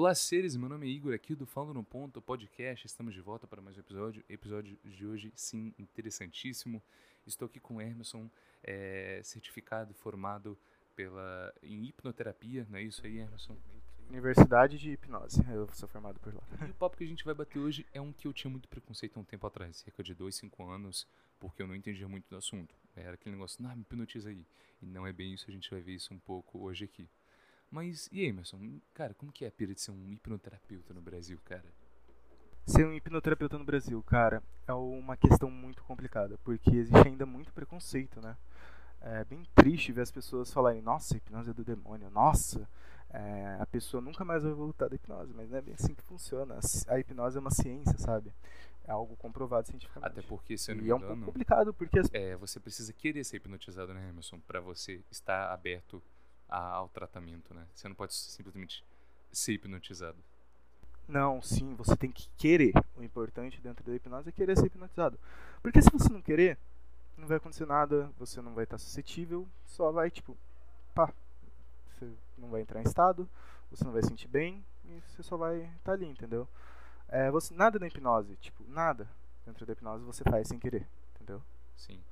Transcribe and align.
Olá, 0.00 0.14
seres, 0.14 0.54
meu 0.54 0.68
nome 0.68 0.86
é 0.86 0.90
Igor, 0.90 1.12
aqui 1.12 1.34
do 1.34 1.44
Falando 1.44 1.74
no 1.74 1.82
Ponto 1.82 2.22
Podcast. 2.22 2.86
Estamos 2.86 3.12
de 3.12 3.20
volta 3.20 3.48
para 3.48 3.60
mais 3.60 3.76
um 3.76 3.80
episódio. 3.80 4.24
Episódio 4.28 4.78
de 4.84 5.04
hoje, 5.04 5.32
sim, 5.34 5.74
interessantíssimo. 5.76 6.80
Estou 7.26 7.46
aqui 7.46 7.58
com 7.58 7.74
o 7.74 7.80
Emerson, 7.82 8.30
é, 8.62 9.20
certificado 9.24 9.92
formado 9.92 10.56
pela, 10.94 11.52
em 11.64 11.84
hipnoterapia, 11.84 12.64
não 12.70 12.78
é 12.78 12.82
isso 12.82 13.04
aí, 13.04 13.18
Emerson? 13.18 13.56
Universidade 14.08 14.78
de 14.78 14.92
Hipnose, 14.92 15.44
eu 15.50 15.68
sou 15.72 15.88
formado 15.88 16.20
por 16.20 16.32
lá. 16.32 16.44
E 16.64 16.70
o 16.70 16.74
papo 16.74 16.96
que 16.96 17.02
a 17.02 17.08
gente 17.08 17.24
vai 17.24 17.34
bater 17.34 17.58
hoje 17.58 17.84
é 17.92 18.00
um 18.00 18.12
que 18.12 18.28
eu 18.28 18.32
tinha 18.32 18.52
muito 18.52 18.68
preconceito 18.68 19.16
há 19.16 19.20
um 19.20 19.24
tempo 19.24 19.48
atrás, 19.48 19.78
cerca 19.78 20.04
de 20.04 20.14
dois, 20.14 20.36
cinco 20.36 20.64
anos, 20.64 21.08
porque 21.40 21.60
eu 21.60 21.66
não 21.66 21.74
entendia 21.74 22.06
muito 22.06 22.30
do 22.30 22.36
assunto. 22.36 22.72
Era 22.94 23.14
aquele 23.14 23.34
negócio, 23.34 23.60
não, 23.60 23.74
me 23.74 23.82
hipnotiza 23.82 24.30
aí. 24.30 24.46
E 24.80 24.86
não 24.86 25.04
é 25.04 25.12
bem 25.12 25.34
isso, 25.34 25.46
a 25.48 25.52
gente 25.52 25.68
vai 25.68 25.80
ver 25.80 25.96
isso 25.96 26.14
um 26.14 26.20
pouco 26.20 26.60
hoje 26.60 26.84
aqui. 26.84 27.08
Mas, 27.70 28.08
e 28.10 28.20
aí, 28.20 28.26
Emerson, 28.26 28.58
cara, 28.94 29.14
como 29.14 29.30
que 29.30 29.44
é 29.44 29.48
a 29.48 29.52
pira 29.52 29.74
de 29.74 29.80
ser 29.80 29.90
um 29.90 30.10
hipnoterapeuta 30.10 30.94
no 30.94 31.02
Brasil, 31.02 31.38
cara? 31.44 31.66
Ser 32.66 32.86
um 32.86 32.92
hipnoterapeuta 32.92 33.58
no 33.58 33.64
Brasil, 33.64 34.02
cara, 34.02 34.42
é 34.66 34.72
uma 34.72 35.16
questão 35.16 35.50
muito 35.50 35.82
complicada, 35.84 36.38
porque 36.44 36.70
existe 36.70 37.06
ainda 37.06 37.24
muito 37.24 37.52
preconceito, 37.52 38.20
né? 38.20 38.36
É 39.00 39.24
bem 39.24 39.46
triste 39.54 39.92
ver 39.92 40.02
as 40.02 40.10
pessoas 40.10 40.52
falarem, 40.52 40.82
nossa, 40.82 41.16
hipnose 41.16 41.50
é 41.50 41.54
do 41.54 41.64
demônio, 41.64 42.10
nossa, 42.10 42.68
é, 43.10 43.56
a 43.60 43.66
pessoa 43.66 44.00
nunca 44.02 44.24
mais 44.24 44.42
vai 44.42 44.52
voltar 44.52 44.88
da 44.88 44.96
hipnose, 44.96 45.32
mas 45.34 45.48
não 45.48 45.58
é 45.58 45.62
bem 45.62 45.74
assim 45.74 45.94
que 45.94 46.02
funciona. 46.02 46.58
A 46.88 46.98
hipnose 46.98 47.36
é 47.36 47.40
uma 47.40 47.50
ciência, 47.50 47.96
sabe? 47.98 48.32
É 48.84 48.90
algo 48.90 49.16
comprovado 49.16 49.66
cientificamente. 49.66 50.18
Até 50.18 50.22
porque, 50.22 50.58
se 50.58 50.70
eu 50.70 50.74
não 50.74 50.82
e 50.82 50.84
me 50.84 50.90
é 50.90 50.94
um 50.94 50.98
engano, 50.98 51.14
pouco 51.14 51.26
complicado, 51.26 51.72
porque 51.74 51.98
as... 51.98 52.08
é, 52.12 52.36
você 52.36 52.58
precisa 52.58 52.92
querer 52.92 53.24
ser 53.24 53.36
hipnotizado, 53.36 53.94
né, 53.94 54.08
Emerson? 54.08 54.40
Pra 54.40 54.60
você 54.60 55.02
estar 55.10 55.52
aberto 55.52 56.02
a- 56.48 56.70
ao 56.70 56.88
tratamento, 56.88 57.52
né? 57.54 57.66
Você 57.74 57.88
não 57.88 57.94
pode 57.94 58.14
simplesmente 58.14 58.84
ser 59.32 59.52
hipnotizado. 59.52 60.18
Não, 61.06 61.40
sim, 61.40 61.74
você 61.74 61.96
tem 61.96 62.10
que 62.12 62.28
querer. 62.36 62.72
O 62.96 63.02
importante 63.02 63.60
dentro 63.60 63.84
da 63.84 63.94
hipnose 63.94 64.28
é 64.28 64.32
querer 64.32 64.56
ser 64.56 64.66
hipnotizado. 64.66 65.18
Porque 65.62 65.80
se 65.80 65.90
você 65.90 66.08
não 66.12 66.20
querer, 66.20 66.58
não 67.16 67.26
vai 67.26 67.38
acontecer 67.38 67.66
nada, 67.66 68.10
você 68.18 68.40
não 68.42 68.54
vai 68.54 68.64
estar 68.64 68.78
suscetível, 68.78 69.48
só 69.66 69.90
vai, 69.90 70.10
tipo, 70.10 70.36
pá, 70.94 71.12
você 71.90 72.10
não 72.36 72.50
vai 72.50 72.60
entrar 72.60 72.80
em 72.80 72.84
estado, 72.84 73.28
você 73.70 73.84
não 73.84 73.92
vai 73.92 74.02
se 74.02 74.08
sentir 74.08 74.28
bem 74.28 74.64
e 74.84 75.00
você 75.00 75.22
só 75.22 75.36
vai 75.36 75.62
estar 75.78 75.92
ali, 75.92 76.06
entendeu? 76.06 76.46
É, 77.08 77.30
você, 77.30 77.54
nada 77.54 77.78
na 77.78 77.86
hipnose, 77.86 78.36
tipo, 78.36 78.62
nada 78.68 79.08
dentro 79.46 79.64
da 79.64 79.72
hipnose 79.72 80.04
você 80.04 80.22
faz 80.24 80.48
sem 80.48 80.58
querer, 80.58 80.86
entendeu? 81.14 81.42
Sim. 81.74 82.02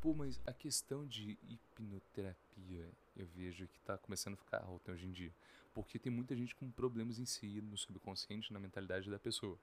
Pô, 0.00 0.14
mas 0.14 0.40
a 0.46 0.52
questão 0.52 1.04
de 1.06 1.36
hipnoterapia, 1.48 2.88
eu 3.18 3.26
vejo 3.34 3.66
que 3.68 3.80
tá 3.80 3.98
começando 3.98 4.34
a 4.34 4.36
ficar 4.36 4.62
alta 4.62 4.92
hoje 4.92 5.06
em 5.06 5.10
dia. 5.10 5.32
Porque 5.74 5.98
tem 5.98 6.10
muita 6.10 6.34
gente 6.34 6.54
com 6.54 6.70
problemas 6.70 7.18
em 7.18 7.24
si, 7.24 7.60
no 7.60 7.76
subconsciente, 7.76 8.52
na 8.52 8.58
mentalidade 8.58 9.10
da 9.10 9.18
pessoa. 9.18 9.58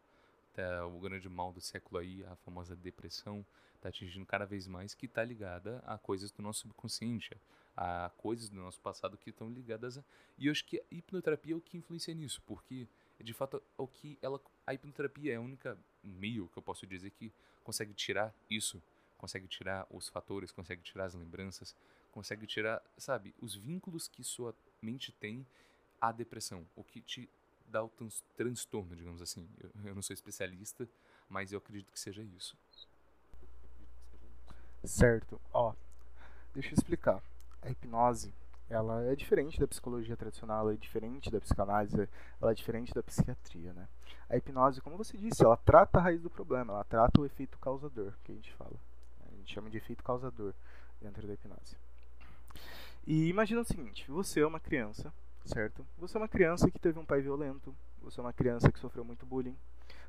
Tá, 0.53 0.85
o 0.85 0.99
grande 0.99 1.27
mal 1.27 1.51
do 1.51 1.59
século 1.59 1.99
aí, 1.99 2.23
a 2.25 2.35
famosa 2.37 2.75
depressão, 2.75 3.45
tá 3.81 3.89
atingindo 3.89 4.25
cada 4.25 4.45
vez 4.45 4.67
mais, 4.67 4.93
que 4.93 5.07
tá 5.07 5.23
ligada 5.23 5.83
a 5.85 5.97
coisas 5.97 6.31
do 6.31 6.41
nosso 6.41 6.61
subconsciente, 6.61 7.35
a 7.75 8.09
coisas 8.17 8.47
do 8.49 8.55
nosso 8.55 8.79
passado 8.79 9.17
que 9.17 9.29
estão 9.29 9.49
ligadas 9.49 9.97
a... 9.97 10.03
E 10.37 10.47
eu 10.47 10.51
acho 10.51 10.65
que 10.65 10.79
a 10.79 10.83
hipnoterapia 10.89 11.53
é 11.53 11.57
o 11.57 11.61
que 11.61 11.77
influencia 11.77 12.13
nisso, 12.13 12.41
porque, 12.45 12.87
de 13.19 13.33
fato, 13.33 13.57
é 13.57 13.81
o 13.81 13.87
que 13.87 14.17
ela... 14.21 14.39
A 14.65 14.73
hipnoterapia 14.73 15.33
é 15.33 15.35
a 15.35 15.41
única 15.41 15.77
meio 16.01 16.47
que 16.47 16.57
eu 16.57 16.63
posso 16.63 16.87
dizer 16.87 17.09
que 17.11 17.33
consegue 17.63 17.93
tirar 17.93 18.33
isso 18.49 18.81
consegue 19.17 19.47
tirar 19.47 19.87
os 19.89 20.07
fatores, 20.07 20.51
consegue 20.51 20.81
tirar 20.81 21.05
as 21.05 21.13
lembranças, 21.13 21.75
consegue 22.15 22.47
tirar, 22.47 22.81
sabe, 22.97 23.35
os 23.41 23.55
vínculos 23.55 24.07
que 24.07 24.23
sua 24.23 24.55
mente 24.81 25.11
tem 25.11 25.45
à 25.99 26.13
depressão, 26.13 26.65
o 26.73 26.81
que 26.81 27.01
te 27.01 27.29
dá 27.67 27.83
o 27.83 27.89
trans 27.89 28.23
transtorno, 28.37 28.95
digamos 28.95 29.21
assim. 29.21 29.45
Eu, 29.59 29.69
eu 29.83 29.93
não 29.93 30.01
sou 30.01 30.13
especialista, 30.13 30.87
mas 31.27 31.51
eu 31.51 31.57
acredito 31.57 31.91
que 31.91 31.99
seja 31.99 32.23
isso. 32.23 32.57
Certo. 34.85 35.41
Ó, 35.51 35.73
deixa 36.53 36.69
eu 36.69 36.75
explicar. 36.75 37.21
A 37.61 37.69
hipnose, 37.69 38.33
ela 38.69 39.03
é 39.03 39.15
diferente 39.15 39.59
da 39.59 39.67
psicologia 39.67 40.15
tradicional, 40.15 40.61
ela 40.61 40.73
é 40.73 40.77
diferente 40.77 41.29
da 41.29 41.41
psicanálise, 41.41 42.07
ela 42.41 42.51
é 42.51 42.55
diferente 42.55 42.93
da 42.93 43.03
psiquiatria, 43.03 43.73
né? 43.73 43.89
A 44.29 44.37
hipnose, 44.37 44.79
como 44.79 44.95
você 44.95 45.17
disse, 45.17 45.43
ela 45.43 45.57
trata 45.57 45.97
a 45.97 46.01
raiz 46.01 46.21
do 46.21 46.29
problema, 46.29 46.71
ela 46.71 46.83
trata 46.85 47.19
o 47.19 47.25
efeito 47.25 47.59
causador, 47.59 48.13
que 48.23 48.31
a 48.31 48.35
gente 48.35 48.53
fala. 48.53 48.79
A 49.27 49.35
gente 49.35 49.53
chama 49.53 49.69
de 49.69 49.77
efeito 49.77 50.01
causador 50.01 50.53
dentro 51.01 51.27
da 51.27 51.33
hipnose. 51.33 51.75
E 53.07 53.27
imagina 53.27 53.61
o 53.61 53.65
seguinte, 53.65 54.09
você 54.09 54.41
é 54.41 54.47
uma 54.47 54.59
criança, 54.59 55.13
certo? 55.45 55.85
Você 55.97 56.17
é 56.17 56.19
uma 56.19 56.27
criança 56.27 56.71
que 56.71 56.79
teve 56.79 56.97
um 56.97 57.05
pai 57.05 57.21
violento, 57.21 57.75
você 58.01 58.19
é 58.19 58.23
uma 58.23 58.33
criança 58.33 58.71
que 58.71 58.79
sofreu 58.79 59.05
muito 59.05 59.25
bullying. 59.25 59.55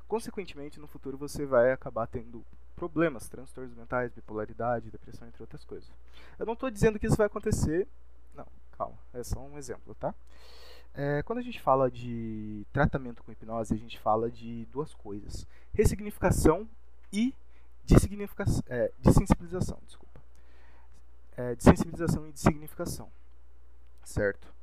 Consequentemente, 0.07 0.79
no 0.79 0.87
futuro 0.87 1.17
você 1.17 1.45
vai 1.45 1.71
acabar 1.71 2.07
tendo 2.07 2.43
problemas, 2.75 3.27
transtornos 3.27 3.75
mentais, 3.75 4.11
bipolaridade, 4.13 4.89
depressão, 4.89 5.27
entre 5.27 5.43
outras 5.43 5.63
coisas. 5.63 5.91
Eu 6.39 6.45
não 6.45 6.53
estou 6.53 6.69
dizendo 6.71 6.97
que 6.97 7.07
isso 7.07 7.17
vai 7.17 7.27
acontecer. 7.27 7.87
Não, 8.33 8.47
calma, 8.71 8.97
é 9.13 9.23
só 9.23 9.39
um 9.39 9.57
exemplo, 9.57 9.93
tá? 9.95 10.13
É, 10.93 11.21
quando 11.23 11.39
a 11.39 11.43
gente 11.43 11.61
fala 11.61 11.91
de 11.91 12.65
tratamento 12.73 13.23
com 13.23 13.31
hipnose, 13.31 13.73
a 13.73 13.77
gente 13.77 13.99
fala 13.99 14.31
de 14.31 14.65
duas 14.71 14.93
coisas: 14.95 15.45
ressignificação 15.73 16.67
e 17.13 17.33
de, 17.85 17.99
significação, 17.99 18.63
é. 18.67 18.91
Desculpa. 19.85 20.06
É, 21.37 21.55
de 21.55 21.63
sensibilização 21.63 22.27
e 22.27 22.31
de 22.31 22.39
significação. 22.39 23.09
Certo? 24.03 24.53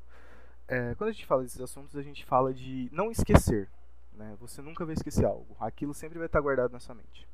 É, 0.66 0.94
quando 0.96 1.10
a 1.10 1.12
gente 1.12 1.24
fala 1.24 1.42
desses 1.42 1.60
assuntos, 1.60 1.96
a 1.96 2.02
gente 2.02 2.24
fala 2.24 2.52
de 2.52 2.88
não 2.92 3.10
esquecer. 3.10 3.70
Né? 4.12 4.36
Você 4.40 4.60
nunca 4.60 4.84
vai 4.84 4.94
esquecer 4.94 5.24
algo. 5.24 5.56
Aquilo 5.60 5.94
sempre 5.94 6.18
vai 6.18 6.26
estar 6.26 6.40
guardado 6.40 6.72
na 6.72 6.80
sua 6.80 6.94
mente. 6.94 7.28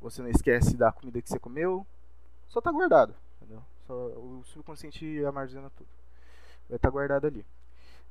Você 0.00 0.20
não 0.20 0.28
esquece 0.28 0.76
da 0.76 0.92
comida 0.92 1.22
que 1.22 1.28
você 1.28 1.38
comeu, 1.38 1.86
só 2.48 2.58
está 2.58 2.70
guardado. 2.70 3.14
Entendeu? 3.36 3.62
Só, 3.86 3.94
o 3.94 4.42
subconsciente 4.44 5.24
armazena 5.24 5.70
tudo. 5.70 5.88
Vai 6.68 6.76
estar 6.76 6.90
guardado 6.90 7.26
ali. 7.26 7.44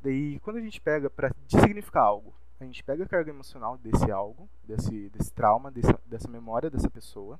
Daí, 0.01 0.39
quando 0.39 0.57
a 0.57 0.61
gente 0.61 0.81
pega 0.81 1.09
para 1.09 1.31
designificar 1.47 2.01
algo, 2.01 2.33
a 2.59 2.65
gente 2.65 2.83
pega 2.83 3.03
a 3.03 3.07
carga 3.07 3.31
emocional 3.31 3.77
desse 3.77 4.11
algo, 4.11 4.49
desse, 4.63 5.09
desse 5.09 5.31
trauma, 5.33 5.71
dessa, 5.71 5.99
dessa 6.05 6.27
memória 6.27 6.69
dessa 6.69 6.89
pessoa, 6.89 7.39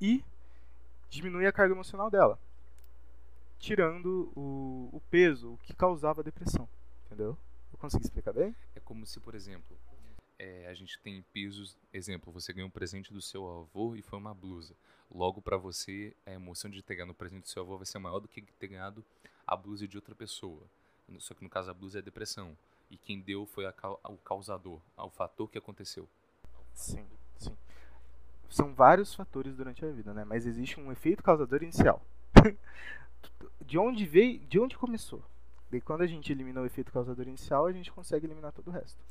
e 0.00 0.24
diminui 1.16 1.46
a 1.46 1.52
carga 1.52 1.74
emocional 1.74 2.10
dela, 2.10 2.38
tirando 3.58 4.30
o, 4.36 4.90
o 4.92 5.00
peso, 5.10 5.54
o 5.54 5.58
que 5.58 5.74
causava 5.74 6.20
a 6.20 6.24
depressão. 6.24 6.68
Entendeu? 7.06 7.36
Eu 7.72 7.78
consegui 7.78 8.04
explicar 8.04 8.32
bem? 8.32 8.54
É 8.74 8.80
como 8.80 9.06
se, 9.06 9.18
por 9.20 9.34
exemplo, 9.34 9.76
é, 10.38 10.66
a 10.68 10.74
gente 10.74 10.98
tem 11.00 11.22
pesos. 11.32 11.76
Exemplo, 11.92 12.32
você 12.32 12.52
ganhou 12.52 12.68
um 12.68 12.70
presente 12.70 13.12
do 13.12 13.22
seu 13.22 13.48
avô 13.48 13.96
e 13.96 14.02
foi 14.02 14.18
uma 14.18 14.34
blusa. 14.34 14.74
Logo, 15.10 15.40
para 15.40 15.56
você, 15.56 16.14
a 16.26 16.32
emoção 16.32 16.70
de 16.70 16.82
ter 16.82 16.96
ganhado 16.96 17.12
o 17.12 17.14
presente 17.14 17.42
do 17.42 17.48
seu 17.48 17.62
avô 17.62 17.76
vai 17.76 17.86
ser 17.86 17.98
maior 17.98 18.18
do 18.18 18.28
que 18.28 18.42
ter 18.42 18.68
ganhado 18.68 19.04
a 19.46 19.56
blusa 19.56 19.86
de 19.86 19.96
outra 19.96 20.14
pessoa. 20.14 20.62
Só 21.18 21.34
que 21.34 21.42
no 21.42 21.48
caso, 21.48 21.70
a 21.70 21.74
blusa 21.74 21.98
é 21.98 22.00
a 22.00 22.04
depressão. 22.04 22.56
E 22.90 22.96
quem 22.96 23.20
deu 23.20 23.46
foi 23.46 23.66
a, 23.66 23.74
o 24.04 24.16
causador, 24.18 24.80
o 24.96 25.10
fator 25.10 25.48
que 25.48 25.58
aconteceu. 25.58 26.08
Sim, 26.74 27.06
sim. 27.38 27.56
São 28.48 28.72
vários 28.72 29.14
fatores 29.14 29.56
durante 29.56 29.84
a 29.84 29.90
vida, 29.90 30.14
né? 30.14 30.24
Mas 30.24 30.46
existe 30.46 30.78
um 30.78 30.92
efeito 30.92 31.22
causador 31.22 31.62
inicial. 31.62 32.04
de 33.64 33.78
onde 33.78 34.06
veio, 34.06 34.38
de 34.40 34.58
onde 34.58 34.76
começou? 34.76 35.22
Daí 35.70 35.80
quando 35.80 36.02
a 36.02 36.06
gente 36.06 36.30
elimina 36.30 36.60
o 36.60 36.66
efeito 36.66 36.92
causador 36.92 37.26
inicial, 37.26 37.66
a 37.66 37.72
gente 37.72 37.90
consegue 37.90 38.26
eliminar 38.26 38.52
todo 38.52 38.68
o 38.68 38.70
resto. 38.70 39.02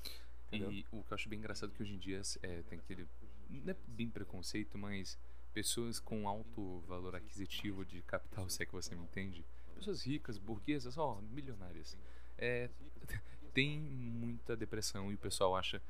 Entendeu? 0.47 0.72
E 0.72 0.85
o 0.91 1.03
que 1.03 1.12
eu 1.12 1.16
acho 1.16 1.28
bem 1.28 1.40
engraçado 1.40 1.72
que 1.72 1.81
hoje 1.81 1.94
em 1.94 1.97
dia 1.97 2.22
é, 2.41 2.62
tem 2.63 2.79
aquele. 2.79 3.07
Não 3.50 3.72
é 3.72 3.75
bem 3.88 4.09
preconceito, 4.09 4.78
mas 4.78 5.18
pessoas 5.53 6.00
com 6.00 6.28
alto 6.28 6.80
valor 6.88 7.15
aquisitivo 7.15 7.86
de 7.86 8.01
capital, 8.01 8.48
se 8.50 8.62
é 8.63 8.65
que 8.65 8.71
você 8.71 8.95
me 8.95 9.04
entende. 9.04 9.45
Pessoas 9.75 10.04
ricas, 10.04 10.38
burguesas, 10.38 10.98
ó, 10.98 11.19
milionárias. 11.31 11.98
É, 12.38 12.69
tem 13.54 13.80
muita 13.80 14.56
depressão 14.56 15.12
e 15.12 15.15
o 15.15 15.18
pessoal 15.18 15.56
acha. 15.56 15.81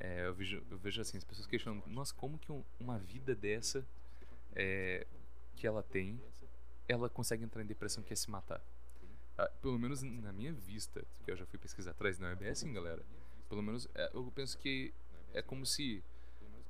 É, 0.00 0.26
eu, 0.26 0.34
vejo, 0.34 0.62
eu 0.70 0.78
vejo 0.78 1.00
assim, 1.00 1.18
as 1.18 1.24
pessoas 1.24 1.46
questionam, 1.46 1.82
nossa, 1.86 2.14
como 2.14 2.38
que 2.38 2.50
um, 2.50 2.64
uma 2.80 2.98
vida 2.98 3.34
dessa 3.34 3.86
é, 4.54 5.06
que 5.56 5.66
ela 5.66 5.82
tem, 5.82 6.18
ela 6.88 7.08
consegue 7.10 7.44
entrar 7.44 7.62
em 7.62 7.66
depressão 7.66 8.02
que 8.02 8.12
é 8.12 8.16
se 8.16 8.30
matar? 8.30 8.62
Ah, 9.36 9.50
pelo 9.60 9.78
menos 9.78 10.02
na 10.02 10.32
minha 10.32 10.52
vista, 10.52 11.04
que 11.22 11.30
eu 11.30 11.36
já 11.36 11.44
fui 11.44 11.58
pesquisar 11.58 11.90
atrás, 11.90 12.18
não 12.18 12.28
é 12.28 12.34
bem 12.34 12.48
assim, 12.48 12.72
galera. 12.72 13.04
Pelo 13.48 13.62
menos 13.62 13.86
é, 13.94 14.10
eu 14.14 14.32
penso 14.34 14.56
que 14.56 14.92
é 15.34 15.42
como 15.42 15.66
se 15.66 16.02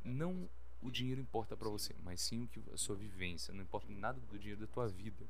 não 0.05 0.49
o 0.83 0.91
dinheiro 0.91 1.21
importa 1.21 1.57
para 1.57 1.69
você, 1.69 1.95
mas 2.03 2.21
sim 2.21 2.43
o 2.43 2.49
que 2.49 2.61
a 2.73 2.77
sua 2.77 2.97
vivência, 2.97 3.55
não 3.55 3.63
importa 3.63 3.93
nada 3.93 4.19
do 4.31 4.39
dinheiro 4.39 4.61
da 4.61 4.67
tua 4.67 4.89
vida. 4.89 5.25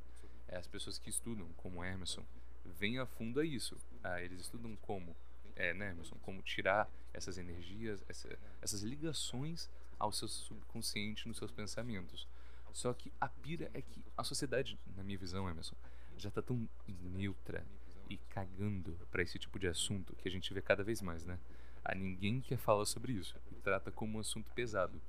É, 0.49 0.57
as 0.57 0.67
pessoas 0.67 0.99
que 0.99 1.11
estudam, 1.11 1.47
como 1.57 1.85
Emerson, 1.85 2.25
vêm 2.65 2.99
a 2.99 3.07
fundo 3.07 3.41
a 3.41 3.45
isso. 3.45 3.77
Ah, 4.03 4.23
eles 4.23 4.41
estudam 4.41 4.75
como, 4.77 5.15
é, 5.61 5.75
né, 5.75 5.91
Emerson, 5.91 6.17
como 6.23 6.41
tirar 6.43 6.91
essas 7.13 7.37
energias, 7.37 8.03
essa, 8.09 8.29
essas 8.63 8.83
ligações 8.83 9.69
ao 9.99 10.11
seu 10.11 10.27
subconsciente 10.27 11.29
nos 11.29 11.37
seus 11.37 11.51
pensamentos. 11.51 12.27
Só 12.73 12.95
que 12.95 13.13
a 13.21 13.29
pira 13.29 13.71
é 13.75 13.83
que 13.83 14.03
a 14.17 14.25
sociedade, 14.25 14.79
na 14.97 15.03
minha 15.03 15.19
visão, 15.19 15.49
Emerson, 15.49 15.77
já 16.17 16.29
está 16.29 16.41
tão 16.41 16.69
neutra 16.87 17.67
e 18.09 18.17
cagando 18.17 18.97
para 19.11 19.23
esse 19.23 19.39
tipo 19.39 19.59
de 19.59 19.69
assunto 19.69 20.17
que 20.17 20.29
a 20.29 20.31
gente 20.31 20.53
vê 20.55 20.63
cada 20.63 20.83
vez 20.83 21.03
mais, 21.03 21.25
né? 21.25 21.39
A 21.85 21.95
ninguém 21.95 22.41
quer 22.41 22.59
falar 22.59 22.85
sobre 22.87 23.13
isso 23.13 23.39
e 23.51 23.55
trata 23.57 23.91
como 23.91 24.17
um 24.17 24.21
assunto 24.21 24.51
pesado. 24.53 25.01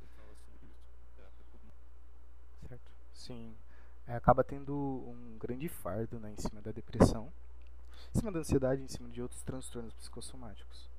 Certo. 2.68 2.92
Sim. 3.13 3.56
É, 4.07 4.15
acaba 4.15 4.44
tendo 4.44 4.74
um 4.75 5.38
grande 5.38 5.69
fardo 5.69 6.19
né, 6.19 6.31
em 6.31 6.38
cima 6.38 6.62
da 6.62 6.71
depressão, 6.71 7.31
em 8.13 8.19
cima 8.19 8.31
da 8.31 8.40
ansiedade, 8.40 8.81
em 8.81 8.88
cima 8.88 9.10
de 9.10 9.22
outros 9.22 9.42
transtornos 9.42 9.94
psicossomáticos. 9.94 10.90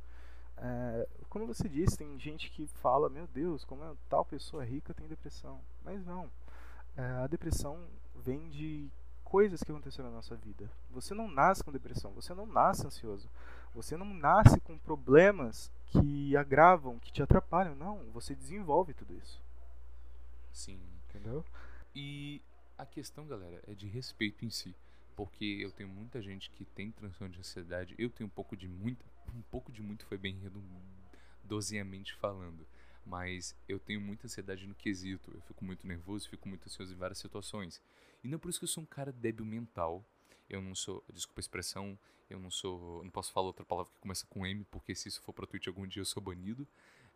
É, 0.56 1.08
como 1.28 1.46
você 1.46 1.68
disse, 1.68 1.98
tem 1.98 2.18
gente 2.18 2.50
que 2.50 2.66
fala, 2.66 3.08
meu 3.08 3.26
Deus, 3.26 3.64
como 3.64 3.84
é, 3.84 3.92
tal 4.08 4.24
pessoa 4.24 4.64
rica 4.64 4.94
tem 4.94 5.08
depressão. 5.08 5.60
Mas 5.84 6.04
não. 6.04 6.30
É, 6.96 7.02
a 7.02 7.26
depressão 7.26 7.86
vem 8.14 8.48
de 8.48 8.90
coisas 9.24 9.62
que 9.62 9.70
aconteceram 9.70 10.10
na 10.10 10.16
nossa 10.16 10.36
vida. 10.36 10.70
Você 10.90 11.14
não 11.14 11.28
nasce 11.28 11.64
com 11.64 11.72
depressão, 11.72 12.12
você 12.12 12.34
não 12.34 12.46
nasce 12.46 12.86
ansioso. 12.86 13.28
Você 13.74 13.96
não 13.96 14.12
nasce 14.12 14.60
com 14.60 14.76
problemas 14.78 15.70
que 15.86 16.36
agravam, 16.36 16.98
que 16.98 17.10
te 17.10 17.22
atrapalham. 17.22 17.74
Não, 17.74 18.10
você 18.12 18.34
desenvolve 18.34 18.92
tudo 18.92 19.14
isso. 19.14 19.40
Sim. 20.52 20.78
Entendeu? 21.08 21.44
E 21.94 22.40
a 22.78 22.86
questão, 22.86 23.26
galera, 23.26 23.62
é 23.66 23.74
de 23.74 23.86
respeito 23.86 24.44
em 24.44 24.50
si. 24.50 24.74
Porque 25.16 25.58
eu 25.60 25.70
tenho 25.70 25.88
muita 25.88 26.20
gente 26.20 26.50
que 26.50 26.64
tem 26.64 26.90
transtorno 26.90 27.32
de 27.32 27.40
ansiedade. 27.40 27.94
Eu 27.98 28.10
tenho 28.10 28.26
um 28.26 28.30
pouco 28.30 28.56
de 28.56 28.68
muito. 28.68 29.04
Um 29.34 29.42
pouco 29.42 29.70
de 29.72 29.82
muito 29.82 30.04
foi 30.06 30.18
bem 30.18 30.38
redondosamente 30.38 32.14
falando. 32.14 32.66
Mas 33.04 33.54
eu 33.68 33.78
tenho 33.78 34.00
muita 34.00 34.26
ansiedade 34.26 34.66
no 34.66 34.74
quesito. 34.74 35.30
Eu 35.34 35.40
fico 35.42 35.64
muito 35.64 35.86
nervoso, 35.86 36.28
fico 36.28 36.48
muito 36.48 36.66
ansioso 36.66 36.92
em 36.92 36.96
várias 36.96 37.18
situações. 37.18 37.80
E 38.22 38.28
não 38.28 38.36
é 38.36 38.38
por 38.38 38.48
isso 38.48 38.58
que 38.58 38.64
eu 38.64 38.68
sou 38.68 38.82
um 38.82 38.86
cara 38.86 39.12
débil 39.12 39.44
mental. 39.44 40.04
Eu 40.48 40.60
não 40.60 40.74
sou, 40.74 41.02
desculpa 41.12 41.40
a 41.40 41.42
expressão, 41.42 41.98
eu 42.28 42.38
não 42.38 42.50
sou, 42.50 43.02
não 43.02 43.10
posso 43.10 43.32
falar 43.32 43.46
outra 43.46 43.64
palavra 43.64 43.92
que 43.92 44.00
começa 44.00 44.26
com 44.26 44.46
M, 44.46 44.64
porque 44.70 44.94
se 44.94 45.08
isso 45.08 45.20
for 45.22 45.32
pra 45.32 45.46
Twitch 45.46 45.66
algum 45.66 45.86
dia 45.86 46.00
eu 46.00 46.06
sou 46.06 46.22
banido. 46.22 46.66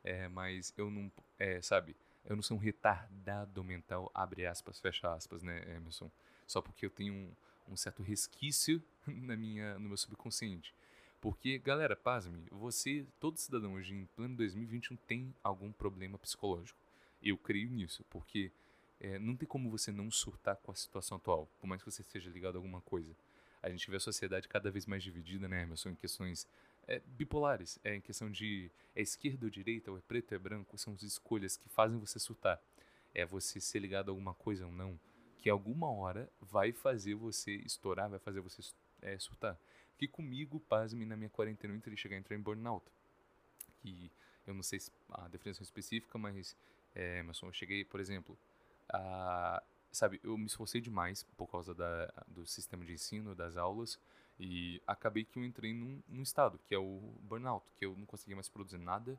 É, 0.02 0.28
mas 0.28 0.72
eu 0.76 0.90
não, 0.90 1.10
é, 1.38 1.60
sabe, 1.60 1.96
eu 2.24 2.36
não 2.36 2.42
sou 2.42 2.56
um 2.56 2.60
retardado 2.60 3.62
mental, 3.64 4.10
abre 4.14 4.46
aspas, 4.46 4.78
fecha 4.78 5.12
aspas, 5.12 5.42
né, 5.42 5.62
Emerson? 5.76 6.10
Só 6.46 6.60
porque 6.60 6.86
eu 6.86 6.90
tenho 6.90 7.12
um, 7.12 7.32
um 7.68 7.76
certo 7.76 8.02
resquício 8.02 8.82
na 9.06 9.36
minha, 9.36 9.78
no 9.78 9.88
meu 9.88 9.96
subconsciente. 9.96 10.74
Porque, 11.20 11.58
galera, 11.58 11.96
pasme, 11.96 12.46
você, 12.50 13.06
todo 13.18 13.38
cidadão 13.38 13.74
hoje 13.74 13.94
em 13.94 14.06
pleno 14.14 14.36
2021 14.36 14.96
tem 14.96 15.34
algum 15.42 15.72
problema 15.72 16.18
psicológico. 16.18 16.78
Eu 17.22 17.36
creio 17.38 17.70
nisso, 17.70 18.04
porque 18.10 18.52
é, 19.00 19.18
não 19.18 19.34
tem 19.34 19.48
como 19.48 19.70
você 19.70 19.90
não 19.90 20.10
surtar 20.10 20.56
com 20.56 20.70
a 20.70 20.74
situação 20.74 21.16
atual, 21.16 21.48
por 21.58 21.66
mais 21.66 21.82
que 21.82 21.90
você 21.90 22.02
esteja 22.02 22.30
ligado 22.30 22.56
a 22.56 22.58
alguma 22.58 22.80
coisa. 22.80 23.16
A 23.62 23.70
gente 23.70 23.90
vê 23.90 23.96
a 23.96 24.00
sociedade 24.00 24.46
cada 24.46 24.70
vez 24.70 24.86
mais 24.86 25.02
dividida, 25.02 25.48
né, 25.48 25.62
Emerson, 25.62 25.90
em 25.90 25.94
questões 25.94 26.46
é, 26.86 27.00
bipolares. 27.00 27.78
É 27.82 27.96
em 27.96 28.00
questão 28.00 28.30
de 28.30 28.70
é 28.94 29.02
esquerda 29.02 29.46
ou 29.46 29.50
direita, 29.50 29.90
ou 29.90 29.98
é 29.98 30.00
preto 30.00 30.32
ou 30.32 30.36
é 30.36 30.38
branco, 30.38 30.78
são 30.78 30.92
as 30.92 31.02
escolhas 31.02 31.56
que 31.56 31.68
fazem 31.68 31.98
você 31.98 32.18
surtar. 32.18 32.60
É 33.14 33.24
você 33.24 33.60
ser 33.60 33.80
ligado 33.80 34.10
a 34.10 34.12
alguma 34.12 34.34
coisa 34.34 34.66
ou 34.66 34.72
não, 34.72 34.98
que 35.46 35.50
alguma 35.50 35.88
hora 35.88 36.28
vai 36.40 36.72
fazer 36.72 37.14
você 37.14 37.52
estourar, 37.54 38.10
vai 38.10 38.18
fazer 38.18 38.40
você 38.40 38.60
é, 39.00 39.16
surtar. 39.16 39.56
Que 39.96 40.08
comigo, 40.08 40.58
pasme, 40.58 41.06
na 41.06 41.16
minha 41.16 41.30
quarentena 41.30 41.72
eu 41.72 41.76
entrei, 41.76 41.96
chegar 41.96 42.16
a 42.16 42.18
entrar 42.18 42.34
em 42.34 42.40
burnout. 42.40 42.84
Que 43.80 44.10
eu 44.44 44.52
não 44.52 44.62
sei 44.64 44.80
a 45.08 45.28
definição 45.28 45.62
específica, 45.62 46.18
mas, 46.18 46.56
é, 46.96 47.20
Emerson, 47.20 47.46
eu 47.46 47.52
cheguei, 47.52 47.84
por 47.84 48.00
exemplo, 48.00 48.36
a, 48.88 49.62
sabe, 49.92 50.20
eu 50.24 50.36
me 50.36 50.46
esforcei 50.46 50.80
demais 50.80 51.22
por 51.36 51.46
causa 51.46 51.72
da, 51.72 52.12
do 52.26 52.44
sistema 52.44 52.84
de 52.84 52.94
ensino, 52.94 53.32
das 53.32 53.56
aulas, 53.56 54.00
e 54.40 54.82
acabei 54.84 55.24
que 55.24 55.38
eu 55.38 55.44
entrei 55.44 55.72
num, 55.72 56.02
num 56.08 56.22
estado, 56.22 56.58
que 56.66 56.74
é 56.74 56.78
o 56.78 57.14
burnout, 57.20 57.64
que 57.76 57.86
eu 57.86 57.94
não 57.96 58.04
conseguia 58.04 58.34
mais 58.34 58.48
produzir 58.48 58.78
nada, 58.78 59.16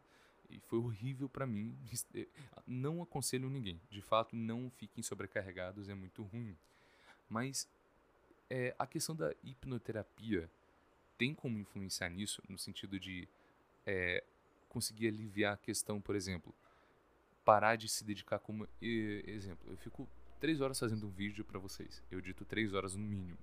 e 0.50 0.60
foi 0.60 0.80
horrível 0.80 1.30
para 1.30 1.46
mim. 1.46 1.78
Não 2.66 3.02
aconselho 3.02 3.50
ninguém, 3.50 3.80
de 3.90 4.02
fato, 4.02 4.36
não 4.36 4.70
fiquem 4.72 5.02
sobrecarregados, 5.02 5.88
é 5.88 5.96
muito 5.96 6.22
ruim. 6.24 6.58
Mas 7.30 7.70
é, 8.50 8.76
a 8.78 8.86
questão 8.86 9.16
da 9.16 9.34
hipnoterapia 9.44 10.50
tem 11.18 11.34
como 11.34 11.58
influenciar 11.58 12.10
nisso, 12.10 12.42
no 12.50 12.58
sentido 12.58 13.00
de 13.00 13.28
é, 13.86 14.24
conseguir 14.68 15.08
aliviar 15.08 15.54
a 15.54 15.58
questão, 15.58 16.02
por 16.02 16.16
exemplo, 16.16 16.54
parar 17.46 17.78
de 17.78 17.88
se 17.88 18.04
dedicar 18.04 18.40
como 18.40 18.68
exemplo. 18.82 19.72
Eu 19.72 19.78
fico 19.78 20.08
três 20.42 20.60
horas 20.60 20.78
fazendo 20.78 21.08
um 21.08 21.12
vídeo 21.12 21.46
para 21.46 21.60
vocês. 21.60 22.04
Eu 22.12 22.20
dito 22.20 22.44
três 22.44 22.74
horas 22.74 22.96
no 22.96 23.04
mínimo 23.04 23.38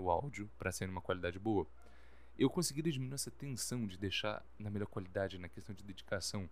o 0.00 0.10
áudio 0.10 0.50
para 0.58 0.72
ser 0.72 0.88
uma 0.88 1.00
qualidade 1.00 1.38
boa. 1.38 1.66
Eu 2.38 2.50
consegui 2.50 2.82
diminuir 2.82 3.14
essa 3.14 3.30
tensão 3.30 3.86
de 3.86 3.96
deixar 3.96 4.44
na 4.58 4.70
melhor 4.70 4.86
qualidade 4.86 5.38
na 5.38 5.48
questão 5.48 5.74
de 5.74 5.84
dedicação 5.84 6.48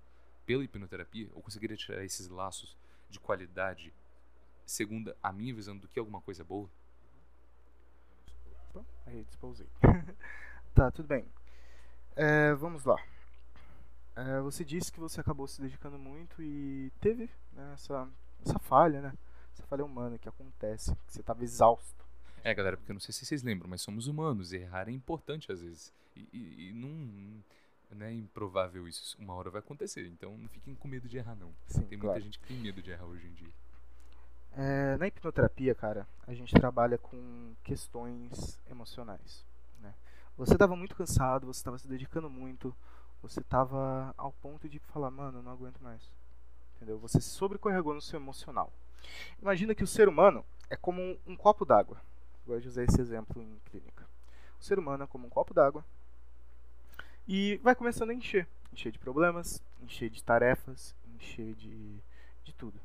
pela 0.47 0.63
hipnoterapia. 0.63 1.29
Eu 1.35 1.41
conseguiria 1.41 1.77
tirar 1.77 2.05
esses 2.05 2.29
laços 2.29 2.77
de 3.11 3.19
qualidade 3.19 3.93
segundo 4.65 5.15
a 5.23 5.33
minha 5.33 5.55
visão 5.55 5.77
do 5.77 5.89
que 5.89 5.99
alguma 5.99 6.21
coisa 6.21 6.45
boa. 6.45 6.71
Bom, 8.73 8.85
aí 9.07 9.25
disposei. 9.25 9.69
tá, 10.75 10.91
tudo 10.91 11.09
bem. 11.09 11.27
É, 12.15 12.55
vamos 12.55 12.85
lá. 12.85 12.97
É, 14.15 14.41
você 14.41 14.65
disse 14.65 14.93
que 14.93 15.01
você 15.01 15.21
acabou 15.21 15.49
se 15.49 15.61
dedicando 15.61 15.99
muito 15.99 16.43
e 16.43 16.93
teve 17.01 17.31
né, 17.53 17.73
essa, 17.75 18.09
essa 18.45 18.59
falha, 18.59 19.01
né? 19.01 19.13
Essa 19.55 19.63
falha 19.65 19.85
humana 19.85 20.19
que 20.19 20.29
acontece, 20.29 20.95
que 21.07 21.13
você 21.13 21.21
estava 21.21 21.43
exausto. 21.43 22.02
É, 22.45 22.53
galera, 22.53 22.77
porque 22.77 22.91
eu 22.91 22.95
não 22.95 23.01
sei 23.01 23.13
se 23.13 23.25
vocês 23.25 23.43
lembram, 23.43 23.71
mas 23.71 23.83
somos 23.83 24.09
humanos 24.09 24.53
e 24.53 24.57
errar 24.57 24.89
é 24.89 24.93
importante 24.93 25.53
às 25.53 25.61
vezes. 25.61 25.93
E, 26.17 26.29
e, 26.33 26.69
e 26.69 26.73
não, 26.73 27.43
não 27.95 28.07
é 28.07 28.13
improvável 28.13 28.89
isso. 28.89 29.17
Uma 29.19 29.35
hora 29.35 29.51
vai 29.51 29.61
acontecer, 29.61 30.07
então 30.07 30.37
não 30.37 30.49
fiquem 30.49 30.75
com 30.75 30.89
medo 30.89 31.09
de 31.09 31.19
errar, 31.19 31.37
não. 31.37 31.53
Sim, 31.69 31.83
tem 31.83 31.99
claro. 31.99 32.15
muita 32.15 32.25
gente 32.25 32.39
que 32.39 32.47
tem 32.47 32.57
medo 32.59 32.83
de 32.83 32.91
errar 32.91 33.07
hoje 33.07 33.27
em 33.27 33.33
dia. 33.33 33.53
É, 34.55 34.97
na 34.99 35.07
hipnoterapia, 35.07 35.75
cara, 35.75 36.07
a 36.27 36.35
gente 36.35 36.53
trabalha 36.53 36.99
com 36.99 37.55
questões 37.63 38.61
emocionais. 38.71 39.45
Né? 39.81 39.95
Você 40.37 40.53
estava 40.53 40.77
muito 40.77 40.95
cansado, 40.95 41.47
você 41.47 41.61
estava 41.61 41.79
se 41.79 41.89
dedicando 41.89 42.29
muito, 42.29 42.75
você 43.23 43.41
estava 43.41 44.13
ao 44.19 44.33
ponto 44.33 44.69
de 44.69 44.79
falar, 44.79 45.11
mano, 45.11 45.39
eu 45.39 45.43
não 45.43 45.53
aguento 45.53 45.81
mais. 45.81 46.03
Entendeu? 46.77 46.99
Você 46.99 47.21
se 47.21 47.31
sobrecarregou 47.31 47.95
no 47.95 48.03
seu 48.03 48.19
emocional. 48.19 48.73
Imagina 49.41 49.75
que 49.75 49.85
o 49.85 49.87
ser 49.87 50.09
humano 50.09 50.45
é 50.69 50.77
como 50.77 51.01
um, 51.01 51.17
um 51.27 51.37
copo 51.37 51.65
d'água. 51.65 52.01
Gosto 52.47 52.63
de 52.63 52.69
usar 52.69 52.85
esse 52.85 53.01
exemplo 53.01 53.41
em 53.43 53.61
clínica. 53.67 54.07
O 54.61 54.65
ser 54.65 54.79
humano 54.79 55.05
é 55.05 55.07
como 55.07 55.27
um 55.27 55.31
copo 55.31 55.55
d'água 55.55 55.85
e 57.27 57.61
vai 57.63 57.75
começando 57.75 58.11
a 58.11 58.15
encher. 58.15 58.47
Encher 58.73 58.91
de 58.91 58.99
problemas, 58.99 59.63
encher 59.83 60.11
de 60.11 60.23
tarefas, 60.23 60.95
encher 61.17 61.55
de, 61.55 61.99
de 62.45 62.53
tudo. 62.55 62.81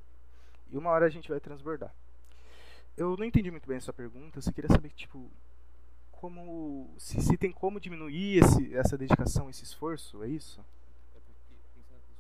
E 0.72 0.78
uma 0.78 0.90
hora 0.90 1.06
a 1.06 1.10
gente 1.10 1.30
vai 1.30 1.40
transbordar. 1.40 1.94
Eu 2.96 3.16
não 3.16 3.26
entendi 3.26 3.52
muito 3.52 3.68
bem 3.68 3.78
a 3.78 3.82
sua 3.82 3.94
pergunta. 3.94 4.42
Você 4.42 4.52
queria 4.52 4.70
saber, 4.70 4.90
tipo, 4.90 5.30
como 6.12 6.90
se, 6.98 7.22
se 7.22 7.38
tem 7.38 7.52
como 7.52 7.80
diminuir 7.80 8.44
esse, 8.44 8.76
essa 8.76 8.98
dedicação, 8.98 9.50
esse 9.50 9.64
esforço, 9.64 10.24
é 10.24 10.28
isso? 10.28 10.64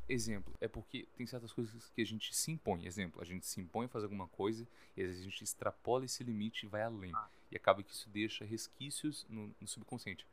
Exemplo, 0.09 0.53
é 0.61 0.69
porque 0.69 1.05
tem 1.17 1.27
certas 1.27 1.51
coisas 1.51 1.89
que 1.89 2.01
a 2.01 2.05
gente 2.05 2.33
se 2.33 2.51
impõe. 2.51 2.85
Exemplo, 2.85 3.21
a 3.21 3.25
gente 3.25 3.45
se 3.45 3.59
impõe 3.59 3.85
a 3.85 3.89
fazer 3.89 4.05
alguma 4.05 4.27
coisa 4.29 4.65
e 4.95 5.01
às 5.01 5.07
vezes 5.07 5.21
a 5.21 5.25
gente 5.25 5.43
extrapola 5.43 6.05
esse 6.05 6.23
limite 6.23 6.65
e 6.65 6.69
vai 6.69 6.81
além. 6.81 7.11
Ah. 7.13 7.29
E 7.51 7.57
acaba 7.57 7.83
que 7.83 7.91
isso 7.91 8.09
deixa 8.09 8.45
resquícios 8.45 9.25
no, 9.29 9.53
no 9.59 9.67
subconsciente. 9.67 10.25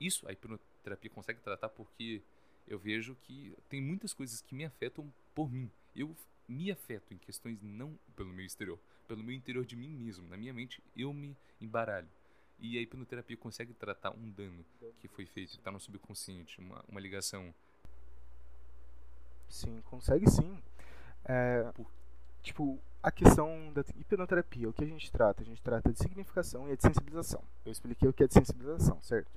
Isso 0.00 0.26
a 0.28 0.32
hipnoterapia 0.32 1.10
consegue 1.10 1.40
tratar 1.40 1.68
porque 1.68 2.22
eu 2.66 2.78
vejo 2.78 3.16
que 3.22 3.54
tem 3.68 3.80
muitas 3.80 4.12
coisas 4.12 4.40
que 4.40 4.54
me 4.54 4.64
afetam 4.64 5.12
por 5.34 5.50
mim. 5.50 5.70
Eu 5.94 6.16
me 6.48 6.70
afeto 6.72 7.14
em 7.14 7.18
questões 7.18 7.62
não 7.62 7.96
pelo 8.16 8.32
meu 8.32 8.44
exterior, 8.44 8.78
pelo 9.06 9.22
meu 9.22 9.34
interior 9.34 9.64
de 9.64 9.76
mim 9.76 9.90
mesmo. 9.90 10.26
Na 10.28 10.36
minha 10.36 10.52
mente, 10.52 10.82
eu 10.96 11.12
me 11.12 11.36
embaralho. 11.60 12.08
E 12.58 12.76
a 12.76 12.80
hipnoterapia 12.80 13.36
consegue 13.36 13.72
tratar 13.74 14.10
um 14.10 14.30
dano 14.30 14.64
que 14.98 15.08
foi 15.08 15.24
feito, 15.24 15.50
está 15.50 15.70
no 15.70 15.80
subconsciente, 15.80 16.58
uma, 16.58 16.84
uma 16.88 17.00
ligação 17.00 17.54
Sim, 19.50 19.82
consegue 19.90 20.30
sim. 20.30 20.56
É, 21.24 21.70
tipo, 22.40 22.78
a 23.02 23.10
questão 23.10 23.72
da 23.74 23.82
hipnoterapia, 23.96 24.68
o 24.68 24.72
que 24.72 24.84
a 24.84 24.86
gente 24.86 25.10
trata? 25.10 25.42
A 25.42 25.44
gente 25.44 25.60
trata 25.60 25.92
de 25.92 25.98
significação 25.98 26.70
e 26.70 26.76
de 26.76 26.82
sensibilização. 26.82 27.42
Eu 27.66 27.72
expliquei 27.72 28.08
o 28.08 28.12
que 28.12 28.22
é 28.22 28.26
de 28.28 28.34
sensibilização, 28.34 29.00
certo? 29.02 29.30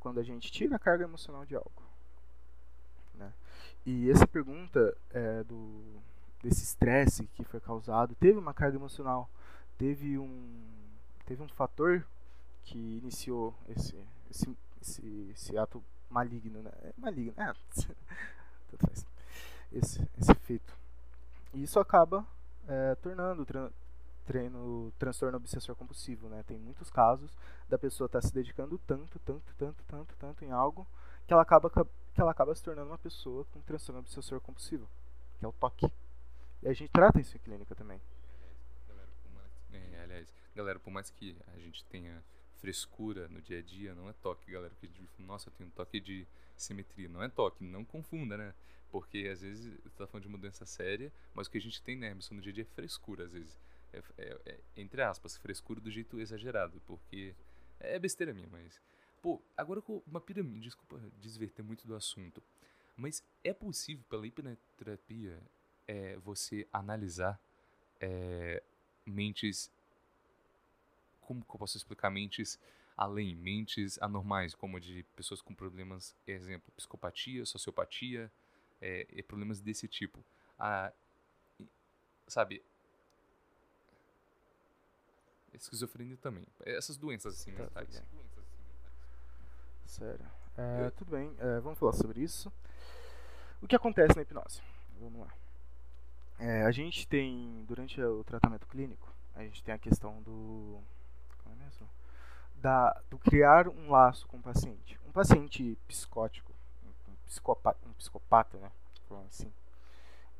Quando 0.00 0.18
a 0.18 0.22
gente 0.22 0.50
tira 0.50 0.76
a 0.76 0.78
carga 0.78 1.04
emocional 1.04 1.44
de 1.44 1.54
algo. 1.54 1.82
Né? 3.14 3.32
E 3.84 4.10
essa 4.10 4.26
pergunta 4.26 4.96
é, 5.10 5.44
do, 5.44 6.00
desse 6.42 6.62
estresse 6.62 7.26
que 7.34 7.44
foi 7.44 7.60
causado, 7.60 8.14
teve 8.14 8.38
uma 8.38 8.54
carga 8.54 8.78
emocional, 8.78 9.28
teve 9.76 10.18
um, 10.18 10.64
teve 11.26 11.42
um 11.42 11.48
fator 11.48 12.06
que 12.64 12.98
iniciou 12.98 13.54
esse, 13.68 13.96
esse, 14.30 14.56
esse, 14.80 15.30
esse 15.30 15.58
ato 15.58 15.82
maligno, 16.08 16.62
né? 16.62 16.70
É 16.82 16.92
maligno, 16.96 17.34
é, 17.36 17.52
tanto 18.70 18.86
faz 18.86 19.04
esse, 19.78 20.08
esse 20.18 20.32
efeito. 20.32 20.76
E 21.54 21.62
isso 21.62 21.78
acaba 21.78 22.26
é, 22.68 22.94
tornando, 22.96 23.46
treino 24.26 24.92
transtorno 24.98 25.36
obsessor 25.36 25.74
compulsivo, 25.76 26.28
né? 26.28 26.42
Tem 26.46 26.58
muitos 26.58 26.90
casos 26.90 27.30
da 27.68 27.78
pessoa 27.78 28.06
estar 28.06 28.20
tá 28.20 28.26
se 28.26 28.34
dedicando 28.34 28.78
tanto, 28.78 29.18
tanto, 29.20 29.54
tanto, 29.56 29.84
tanto, 29.84 30.16
tanto 30.16 30.44
em 30.44 30.50
algo 30.50 30.86
que 31.26 31.32
ela 31.32 31.42
acaba 31.42 31.70
que 31.70 32.20
ela 32.20 32.30
acaba 32.30 32.54
se 32.54 32.62
tornando 32.62 32.88
uma 32.90 32.98
pessoa 32.98 33.44
com 33.52 33.60
transtorno 33.60 34.00
obsessor 34.00 34.40
compulsivo, 34.40 34.88
que 35.38 35.44
é 35.44 35.48
o 35.48 35.52
toque. 35.52 35.90
E 36.62 36.68
a 36.68 36.72
gente 36.72 36.90
trata 36.90 37.20
isso 37.20 37.36
em 37.36 37.40
clínica 37.40 37.74
também. 37.74 38.00
É, 39.72 40.02
aliás, 40.02 40.32
galera, 40.54 40.78
por 40.78 40.90
mais 40.90 41.10
que 41.10 41.36
a 41.54 41.58
gente 41.58 41.84
tenha 41.84 42.22
frescura 42.56 43.28
no 43.28 43.40
dia 43.42 43.58
a 43.58 43.62
dia, 43.62 43.94
não 43.94 44.08
é 44.08 44.12
toque, 44.14 44.50
galera. 44.50 44.72
Que 44.80 44.90
nossa, 45.22 45.48
eu 45.48 45.52
tenho 45.52 45.68
um 45.68 45.72
toque 45.72 46.00
de 46.00 46.26
simetria. 46.56 47.08
Não 47.08 47.22
é 47.22 47.28
toque, 47.28 47.62
não 47.62 47.84
confunda, 47.84 48.36
né? 48.36 48.54
Porque 48.90 49.28
às 49.32 49.40
vezes 49.40 49.74
você 49.82 49.96
tá 49.96 50.06
falando 50.06 50.22
de 50.22 50.28
mudança 50.28 50.64
séria, 50.64 51.12
mas 51.34 51.46
o 51.46 51.50
que 51.50 51.58
a 51.58 51.60
gente 51.60 51.82
tem, 51.82 51.96
né, 51.96 52.10
Emerson, 52.10 52.34
no 52.34 52.40
dia 52.40 52.52
a 52.52 52.54
dia 52.54 52.62
é 52.64 52.74
frescura, 52.74 53.24
às 53.24 53.32
vezes. 53.32 53.58
É, 53.92 54.02
é, 54.18 54.40
é, 54.46 54.60
entre 54.76 55.02
aspas, 55.02 55.36
frescura 55.36 55.80
do 55.80 55.90
jeito 55.90 56.20
exagerado, 56.20 56.80
porque 56.86 57.34
é 57.80 57.98
besteira 57.98 58.32
minha, 58.32 58.48
mas. 58.50 58.80
Pô, 59.22 59.42
agora 59.56 59.82
com 59.82 60.02
uma 60.06 60.20
pirâmide, 60.20 60.60
desculpa 60.66 61.00
desverter 61.20 61.64
muito 61.64 61.86
do 61.86 61.94
assunto, 61.94 62.42
mas 62.96 63.24
é 63.42 63.52
possível 63.52 64.04
pela 64.08 64.26
hipnoterapia 64.26 65.42
é, 65.86 66.16
você 66.18 66.66
analisar 66.72 67.40
é, 68.00 68.62
mentes. 69.04 69.70
Como 71.20 71.44
que 71.44 71.50
eu 71.50 71.58
posso 71.58 71.76
explicar? 71.76 72.08
Mentes 72.08 72.58
além, 72.96 73.34
mentes 73.34 74.00
anormais, 74.00 74.54
como 74.54 74.80
de 74.80 75.02
pessoas 75.14 75.42
com 75.42 75.54
problemas, 75.54 76.16
exemplo, 76.26 76.72
psicopatia, 76.76 77.44
sociopatia, 77.44 78.32
é, 78.80 79.06
e 79.10 79.22
problemas 79.22 79.60
desse 79.60 79.88
tipo. 79.88 80.24
Ah, 80.58 80.92
sabe, 82.26 82.62
esquizofrenia 85.52 86.16
também. 86.16 86.46
Essas 86.64 86.96
doenças 86.96 87.34
assim 87.34 87.52
tá, 87.52 87.64
mentais. 87.64 88.02
Sério. 89.86 90.26
É, 90.56 90.90
tudo 90.90 91.10
bem, 91.10 91.34
é, 91.38 91.60
vamos 91.60 91.78
falar 91.78 91.92
sobre 91.92 92.22
isso. 92.22 92.52
O 93.60 93.66
que 93.66 93.76
acontece 93.76 94.16
na 94.16 94.22
hipnose? 94.22 94.62
Vamos 94.98 95.20
lá. 95.20 95.28
É, 96.38 96.62
a 96.64 96.70
gente 96.70 97.06
tem, 97.06 97.64
durante 97.66 98.00
o 98.00 98.24
tratamento 98.24 98.66
clínico, 98.66 99.12
a 99.34 99.42
gente 99.42 99.62
tem 99.62 99.74
a 99.74 99.78
questão 99.78 100.22
do. 100.22 100.80
Como 101.42 101.54
é 101.54 101.64
mesmo? 101.64 101.88
Da, 102.56 102.92
do 103.10 103.18
criar 103.18 103.68
um 103.68 103.90
laço 103.90 104.26
com 104.26 104.38
o 104.38 104.42
paciente. 104.42 104.98
Um 105.06 105.12
paciente 105.12 105.78
psicótico, 105.86 106.52
psicopata, 107.26 107.78
um 107.86 107.92
psicopata 107.92 108.56
né? 108.58 108.70
Assim, 109.28 109.52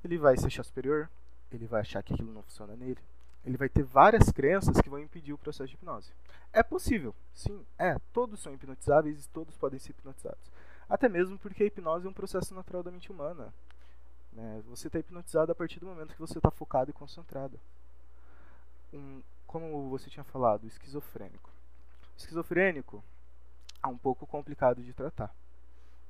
ele 0.05 0.19
vai 0.19 0.37
se 0.37 0.47
achar 0.47 0.65
superior, 0.65 1.09
ele 1.53 1.67
vai 1.67 1.81
achar 1.81 2.03
que 2.03 2.13
aquilo 2.13 2.33
não 2.33 2.43
funciona 2.43 2.75
nele, 2.75 2.99
ele 3.45 3.57
vai 3.57 3.69
ter 3.69 3.85
várias 3.85 4.31
crenças 4.31 4.81
que 4.81 4.89
vão 4.89 4.99
impedir 4.99 5.33
o 5.33 5.39
processo 5.39 5.69
de 5.69 5.75
hipnose. 5.75 6.11
É 6.53 6.63
possível, 6.63 7.15
sim, 7.33 7.65
é. 7.79 7.99
Todos 8.13 8.41
são 8.41 8.53
hipnotizáveis 8.53 9.25
e 9.25 9.29
todos 9.29 9.57
podem 9.57 9.79
ser 9.79 9.91
hipnotizados. 9.91 10.51
Até 10.89 11.09
mesmo 11.09 11.39
porque 11.39 11.63
a 11.63 11.67
hipnose 11.67 12.07
é 12.07 12.11
um 12.11 12.15
processo 12.15 12.55
natural 12.55 12.83
da 12.83 12.91
mente 12.91 13.11
humana. 13.11 13.53
Né? 14.33 14.63
Você 14.69 14.89
está 14.89 14.99
hipnotizado 14.99 15.53
a 15.53 15.55
partir 15.55 15.81
do 15.81 15.87
momento 15.87 16.13
que 16.13 16.21
você 16.21 16.39
está 16.39 16.51
focado 16.51 16.91
e 16.91 16.95
concentrado. 16.95 17.59
Um, 18.93 19.23
como 19.47 19.89
você 19.89 20.11
tinha 20.11 20.25
falado, 20.25 20.67
esquizofrênico. 20.67 21.51
O 22.15 22.19
esquizofrênico 22.19 23.03
é 23.83 23.87
um 23.87 23.97
pouco 23.97 24.27
complicado 24.27 24.83
de 24.83 24.93
tratar. 24.93 25.35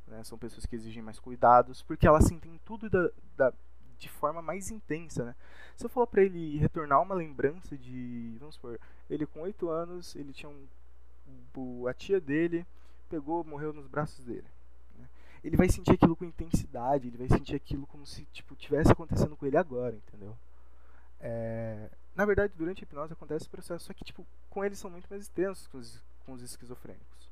Né? 0.06 0.22
São 0.24 0.38
pessoas 0.38 0.66
que 0.66 0.76
exigem 0.76 1.02
mais 1.02 1.18
cuidados, 1.18 1.82
porque 1.82 2.06
elas 2.06 2.24
sentem 2.24 2.60
tudo 2.64 2.88
da, 2.88 3.10
da 3.36 3.52
de 3.98 4.08
forma 4.08 4.42
mais 4.42 4.70
intensa, 4.70 5.24
né? 5.24 5.34
Se 5.74 5.84
eu 5.84 5.88
falar 5.88 6.06
para 6.06 6.22
ele 6.22 6.58
retornar 6.58 7.00
uma 7.00 7.14
lembrança 7.14 7.76
de, 7.76 8.36
vamos 8.38 8.54
supor, 8.54 8.78
ele 9.08 9.24
com 9.26 9.40
8 9.40 9.68
anos, 9.70 10.14
ele 10.14 10.32
tinha 10.34 10.50
um, 10.50 11.86
a 11.88 11.94
tia 11.94 12.20
dele 12.20 12.66
pegou, 13.08 13.44
morreu 13.44 13.72
nos 13.72 13.86
braços 13.86 14.24
dele. 14.24 14.46
Né? 14.98 15.08
Ele 15.42 15.56
vai 15.56 15.68
sentir 15.68 15.92
aquilo 15.92 16.16
com 16.16 16.24
intensidade, 16.24 17.08
ele 17.08 17.16
vai 17.16 17.28
sentir 17.28 17.54
aquilo 17.54 17.86
como 17.86 18.04
se 18.06 18.24
tipo 18.26 18.54
tivesse 18.56 18.92
acontecendo 18.92 19.36
com 19.36 19.46
ele 19.46 19.56
agora, 19.56 19.94
entendeu? 19.94 20.36
É, 21.20 21.90
na 22.14 22.24
verdade, 22.24 22.52
durante 22.56 22.82
a 22.82 22.84
hipnose 22.84 23.12
acontece 23.12 23.44
esse 23.44 23.50
processo, 23.50 23.86
só 23.86 23.92
que 23.92 24.04
tipo 24.04 24.26
com 24.50 24.64
eles 24.64 24.78
são 24.78 24.90
muito 24.90 25.08
mais 25.08 25.22
extensos 25.22 25.66
com 25.68 25.78
os, 25.78 26.02
com 26.24 26.32
os 26.32 26.42
esquizofrênicos. 26.42 27.25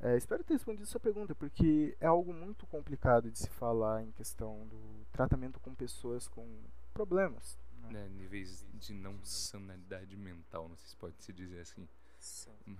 É, 0.00 0.16
espero 0.16 0.44
ter 0.44 0.54
respondido 0.54 0.86
sua 0.86 1.00
pergunta, 1.00 1.34
porque 1.34 1.96
é 2.00 2.06
algo 2.06 2.32
muito 2.32 2.66
complicado 2.66 3.30
de 3.30 3.38
se 3.38 3.50
falar 3.50 4.04
em 4.04 4.12
questão 4.12 4.66
do 4.68 5.04
tratamento 5.10 5.58
com 5.58 5.74
pessoas 5.74 6.28
com 6.28 6.46
problemas. 6.94 7.58
Né? 7.82 8.06
É, 8.06 8.08
níveis 8.08 8.64
de 8.74 8.92
não 8.92 9.18
sanidade 9.24 10.16
mental, 10.16 10.68
não 10.68 10.76
sei 10.76 10.88
se 10.90 10.96
pode 10.96 11.14
se 11.18 11.32
dizer 11.32 11.60
assim. 11.60 11.88
Sim. 12.18 12.76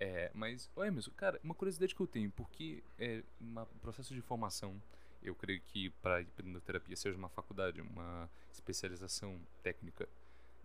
É, 0.00 0.30
mas, 0.34 0.70
ô 0.74 0.82
Emerson, 0.82 1.10
cara, 1.12 1.38
uma 1.44 1.54
curiosidade 1.54 1.94
que 1.94 2.00
eu 2.00 2.06
tenho, 2.06 2.30
porque 2.30 2.82
é 2.98 3.22
um 3.40 3.78
processo 3.80 4.14
de 4.14 4.22
formação, 4.22 4.80
eu 5.22 5.34
creio 5.34 5.60
que 5.60 5.90
para 5.90 6.22
hipnoterapia 6.22 6.96
seja 6.96 7.16
uma 7.16 7.28
faculdade, 7.28 7.80
uma 7.80 8.28
especialização 8.52 9.38
técnica. 9.62 10.08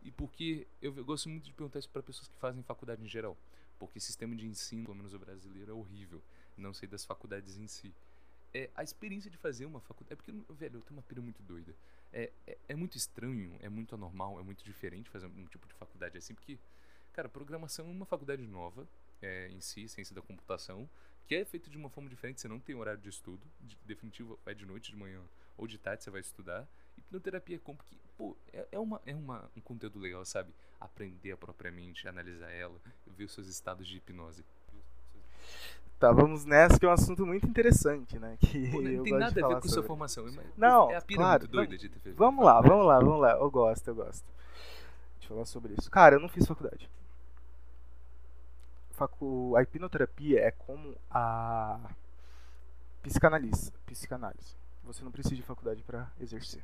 E 0.02 0.12
porque 0.12 0.66
eu 0.82 0.94
gosto 1.04 1.28
muito 1.28 1.44
de 1.44 1.54
perguntar 1.54 1.80
isso 1.80 1.90
para 1.90 2.02
pessoas 2.02 2.30
que 2.30 2.38
fazem 2.38 2.64
faculdade 2.64 3.04
em 3.04 3.08
geral 3.08 3.36
porque 3.80 4.00
sistema 4.00 4.36
de 4.36 4.46
ensino, 4.46 4.84
pelo 4.84 4.96
menos 4.96 5.14
o 5.14 5.20
brasileiro, 5.20 5.72
é 5.72 5.74
horrível. 5.74 6.22
Não 6.58 6.74
sei 6.74 6.88
das 6.88 7.06
faculdades 7.06 7.58
em 7.58 7.68
si. 7.68 7.94
É, 8.54 8.70
a 8.76 8.84
experiência 8.84 9.32
de 9.32 9.38
fazer 9.38 9.66
uma 9.66 9.80
faculdade. 9.80 10.14
É 10.14 10.16
porque, 10.16 10.32
velho, 10.54 10.78
eu 10.78 10.82
tenho 10.82 10.98
uma 10.98 11.04
pira 11.04 11.22
muito 11.22 11.42
doida. 11.44 11.74
É, 12.12 12.32
é, 12.46 12.58
é, 12.70 12.76
muito 12.76 12.98
estranho, 12.98 13.56
é 13.62 13.70
muito 13.70 13.96
anormal, 13.96 14.40
é 14.40 14.44
muito 14.44 14.64
diferente 14.64 15.10
fazer 15.10 15.28
um 15.28 15.46
tipo 15.46 15.68
de 15.68 15.74
faculdade 15.76 16.18
assim, 16.18 16.34
porque, 16.34 16.58
cara, 17.14 17.30
programação 17.30 17.86
é 17.86 17.92
uma 17.92 18.06
faculdade 18.06 18.46
nova 18.48 18.88
é, 19.22 19.48
em 19.50 19.62
si, 19.62 19.88
ciência 19.88 20.16
da 20.16 20.22
computação, 20.22 20.90
que 21.28 21.36
é 21.36 21.46
feita 21.46 21.70
de 21.70 21.78
uma 21.78 21.90
forma 21.90 22.10
diferente. 22.10 22.42
Você 22.42 22.48
não 22.48 22.60
tem 22.60 22.76
horário 22.76 23.00
de 23.00 23.10
estudo, 23.10 23.46
de, 23.62 23.78
definitivo, 23.86 24.40
vai 24.44 24.56
de 24.56 24.66
noite, 24.66 24.92
de 24.92 24.98
manhã 24.98 25.22
ou 25.56 25.68
de 25.68 25.78
tarde 25.78 26.04
você 26.04 26.10
vai 26.10 26.22
estudar. 26.22 26.68
Hipnoterapia 26.98 27.56
é 27.56 27.60
como 27.60 27.78
que, 27.80 27.98
pô, 28.18 28.36
é, 28.54 28.68
é, 28.72 28.80
uma, 28.80 29.02
é 29.06 29.16
uma, 29.16 29.50
um 29.56 29.62
conteúdo 29.62 30.00
legal, 30.00 30.24
sabe? 30.26 30.54
Aprender 30.80 31.36
propriamente, 31.38 32.08
analisar 32.08 32.50
ela, 32.52 32.76
ver 33.08 33.26
os 33.26 33.34
seus 33.34 33.48
estados 33.48 33.88
de 33.88 33.98
hipnose. 33.98 34.46
Tá, 36.00 36.14
vamos 36.14 36.46
nessa 36.46 36.80
que 36.80 36.86
é 36.86 36.90
um 36.90 36.94
assunto 36.94 37.26
muito 37.26 37.46
interessante, 37.46 38.18
né? 38.18 38.38
Que 38.40 38.72
Pô, 38.72 38.82
não 38.82 39.04
tem 39.04 39.14
nada 39.14 39.46
a 39.46 39.48
ver 39.48 39.56
com 39.56 39.62
sobre. 39.62 39.70
sua 39.70 39.84
formação. 39.84 40.26
Não, 40.56 40.90
é 40.90 40.96
a 40.96 41.02
pira 41.02 41.20
claro, 41.20 41.42
muito 41.42 41.52
doida 41.52 41.72
não, 41.72 41.78
de 41.78 41.90
ter 41.90 42.00
feito. 42.00 42.16
Vamos 42.16 42.46
lá, 42.46 42.62
vamos 42.62 42.86
lá, 42.86 43.00
vamos 43.00 43.20
lá. 43.20 43.32
Eu 43.32 43.52
gosto, 43.52 43.88
eu 43.90 43.96
gosto. 43.96 44.26
Deixa 45.18 45.26
eu 45.26 45.30
falar 45.30 45.46
sobre 45.46 45.74
isso. 45.78 45.92
Cara, 45.92 46.16
eu 46.16 46.20
não 46.20 46.30
fiz 46.30 46.48
faculdade. 46.48 46.90
Facu... 48.92 49.56
A 49.58 49.62
hipnoterapia 49.62 50.40
é 50.40 50.52
como 50.52 50.96
a 51.12 51.80
psicanálise. 53.02 53.72
psicanálise. 53.86 54.56
Você 54.86 55.04
não 55.04 55.12
precisa 55.12 55.36
de 55.36 55.44
faculdade 55.44 55.84
para 55.84 56.10
exercer 56.20 56.64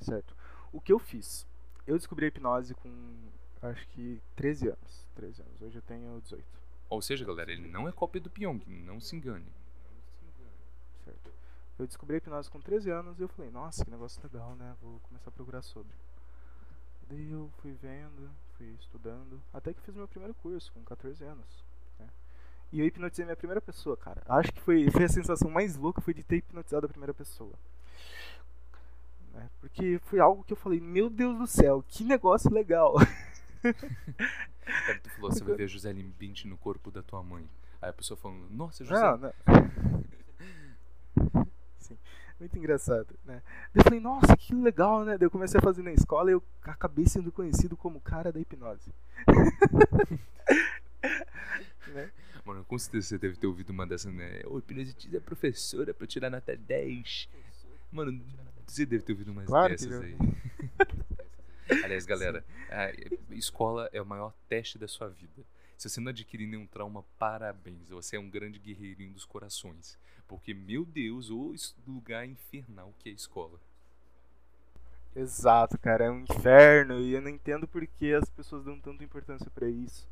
certo? 0.00 0.36
O 0.72 0.80
que 0.80 0.92
eu 0.92 0.98
fiz? 0.98 1.46
Eu 1.86 1.96
descobri 1.96 2.24
a 2.24 2.28
hipnose 2.28 2.74
com, 2.74 2.90
acho 3.62 3.86
que 3.88 4.20
13 4.36 4.68
anos. 4.68 5.06
13 5.14 5.42
anos. 5.42 5.62
Hoje 5.62 5.76
eu 5.76 5.82
tenho 5.82 6.20
18. 6.20 6.44
Ou 6.88 7.02
seja, 7.02 7.24
galera, 7.24 7.52
ele 7.52 7.68
não 7.68 7.88
é 7.88 7.92
cópia 7.92 8.20
do 8.20 8.30
Pyong, 8.30 8.62
não 8.66 9.00
se 9.00 9.16
engane. 9.16 9.52
Certo. 11.04 11.30
Eu 11.78 11.86
descobri 11.86 12.14
a 12.14 12.18
hipnose 12.18 12.50
com 12.50 12.60
13 12.60 12.90
anos 12.90 13.18
e 13.18 13.22
eu 13.22 13.28
falei, 13.28 13.50
nossa, 13.50 13.84
que 13.84 13.90
negócio 13.90 14.22
legal, 14.22 14.54
né? 14.54 14.74
Vou 14.80 15.00
começar 15.00 15.30
a 15.30 15.32
procurar 15.32 15.62
sobre. 15.62 15.92
Daí 17.08 17.30
eu 17.30 17.50
fui 17.58 17.72
vendo, 17.72 18.30
fui 18.56 18.74
estudando, 18.80 19.40
até 19.52 19.74
que 19.74 19.80
fiz 19.82 19.94
meu 19.94 20.08
primeiro 20.08 20.34
curso 20.34 20.72
com 20.72 20.82
14 20.82 21.22
anos. 21.24 21.64
Né? 21.98 22.08
E 22.72 22.80
eu 22.80 22.86
hipnotizei 22.86 23.24
minha 23.24 23.36
primeira 23.36 23.60
pessoa, 23.60 23.96
cara. 23.96 24.22
Acho 24.26 24.52
que 24.52 24.60
foi, 24.60 24.90
foi 24.90 25.04
a 25.04 25.08
sensação 25.08 25.50
mais 25.50 25.76
louca 25.76 26.00
foi 26.00 26.14
de 26.14 26.22
ter 26.22 26.36
hipnotizado 26.36 26.86
a 26.86 26.88
primeira 26.88 27.12
pessoa. 27.12 27.52
Né? 29.34 29.50
Porque 29.60 30.00
foi 30.04 30.20
algo 30.20 30.44
que 30.44 30.52
eu 30.52 30.56
falei, 30.56 30.80
meu 30.80 31.10
Deus 31.10 31.36
do 31.36 31.46
céu, 31.46 31.84
que 31.86 32.04
negócio 32.04 32.50
legal. 32.50 32.94
Cara, 33.62 35.00
tu 35.02 35.10
falou, 35.10 35.32
você 35.32 35.42
vai 35.42 35.56
ver 35.56 35.64
a 35.64 35.66
José 35.74 35.92
Bint 35.92 36.44
no 36.44 36.56
corpo 36.56 36.90
da 36.90 37.02
tua 37.02 37.22
mãe. 37.22 37.48
Aí 37.82 37.90
a 37.90 37.92
pessoa 37.92 38.16
falando, 38.16 38.48
nossa, 38.50 38.84
José. 38.84 39.00
Não, 39.00 39.18
não. 39.18 39.34
Sim, 41.78 41.98
muito 42.38 42.56
engraçado, 42.56 43.14
né? 43.24 43.42
eu 43.74 43.82
falei, 43.82 44.00
nossa, 44.00 44.36
que 44.36 44.54
legal, 44.54 45.04
né? 45.04 45.18
Daí 45.18 45.26
eu 45.26 45.30
comecei 45.30 45.58
a 45.58 45.62
fazer 45.62 45.82
na 45.82 45.92
escola 45.92 46.30
e 46.30 46.34
eu 46.34 46.42
acabei 46.62 47.06
sendo 47.06 47.32
conhecido 47.32 47.76
como 47.76 48.00
cara 48.00 48.32
da 48.32 48.40
hipnose. 48.40 48.94
né? 51.88 52.10
Mano, 52.44 52.64
com 52.64 52.78
certeza 52.78 53.08
você 53.08 53.18
deve 53.18 53.36
ter 53.36 53.46
ouvido 53.46 53.70
uma 53.70 53.86
dessas, 53.86 54.14
né? 54.14 54.42
O 54.46 54.58
hipnose 54.58 54.94
é 55.12 55.20
professora 55.20 55.92
pra 55.92 56.06
tirar 56.06 56.30
nota 56.30 56.56
10. 56.56 57.28
Mano, 57.90 58.12
você 58.66 58.86
deve 58.86 59.02
ter 59.02 59.12
ouvido 59.12 59.32
umas 59.32 59.46
claro 59.46 59.72
dessas 59.72 60.00
aí. 60.00 60.16
Aliás, 61.82 62.04
galera, 62.04 62.44
a 62.70 63.34
escola 63.34 63.88
é 63.92 64.00
o 64.00 64.06
maior 64.06 64.32
teste 64.48 64.78
da 64.78 64.86
sua 64.86 65.08
vida. 65.08 65.42
Se 65.76 65.88
você 65.88 66.00
não 66.00 66.10
adquirir 66.10 66.46
nenhum 66.46 66.66
trauma, 66.66 67.04
parabéns. 67.18 67.88
Você 67.88 68.16
é 68.16 68.20
um 68.20 68.28
grande 68.28 68.58
guerreirinho 68.58 69.12
dos 69.12 69.24
corações. 69.24 69.98
Porque, 70.28 70.54
meu 70.54 70.84
Deus, 70.84 71.30
o 71.30 71.54
lugar 71.86 72.26
infernal 72.26 72.94
que 72.98 73.08
é 73.08 73.12
a 73.12 73.14
escola. 73.14 73.58
Exato, 75.16 75.78
cara, 75.78 76.06
é 76.06 76.10
um 76.10 76.20
inferno 76.20 76.98
e 76.98 77.12
eu 77.12 77.22
não 77.22 77.30
entendo 77.30 77.68
por 77.68 77.86
que 77.86 78.12
as 78.12 78.28
pessoas 78.28 78.64
dão 78.64 78.80
tanta 78.80 79.04
importância 79.04 79.48
para 79.50 79.68
isso. 79.68 80.08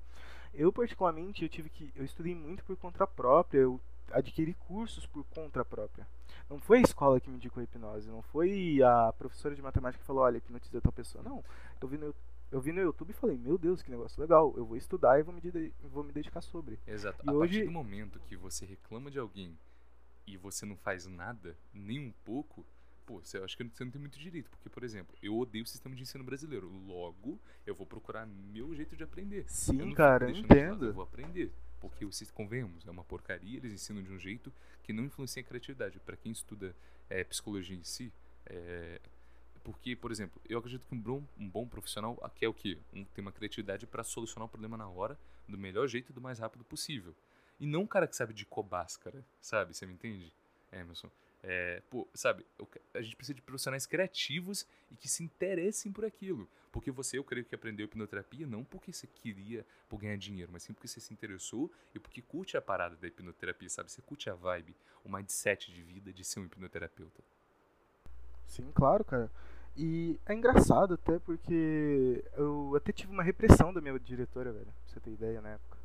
Eu 0.54 0.72
particularmente, 0.72 1.42
eu 1.42 1.48
tive 1.48 1.68
que 1.68 1.90
eu 1.96 2.04
estudei 2.04 2.34
muito 2.34 2.62
por 2.64 2.76
conta 2.76 3.06
própria, 3.06 3.60
eu 3.60 3.80
adquiri 4.10 4.54
cursos 4.54 5.06
por 5.06 5.24
conta 5.26 5.64
própria. 5.64 6.06
Não 6.50 6.58
foi 6.58 6.78
a 6.78 6.82
escola 6.82 7.20
que 7.20 7.30
me 7.30 7.36
indicou 7.36 7.60
a 7.60 7.64
hipnose, 7.64 8.10
não 8.10 8.22
foi 8.22 8.80
a 8.82 9.12
professora 9.16 9.54
de 9.54 9.62
matemática 9.62 10.00
que 10.00 10.06
falou, 10.06 10.22
olha, 10.22 10.36
hipnotiza 10.38 10.80
tal 10.80 10.92
pessoa. 10.92 11.22
Não, 11.24 11.42
eu 11.80 11.88
vi 11.88 11.96
no, 11.98 12.14
eu 12.50 12.60
vi 12.60 12.72
no 12.72 12.80
YouTube 12.80 13.10
e 13.10 13.14
falei, 13.14 13.38
meu 13.38 13.56
Deus, 13.56 13.82
que 13.82 13.90
negócio 13.90 14.20
legal, 14.20 14.52
eu 14.56 14.64
vou 14.66 14.76
estudar 14.76 15.18
e 15.18 15.22
vou 15.22 15.34
me, 15.34 15.40
de, 15.40 15.72
vou 15.90 16.04
me 16.04 16.12
dedicar 16.12 16.42
sobre. 16.42 16.78
Exato. 16.86 17.24
E 17.24 17.28
a 17.30 17.32
hoje- 17.32 17.52
partir 17.54 17.64
do 17.66 17.72
momento 17.72 18.20
que 18.26 18.36
você 18.36 18.66
reclama 18.66 19.10
de 19.10 19.18
alguém 19.18 19.56
e 20.26 20.36
você 20.36 20.66
não 20.66 20.76
faz 20.76 21.06
nada, 21.06 21.56
nem 21.72 21.98
um 22.08 22.12
pouco, 22.24 22.64
pô, 23.06 23.20
você, 23.22 23.38
acho 23.38 23.56
que 23.56 23.64
você 23.64 23.84
não 23.84 23.90
tem 23.90 24.00
muito 24.00 24.18
direito. 24.18 24.50
Porque, 24.50 24.68
por 24.68 24.84
exemplo, 24.84 25.16
eu 25.22 25.36
odeio 25.38 25.64
o 25.64 25.66
sistema 25.66 25.94
de 25.96 26.02
ensino 26.02 26.22
brasileiro. 26.22 26.68
Logo, 26.86 27.40
eu 27.66 27.74
vou 27.74 27.86
procurar 27.86 28.26
meu 28.26 28.74
jeito 28.74 28.94
de 28.96 29.02
aprender. 29.04 29.44
Sim, 29.48 29.92
cara, 29.94 30.28
eu 30.28 30.34
lado, 30.34 30.38
Eu 30.38 30.44
entendo. 30.44 30.92
vou 30.92 31.02
aprender. 31.02 31.52
Porque, 31.82 32.06
vocês 32.06 32.30
convenhamos, 32.30 32.86
é 32.86 32.90
uma 32.92 33.02
porcaria, 33.02 33.56
eles 33.56 33.72
ensinam 33.72 34.00
de 34.04 34.12
um 34.12 34.18
jeito 34.18 34.52
que 34.84 34.92
não 34.92 35.04
influencia 35.04 35.42
a 35.42 35.44
criatividade. 35.44 35.98
Pra 35.98 36.16
quem 36.16 36.30
estuda 36.30 36.76
é, 37.10 37.24
psicologia 37.24 37.76
em 37.76 37.82
si, 37.82 38.12
é, 38.46 39.00
porque, 39.64 39.96
por 39.96 40.12
exemplo, 40.12 40.40
eu 40.48 40.60
acredito 40.60 40.86
que 40.86 40.94
um 40.94 41.00
bom, 41.00 41.24
um 41.36 41.48
bom 41.48 41.66
profissional 41.66 42.16
quer 42.36 42.46
o 42.46 42.54
quê? 42.54 42.78
Um, 42.92 43.04
tem 43.04 43.20
uma 43.20 43.32
criatividade 43.32 43.84
pra 43.84 44.04
solucionar 44.04 44.46
o 44.46 44.48
problema 44.48 44.76
na 44.76 44.88
hora, 44.88 45.18
do 45.48 45.58
melhor 45.58 45.88
jeito 45.88 46.12
e 46.12 46.14
do 46.14 46.20
mais 46.20 46.38
rápido 46.38 46.62
possível. 46.62 47.16
E 47.58 47.66
não 47.66 47.82
um 47.82 47.86
cara 47.86 48.06
que 48.06 48.14
sabe 48.14 48.32
de 48.32 48.46
cobáscara, 48.46 49.24
sabe? 49.40 49.74
Você 49.74 49.84
me 49.84 49.92
entende, 49.92 50.32
Emerson? 50.72 51.08
É, 51.08 51.10
pô, 51.90 52.06
sabe, 52.14 52.46
eu 52.58 52.68
a 52.94 53.02
gente 53.02 53.16
precisa 53.16 53.34
de 53.34 53.42
profissionais 53.42 53.86
criativos 53.86 54.66
e 54.90 54.96
que 54.96 55.08
se 55.08 55.24
interessem 55.24 55.90
por 55.90 56.04
aquilo. 56.04 56.48
Porque 56.70 56.90
você, 56.90 57.18
eu 57.18 57.24
creio 57.24 57.44
que 57.44 57.54
aprendeu 57.54 57.84
hipnoterapia 57.84 58.46
não 58.46 58.64
porque 58.64 58.92
você 58.92 59.06
queria 59.06 59.66
por 59.88 59.98
ganhar 59.98 60.16
dinheiro, 60.16 60.50
mas 60.52 60.62
sim 60.62 60.72
porque 60.72 60.88
você 60.88 61.00
se 61.00 61.12
interessou 61.12 61.70
e 61.94 61.98
porque 61.98 62.22
curte 62.22 62.56
a 62.56 62.62
parada 62.62 62.96
da 62.96 63.06
hipnoterapia, 63.06 63.68
sabe? 63.68 63.90
Você 63.90 64.00
curte 64.02 64.30
a 64.30 64.34
vibe, 64.34 64.74
o 65.04 65.12
mindset 65.12 65.72
de 65.72 65.82
vida 65.82 66.12
de 66.12 66.24
ser 66.24 66.40
um 66.40 66.44
hipnoterapeuta. 66.44 67.22
Sim, 68.46 68.70
claro, 68.72 69.04
cara. 69.04 69.30
E 69.76 70.20
é 70.26 70.34
engraçado 70.34 70.94
até 70.94 71.18
porque 71.18 72.22
eu 72.36 72.74
até 72.76 72.92
tive 72.92 73.12
uma 73.12 73.22
repressão 73.22 73.72
da 73.72 73.80
minha 73.80 73.98
diretora, 73.98 74.52
velho. 74.52 74.66
Pra 74.66 74.74
você 74.86 75.00
ter 75.00 75.10
ideia 75.10 75.40
na 75.40 75.50
época. 75.50 75.78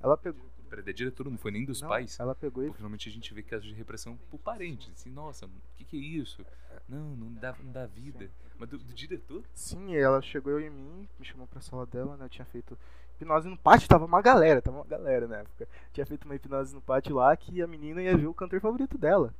Ela 0.00 0.16
pegou. 0.16 0.44
Peraí, 0.74 0.84
da 0.84 0.92
diretora 0.92 1.30
não 1.30 1.38
foi 1.38 1.52
nem 1.52 1.64
dos 1.64 1.80
Não, 1.80 1.88
pais? 1.88 2.18
Ela 2.18 2.34
pegou 2.34 2.64
e 2.64 2.66
Porque 2.66 2.82
normalmente 2.82 3.08
a 3.08 3.12
gente 3.12 3.32
vê 3.32 3.42
casos 3.42 3.66
de 3.68 3.74
repressão 3.74 4.18
por 4.28 4.38
parentes. 4.38 4.90
Assim, 4.92 5.08
nossa, 5.08 5.46
o 5.46 5.50
que, 5.76 5.84
que 5.84 5.96
é 5.96 6.00
isso? 6.00 6.44
Não, 6.88 7.16
não 7.16 7.32
dá, 7.32 7.54
não 7.62 7.70
dá 7.70 7.86
vida. 7.86 8.28
Mas 8.58 8.68
do, 8.68 8.78
do 8.78 8.92
diretor? 8.92 9.44
Sim, 9.54 9.94
ela 9.94 10.20
chegou 10.20 10.58
em 10.58 10.70
mim, 10.70 11.08
me 11.16 11.24
chamou 11.24 11.46
pra 11.46 11.60
sala 11.60 11.86
dela, 11.86 12.16
né? 12.16 12.24
Eu 12.24 12.28
tinha 12.28 12.44
feito 12.44 12.76
hipnose 13.14 13.48
no 13.48 13.56
pátio, 13.56 13.88
tava 13.88 14.04
uma 14.04 14.20
galera, 14.20 14.60
tava 14.60 14.78
uma 14.78 14.84
galera 14.84 15.28
na 15.28 15.36
época. 15.36 15.68
Tinha 15.92 16.04
feito 16.04 16.24
uma 16.24 16.34
hipnose 16.34 16.74
no 16.74 16.80
pátio 16.80 17.14
lá 17.14 17.36
que 17.36 17.62
a 17.62 17.68
menina 17.68 18.02
ia 18.02 18.16
ver 18.16 18.26
o 18.26 18.34
cantor 18.34 18.60
favorito 18.60 18.98
dela. 18.98 19.32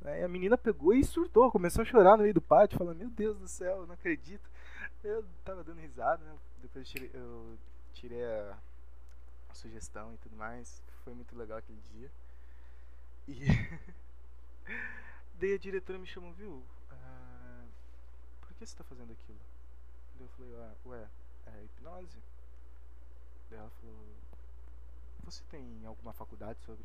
Né? 0.00 0.22
E 0.22 0.24
a 0.24 0.28
menina 0.28 0.58
pegou 0.58 0.92
e 0.92 1.04
surtou, 1.04 1.52
começou 1.52 1.82
a 1.82 1.84
chorar 1.84 2.16
no 2.16 2.24
meio 2.24 2.34
do 2.34 2.42
pátio, 2.42 2.76
falando, 2.76 2.98
meu 2.98 3.10
Deus 3.10 3.38
do 3.38 3.46
céu, 3.46 3.82
eu 3.82 3.86
não 3.86 3.94
acredito. 3.94 4.50
Eu 5.04 5.24
tava 5.44 5.62
dando 5.62 5.80
risada, 5.80 6.24
né? 6.24 6.34
Depois 6.60 6.84
eu 6.84 6.92
tirei, 6.92 7.10
eu 7.14 7.58
tirei 7.92 8.24
a 8.24 8.58
sugestão 9.54 10.14
e 10.14 10.18
tudo 10.18 10.36
mais. 10.36 10.82
Foi 11.04 11.14
muito 11.14 11.36
legal 11.36 11.58
aquele 11.58 11.80
dia. 11.92 12.10
E 13.28 13.46
daí 15.38 15.54
a 15.54 15.58
diretora 15.58 15.98
me 15.98 16.06
chamou, 16.06 16.32
viu? 16.32 16.62
ah, 16.90 17.64
por 18.40 18.54
que 18.54 18.66
você 18.66 18.76
tá 18.76 18.84
fazendo 18.84 19.12
aquilo? 19.12 19.38
Daí 20.16 20.26
eu 20.26 20.28
falei, 20.30 20.54
ah, 20.56 20.74
ué, 20.86 21.08
é 21.46 21.64
hipnose? 21.64 22.18
Daí 23.50 23.58
ela 23.58 23.70
falou, 23.70 24.16
você 25.24 25.42
tem 25.50 25.84
alguma 25.86 26.12
faculdade 26.12 26.60
sobre? 26.62 26.84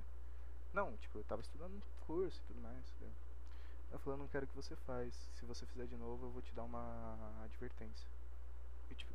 Não, 0.74 0.96
tipo, 0.98 1.18
eu 1.18 1.24
tava 1.24 1.42
estudando 1.42 1.74
um 1.76 2.06
curso 2.06 2.40
e 2.42 2.48
tudo 2.48 2.62
mais. 2.62 2.94
Daí 3.00 3.12
Ela 3.92 4.00
falou, 4.00 4.20
eu 4.20 4.24
não 4.24 4.28
quero 4.28 4.48
que 4.48 4.56
você 4.56 4.76
faz. 4.76 5.14
Se 5.40 5.46
você 5.46 5.66
fizer 5.68 5.88
de 5.88 5.96
novo, 5.96 6.26
eu 6.26 6.32
vou 6.32 6.42
te 6.42 6.54
dar 6.54 6.64
uma 6.64 7.18
advertência. 7.44 8.08
E 8.90 8.96
tipo, 8.96 9.14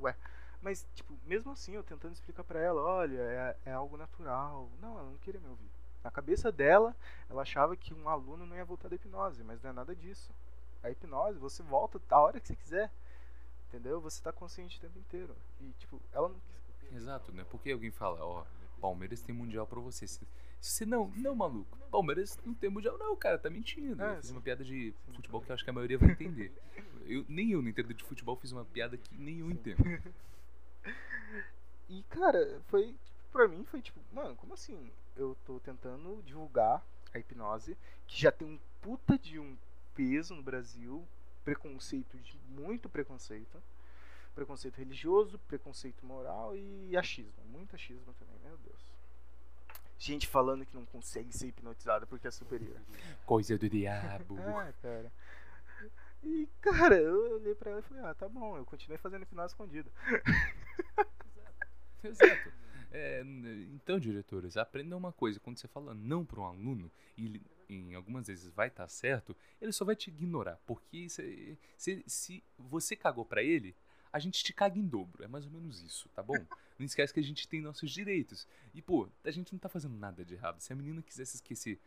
ué. 0.00 0.16
Mas, 0.62 0.86
tipo, 0.94 1.12
mesmo 1.26 1.50
assim, 1.50 1.72
eu 1.72 1.82
tentando 1.82 2.12
explicar 2.12 2.44
pra 2.44 2.60
ela, 2.60 2.80
olha, 2.80 3.18
é, 3.18 3.56
é 3.66 3.72
algo 3.72 3.96
natural. 3.96 4.70
Não, 4.80 4.96
ela 4.96 5.10
não 5.10 5.18
queria 5.18 5.40
me 5.40 5.48
ouvir. 5.48 5.68
Na 6.04 6.10
cabeça 6.10 6.52
dela, 6.52 6.96
ela 7.28 7.42
achava 7.42 7.76
que 7.76 7.92
um 7.92 8.08
aluno 8.08 8.46
não 8.46 8.56
ia 8.56 8.64
voltar 8.64 8.88
da 8.88 8.94
hipnose, 8.94 9.42
mas 9.42 9.60
não 9.60 9.70
é 9.70 9.72
nada 9.72 9.94
disso. 9.94 10.32
A 10.82 10.90
hipnose, 10.90 11.38
você 11.38 11.62
volta 11.64 12.00
a 12.08 12.20
hora 12.20 12.40
que 12.40 12.46
você 12.46 12.56
quiser. 12.56 12.92
Entendeu? 13.68 14.00
Você 14.00 14.22
tá 14.22 14.32
consciente 14.32 14.78
o 14.78 14.80
tempo 14.80 14.98
inteiro. 14.98 15.36
E, 15.60 15.72
tipo, 15.78 16.00
ela 16.12 16.28
não 16.28 16.36
quis. 16.78 16.94
Exato, 16.94 17.32
né? 17.32 17.44
Porque 17.50 17.72
alguém 17.72 17.90
fala, 17.90 18.24
ó, 18.24 18.44
Palmeiras 18.80 19.20
tem 19.20 19.34
mundial 19.34 19.66
pra 19.66 19.80
você. 19.80 20.06
Se 20.06 20.24
você 20.60 20.86
não, 20.86 21.08
não, 21.16 21.34
maluco, 21.34 21.76
Palmeiras 21.90 22.38
não 22.44 22.54
tem 22.54 22.70
mundial, 22.70 22.96
não, 22.98 23.16
cara, 23.16 23.38
tá 23.38 23.50
mentindo. 23.50 24.00
É, 24.00 24.12
eu 24.12 24.16
fiz 24.16 24.26
sim. 24.26 24.32
uma 24.32 24.40
piada 24.40 24.64
de 24.64 24.94
futebol 25.12 25.40
que 25.40 25.50
eu 25.50 25.54
acho 25.54 25.64
que 25.64 25.70
a 25.70 25.72
maioria 25.72 25.98
vai 25.98 26.10
entender. 26.10 26.52
Eu, 27.04 27.24
nem 27.28 27.50
eu 27.50 27.60
não 27.60 27.68
entendo 27.68 27.92
de 27.92 28.04
futebol, 28.04 28.36
fiz 28.36 28.52
uma 28.52 28.64
piada 28.64 28.96
que 28.96 29.16
nem 29.16 29.40
eu 29.40 29.50
entendo. 29.50 29.82
E, 31.92 32.02
cara, 32.04 32.58
foi. 32.68 32.96
Pra 33.30 33.46
mim, 33.46 33.64
foi 33.64 33.82
tipo, 33.82 34.00
mano, 34.12 34.34
como 34.36 34.54
assim? 34.54 34.90
Eu 35.14 35.36
tô 35.44 35.60
tentando 35.60 36.22
divulgar 36.24 36.82
a 37.12 37.18
hipnose, 37.18 37.76
que 38.06 38.18
já 38.18 38.32
tem 38.32 38.48
um 38.48 38.58
puta 38.80 39.18
de 39.18 39.38
um 39.38 39.56
peso 39.94 40.34
no 40.34 40.42
Brasil, 40.42 41.06
preconceito 41.44 42.16
de 42.18 42.38
muito 42.48 42.88
preconceito. 42.88 43.62
Preconceito 44.34 44.78
religioso, 44.78 45.38
preconceito 45.40 46.06
moral 46.06 46.56
e 46.56 46.96
achismo. 46.96 47.44
Muito 47.44 47.74
achismo 47.74 48.14
também, 48.14 48.38
meu 48.42 48.56
Deus. 48.56 48.80
Gente 49.98 50.26
falando 50.26 50.64
que 50.64 50.74
não 50.74 50.86
consegue 50.86 51.30
ser 51.36 51.48
hipnotizada 51.48 52.06
porque 52.06 52.26
é 52.26 52.30
superior. 52.30 52.80
Coisa 53.26 53.58
do 53.58 53.68
diabo. 53.68 54.38
Ah, 54.40 54.72
cara. 54.80 55.12
E, 56.22 56.48
cara, 56.62 56.96
eu 56.96 57.34
olhei 57.34 57.54
pra 57.54 57.72
ela 57.72 57.80
e 57.80 57.82
falei, 57.82 58.02
ah, 58.04 58.14
tá 58.14 58.28
bom, 58.28 58.56
eu 58.56 58.64
continuei 58.64 58.96
fazendo 58.96 59.24
hipnose 59.24 59.52
escondida. 59.52 59.90
Exato. 62.08 62.52
É, 62.90 63.22
então, 63.72 63.98
diretores, 63.98 64.56
aprendam 64.56 64.98
uma 64.98 65.12
coisa. 65.12 65.40
Quando 65.40 65.58
você 65.58 65.66
fala 65.66 65.94
não 65.94 66.24
para 66.24 66.40
um 66.40 66.44
aluno, 66.44 66.90
e 67.16 67.24
ele, 67.24 67.42
em 67.68 67.94
algumas 67.94 68.26
vezes 68.26 68.50
vai 68.50 68.68
estar 68.68 68.86
certo, 68.88 69.34
ele 69.60 69.72
só 69.72 69.84
vai 69.84 69.96
te 69.96 70.10
ignorar. 70.10 70.60
Porque 70.66 71.08
se, 71.08 71.58
se, 71.76 72.04
se 72.06 72.44
você 72.58 72.94
cagou 72.94 73.24
para 73.24 73.42
ele, 73.42 73.74
a 74.12 74.18
gente 74.18 74.44
te 74.44 74.52
caga 74.52 74.78
em 74.78 74.86
dobro. 74.86 75.24
É 75.24 75.28
mais 75.28 75.46
ou 75.46 75.50
menos 75.50 75.82
isso, 75.82 76.08
tá 76.10 76.22
bom? 76.22 76.34
Não 76.78 76.84
esquece 76.84 77.14
que 77.14 77.20
a 77.20 77.22
gente 77.22 77.48
tem 77.48 77.62
nossos 77.62 77.90
direitos. 77.90 78.46
E, 78.74 78.82
pô, 78.82 79.08
a 79.24 79.30
gente 79.30 79.52
não 79.52 79.58
tá 79.58 79.68
fazendo 79.68 79.94
nada 79.94 80.24
de 80.24 80.34
errado. 80.34 80.60
Se 80.60 80.72
a 80.72 80.76
menina 80.76 81.00
quisesse 81.00 81.36
esquecer. 81.36 81.78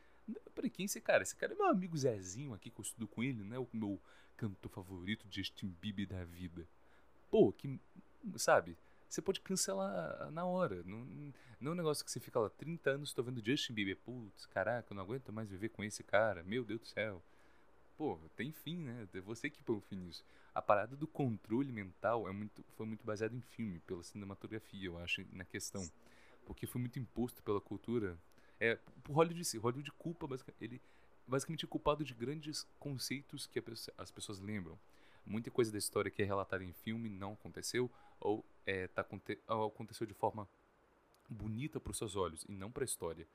Peraí, 0.53 0.69
quem 0.69 0.83
é 0.83 0.85
esse 0.85 1.01
cara? 1.01 1.21
Esse 1.21 1.35
cara 1.35 1.53
é 1.53 1.55
meu 1.55 1.67
amigo 1.67 1.97
Zezinho 1.97 2.53
aqui, 2.53 2.69
que 2.69 2.79
eu 2.79 2.83
estudo 2.83 3.07
com 3.07 3.21
ele, 3.21 3.43
né? 3.43 3.59
O 3.59 3.67
meu 3.73 3.99
cantor 4.37 4.71
favorito, 4.71 5.25
Justin 5.29 5.75
Bieber 5.81 6.07
da 6.07 6.23
vida. 6.23 6.65
Pô, 7.29 7.51
que. 7.51 7.79
Sabe? 8.37 8.77
Você 9.15 9.21
pode 9.21 9.39
cancelar 9.39 10.29
na 10.29 10.43
hora. 10.43 10.83
Não, 10.83 11.07
não 11.61 11.71
é 11.71 11.73
um 11.73 11.77
negócio 11.77 12.03
que 12.03 12.11
você 12.11 12.19
fica 12.19 12.37
lá 12.37 12.49
30 12.49 12.89
anos, 12.89 13.13
tô 13.13 13.23
vendo 13.23 13.41
Justin 13.41 13.71
Bieber. 13.71 13.95
Putz, 14.03 14.45
caraca, 14.47 14.91
eu 14.91 14.95
não 14.95 15.03
aguento 15.03 15.31
mais 15.31 15.49
viver 15.49 15.69
com 15.69 15.81
esse 15.85 16.03
cara. 16.03 16.43
Meu 16.43 16.65
Deus 16.65 16.81
do 16.81 16.87
céu. 16.87 17.23
Pô, 17.97 18.19
tem 18.35 18.51
fim, 18.51 18.75
né? 18.75 19.07
É 19.13 19.21
você 19.21 19.49
que 19.49 19.63
põe 19.63 19.77
o 19.77 19.79
fim 19.79 19.95
nisso. 19.95 20.21
A 20.53 20.61
parada 20.61 20.97
do 20.97 21.07
controle 21.07 21.71
mental 21.71 22.27
é 22.27 22.33
muito, 22.33 22.61
foi 22.75 22.85
muito 22.85 23.05
baseada 23.05 23.33
em 23.33 23.39
filme, 23.39 23.79
pela 23.87 24.03
cinematografia, 24.03 24.85
eu 24.85 24.97
acho, 24.97 25.25
na 25.31 25.45
questão. 25.45 25.89
Porque 26.45 26.67
foi 26.67 26.81
muito 26.81 26.99
imposto 26.99 27.41
pela 27.41 27.61
cultura. 27.61 28.17
É, 28.59 28.77
por 29.01 29.13
Hollywood, 29.13 29.57
Hollywood 29.59 29.91
culpa, 29.93 30.27
basicamente, 30.27 30.61
ele 30.61 30.81
basicamente 31.25 31.63
é 31.63 31.67
culpado 31.69 32.03
de 32.03 32.13
grandes 32.13 32.67
conceitos 32.77 33.47
que 33.47 33.63
as 33.97 34.11
pessoas 34.11 34.41
lembram. 34.41 34.77
Muita 35.25 35.49
coisa 35.49 35.71
da 35.71 35.77
história 35.77 36.11
que 36.11 36.21
é 36.21 36.25
relatada 36.25 36.65
em 36.65 36.73
filme 36.73 37.07
não 37.07 37.31
aconteceu, 37.31 37.89
ou, 38.19 38.45
é, 38.65 38.87
tá, 38.87 39.01
aconteceu 39.67 40.07
de 40.07 40.13
forma 40.13 40.47
bonita 41.29 41.79
para 41.79 41.91
os 41.91 41.97
seus 41.97 42.15
olhos 42.15 42.45
e 42.47 42.53
não 42.53 42.71
para 42.71 42.83
a 42.83 42.85
história. 42.85 43.27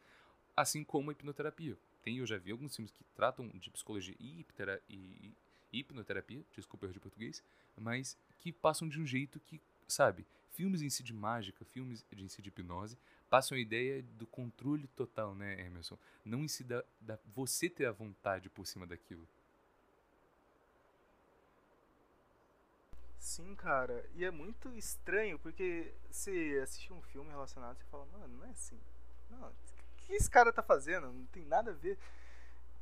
Assim 0.56 0.84
como 0.84 1.10
a 1.10 1.12
hipnoterapia. 1.12 1.76
Tem, 2.02 2.18
eu 2.18 2.26
já 2.26 2.38
vi 2.38 2.50
alguns 2.52 2.74
filmes 2.76 2.90
que 2.92 3.04
tratam 3.14 3.48
de 3.48 3.70
psicologia 3.70 4.14
e, 4.18 4.44
e- 4.88 5.32
e 5.72 5.78
hipnoterapia, 5.80 6.42
desculpa 6.56 6.86
erro 6.86 6.94
de 6.94 7.00
português, 7.00 7.42
mas 7.76 8.16
que 8.38 8.52
passam 8.52 8.88
de 8.88 9.00
um 9.00 9.06
jeito 9.06 9.38
que, 9.40 9.60
sabe, 9.86 10.26
filmes 10.52 10.82
em 10.82 10.90
si 10.90 11.02
de 11.02 11.12
mágica, 11.12 11.64
filmes 11.64 12.04
de 12.10 12.24
em 12.24 12.28
si 12.28 12.42
de 12.42 12.48
hipnose, 12.48 12.98
passam 13.28 13.56
a 13.56 13.60
ideia 13.60 14.02
do 14.18 14.26
controle 14.26 14.86
total, 14.96 15.34
né, 15.34 15.60
Emerson? 15.66 15.98
Não 16.24 16.42
em 16.44 16.48
si 16.48 16.64
da, 16.64 16.84
da 17.00 17.18
você 17.34 17.68
ter 17.70 17.86
a 17.86 17.92
vontade 17.92 18.48
por 18.50 18.66
cima 18.66 18.86
daquilo. 18.86 19.26
Sim, 23.20 23.54
cara. 23.54 24.04
E 24.14 24.24
é 24.24 24.30
muito 24.32 24.68
estranho, 24.76 25.38
porque 25.38 25.94
você 26.10 26.60
assiste 26.62 26.92
um 26.92 27.02
filme 27.02 27.30
relacionado 27.30 27.78
e 27.80 27.84
fala, 27.90 28.06
mano, 28.06 28.28
não 28.38 28.44
é 28.46 28.50
assim. 28.50 28.80
Não, 29.30 29.48
o 29.48 29.54
que 29.98 30.14
esse 30.14 30.30
cara 30.30 30.52
tá 30.52 30.62
fazendo? 30.62 31.12
Não 31.12 31.26
tem 31.26 31.44
nada 31.44 31.70
a 31.70 31.74
ver. 31.74 31.98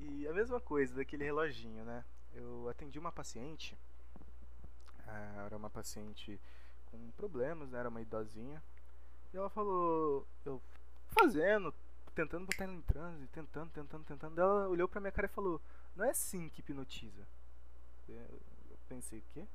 E 0.01 0.29
a 0.29 0.35
mesma 0.35 0.61
coisa 0.61 0.95
daquele 0.97 1.25
reloginho, 1.25 1.85
né? 1.85 2.05
Eu 2.35 2.69
atendi 2.71 2.99
uma 2.99 3.13
paciente 3.13 3.77
É, 5.07 5.47
era 5.47 5.57
uma 5.57 5.71
paciente 5.71 6.41
com 6.87 7.11
problemas, 7.13 7.71
né? 7.71 7.79
Era 7.79 7.89
uma 7.89 8.01
idosinha. 8.01 8.63
E 9.33 9.37
ela 9.37 9.51
falou, 9.51 10.27
eu 10.47 10.63
fazendo, 11.09 11.75
tentando 12.15 12.47
botar 12.47 12.65
ela 12.65 12.75
em 12.75 12.83
transe, 12.83 13.27
tentando, 13.29 13.71
tentando, 13.73 14.05
tentando. 14.05 14.41
Ela 14.41 14.69
olhou 14.69 14.89
pra 14.89 15.01
minha 15.01 15.13
cara 15.13 15.27
e 15.27 15.31
falou, 15.31 15.61
não 15.97 16.05
é 16.05 16.11
assim 16.11 16.49
que 16.51 16.61
hipnotiza. 16.61 17.27
Eu 18.09 18.79
pensei, 18.89 19.21
o 19.21 19.25
quê? 19.35 19.47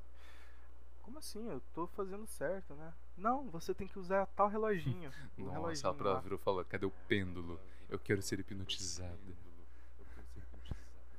Como 1.04 1.18
assim? 1.18 1.46
Eu 1.50 1.60
tô 1.74 1.86
fazendo 1.86 2.26
certo, 2.26 2.74
né? 2.74 2.92
Não, 3.16 3.48
você 3.50 3.74
tem 3.74 3.86
que 3.86 3.98
usar 3.98 4.26
tal 4.28 4.48
reloginho. 4.48 5.10
Nossa, 5.36 5.52
reloginho 5.52 5.90
a 5.90 5.94
prova 5.94 6.20
virou 6.22 6.38
falou, 6.38 6.64
cadê 6.64 6.86
o 6.86 6.92
pêndulo? 7.06 7.60
Eu 7.90 7.98
quero 7.98 8.22
ser 8.22 8.40
hipnotizada. 8.40 9.18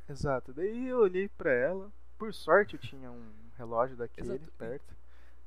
Exato. 0.10 0.52
Daí 0.54 0.88
eu 0.88 1.00
olhei 1.00 1.30
pra 1.30 1.52
ela. 1.52 1.92
Por 2.18 2.34
sorte 2.34 2.74
eu 2.74 2.80
tinha 2.80 3.12
um 3.12 3.32
relógio 3.56 3.96
daquele 3.96 4.34
Exato. 4.34 4.52
perto. 4.58 4.96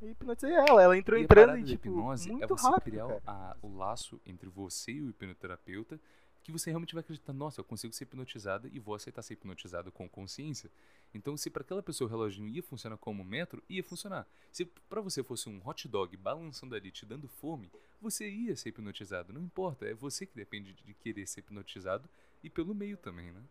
E 0.01 0.11
hipnotizei 0.11 0.55
ela. 0.55 0.83
Ela 0.83 0.97
entrou 0.97 1.19
e 1.19 1.25
entrando 1.25 1.59
e, 1.59 1.65
tipo, 1.65 1.89
hipnose 1.89 2.31
muito 2.31 2.45
é 2.45 2.47
você 2.47 2.69
rápido, 2.69 2.93
criar 2.93 3.21
a, 3.27 3.57
o 3.61 3.77
laço 3.77 4.21
entre 4.25 4.49
você 4.49 4.93
e 4.93 5.03
o 5.03 5.11
hipnoterapeuta 5.11 6.01
que 6.49 6.53
você 6.53 6.71
realmente 6.71 6.95
vai 6.95 7.01
acreditar, 7.01 7.35
nossa, 7.35 7.61
eu 7.61 7.65
consigo 7.65 7.93
ser 7.93 8.05
hipnotizada 8.05 8.71
e 8.73 8.79
vou 8.79 8.95
aceitar 8.95 9.21
ser 9.21 9.35
hipnotizado 9.35 9.93
com 9.93 10.09
consciência. 10.09 10.71
Então, 11.13 11.37
se 11.37 11.51
para 11.51 11.61
aquela 11.61 11.83
pessoa 11.83 12.09
o 12.09 12.11
relógio 12.11 12.49
ia 12.49 12.63
funcionar 12.63 12.97
como 12.97 13.23
metro, 13.23 13.63
ia 13.69 13.85
funcionar. 13.85 14.27
Se 14.51 14.65
para 14.65 15.03
você 15.03 15.23
fosse 15.23 15.47
um 15.47 15.61
hot 15.63 15.87
dog 15.87 16.17
balançando 16.17 16.75
ali, 16.75 16.91
te 16.91 17.05
dando 17.05 17.29
fome, 17.29 17.71
você 18.01 18.31
ia 18.31 18.57
ser 18.57 18.71
hipnotizado. 18.71 19.31
Não 19.31 19.43
importa, 19.43 19.85
é 19.85 19.93
você 19.93 20.25
que 20.25 20.35
depende 20.35 20.73
de 20.73 20.95
querer 20.95 21.27
ser 21.27 21.41
hipnotizado 21.41 22.09
e 22.43 22.49
pelo 22.49 22.75
meio 22.75 22.97
também, 22.97 23.31
né? 23.31 23.43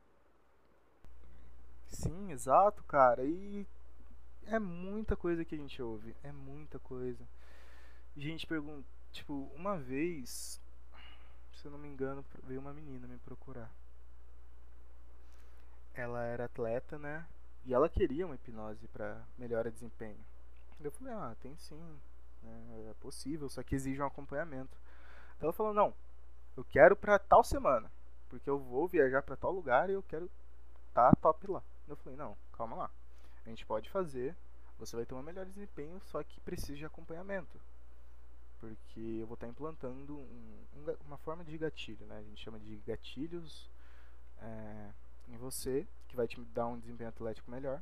Sim, 1.85 2.31
exato, 2.31 2.83
cara. 2.85 3.23
E 3.23 3.63
é 4.47 4.57
muita 4.57 5.15
coisa 5.15 5.45
que 5.45 5.53
a 5.53 5.57
gente 5.59 5.79
ouve. 5.83 6.15
É 6.23 6.31
muita 6.31 6.79
coisa. 6.79 7.23
Gente 8.15 8.47
pergunta, 8.47 8.87
tipo, 9.11 9.51
uma 9.55 9.77
vez, 9.77 10.59
eu 11.67 11.71
não 11.71 11.77
me 11.77 11.87
engano, 11.87 12.23
veio 12.43 12.59
uma 12.59 12.73
menina 12.73 13.07
me 13.07 13.17
procurar. 13.19 13.69
Ela 15.93 16.23
era 16.23 16.45
atleta, 16.45 16.97
né? 16.97 17.25
E 17.65 17.73
ela 17.73 17.89
queria 17.89 18.25
uma 18.25 18.35
hipnose 18.35 18.87
para 18.87 19.21
melhorar 19.37 19.69
desempenho. 19.69 20.19
Eu 20.79 20.91
falei, 20.91 21.13
ah, 21.13 21.35
tem 21.41 21.55
sim, 21.57 21.99
né? 22.43 22.89
é 22.89 22.93
possível, 23.01 23.49
só 23.49 23.63
que 23.63 23.75
exige 23.75 24.01
um 24.01 24.05
acompanhamento. 24.05 24.77
Ela 25.41 25.51
falou, 25.51 25.73
não, 25.73 25.93
eu 26.55 26.63
quero 26.63 26.95
para 26.95 27.19
tal 27.19 27.43
semana, 27.43 27.91
porque 28.29 28.49
eu 28.49 28.59
vou 28.59 28.87
viajar 28.87 29.21
para 29.21 29.35
tal 29.35 29.51
lugar 29.51 29.89
e 29.89 29.93
eu 29.93 30.03
quero 30.03 30.29
tá 30.93 31.11
top 31.21 31.51
lá. 31.51 31.61
Eu 31.87 31.95
falei, 31.97 32.17
não, 32.17 32.37
calma 32.53 32.75
lá. 32.75 32.91
A 33.45 33.49
gente 33.49 33.65
pode 33.65 33.89
fazer, 33.89 34.35
você 34.79 34.95
vai 34.95 35.05
ter 35.05 35.13
um 35.13 35.21
melhor 35.21 35.45
desempenho, 35.45 35.99
só 36.05 36.23
que 36.23 36.39
precisa 36.41 36.77
de 36.77 36.85
acompanhamento. 36.85 37.59
Porque 38.59 38.99
eu 38.99 39.27
vou 39.27 39.35
estar 39.35 39.47
implantando 39.47 40.17
um, 40.17 40.65
um, 40.75 40.95
uma 41.05 41.17
forma 41.17 41.43
de 41.43 41.57
gatilho, 41.57 42.05
né? 42.07 42.17
A 42.17 42.23
gente 42.23 42.43
chama 42.43 42.59
de 42.59 42.77
gatilhos 42.77 43.69
é, 44.39 44.91
em 45.29 45.37
você, 45.37 45.87
que 46.07 46.15
vai 46.15 46.27
te 46.27 46.39
dar 46.53 46.67
um 46.67 46.79
desempenho 46.79 47.09
atlético 47.09 47.51
melhor. 47.51 47.81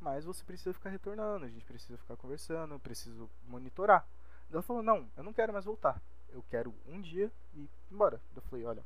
Mas 0.00 0.24
você 0.24 0.44
precisa 0.44 0.74
ficar 0.74 0.90
retornando, 0.90 1.44
a 1.44 1.48
gente 1.48 1.64
precisa 1.64 1.96
ficar 1.96 2.16
conversando, 2.16 2.74
eu 2.74 2.78
preciso 2.78 3.30
monitorar. 3.46 4.06
Ela 4.50 4.62
falou, 4.62 4.82
não, 4.82 5.08
eu 5.16 5.22
não 5.22 5.32
quero 5.32 5.52
mais 5.52 5.64
voltar. 5.64 6.00
Eu 6.30 6.44
quero 6.50 6.74
um 6.86 7.00
dia 7.00 7.30
e 7.54 7.60
ir 7.62 7.70
embora. 7.90 8.20
Eu 8.34 8.42
falei, 8.42 8.64
olha, 8.64 8.84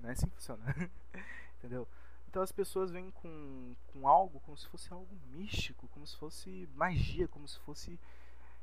não 0.00 0.08
é 0.08 0.12
assim 0.12 0.26
que 0.26 0.36
funciona. 0.36 0.64
Entendeu? 1.58 1.86
Então 2.28 2.42
as 2.42 2.50
pessoas 2.50 2.90
vêm 2.90 3.10
com, 3.10 3.74
com 3.92 4.08
algo 4.08 4.40
como 4.40 4.56
se 4.56 4.66
fosse 4.68 4.90
algo 4.92 5.14
místico, 5.30 5.86
como 5.88 6.06
se 6.06 6.16
fosse 6.16 6.66
magia, 6.74 7.28
como 7.28 7.46
se 7.46 7.58
fosse 7.60 8.00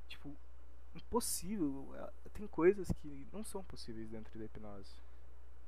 tipo 0.07 0.35
impossível. 0.95 1.93
É, 1.95 2.29
tem 2.29 2.47
coisas 2.47 2.91
que 2.91 3.27
não 3.31 3.43
são 3.43 3.63
possíveis 3.63 4.09
dentro 4.09 4.37
da 4.37 4.45
hipnose. 4.45 4.93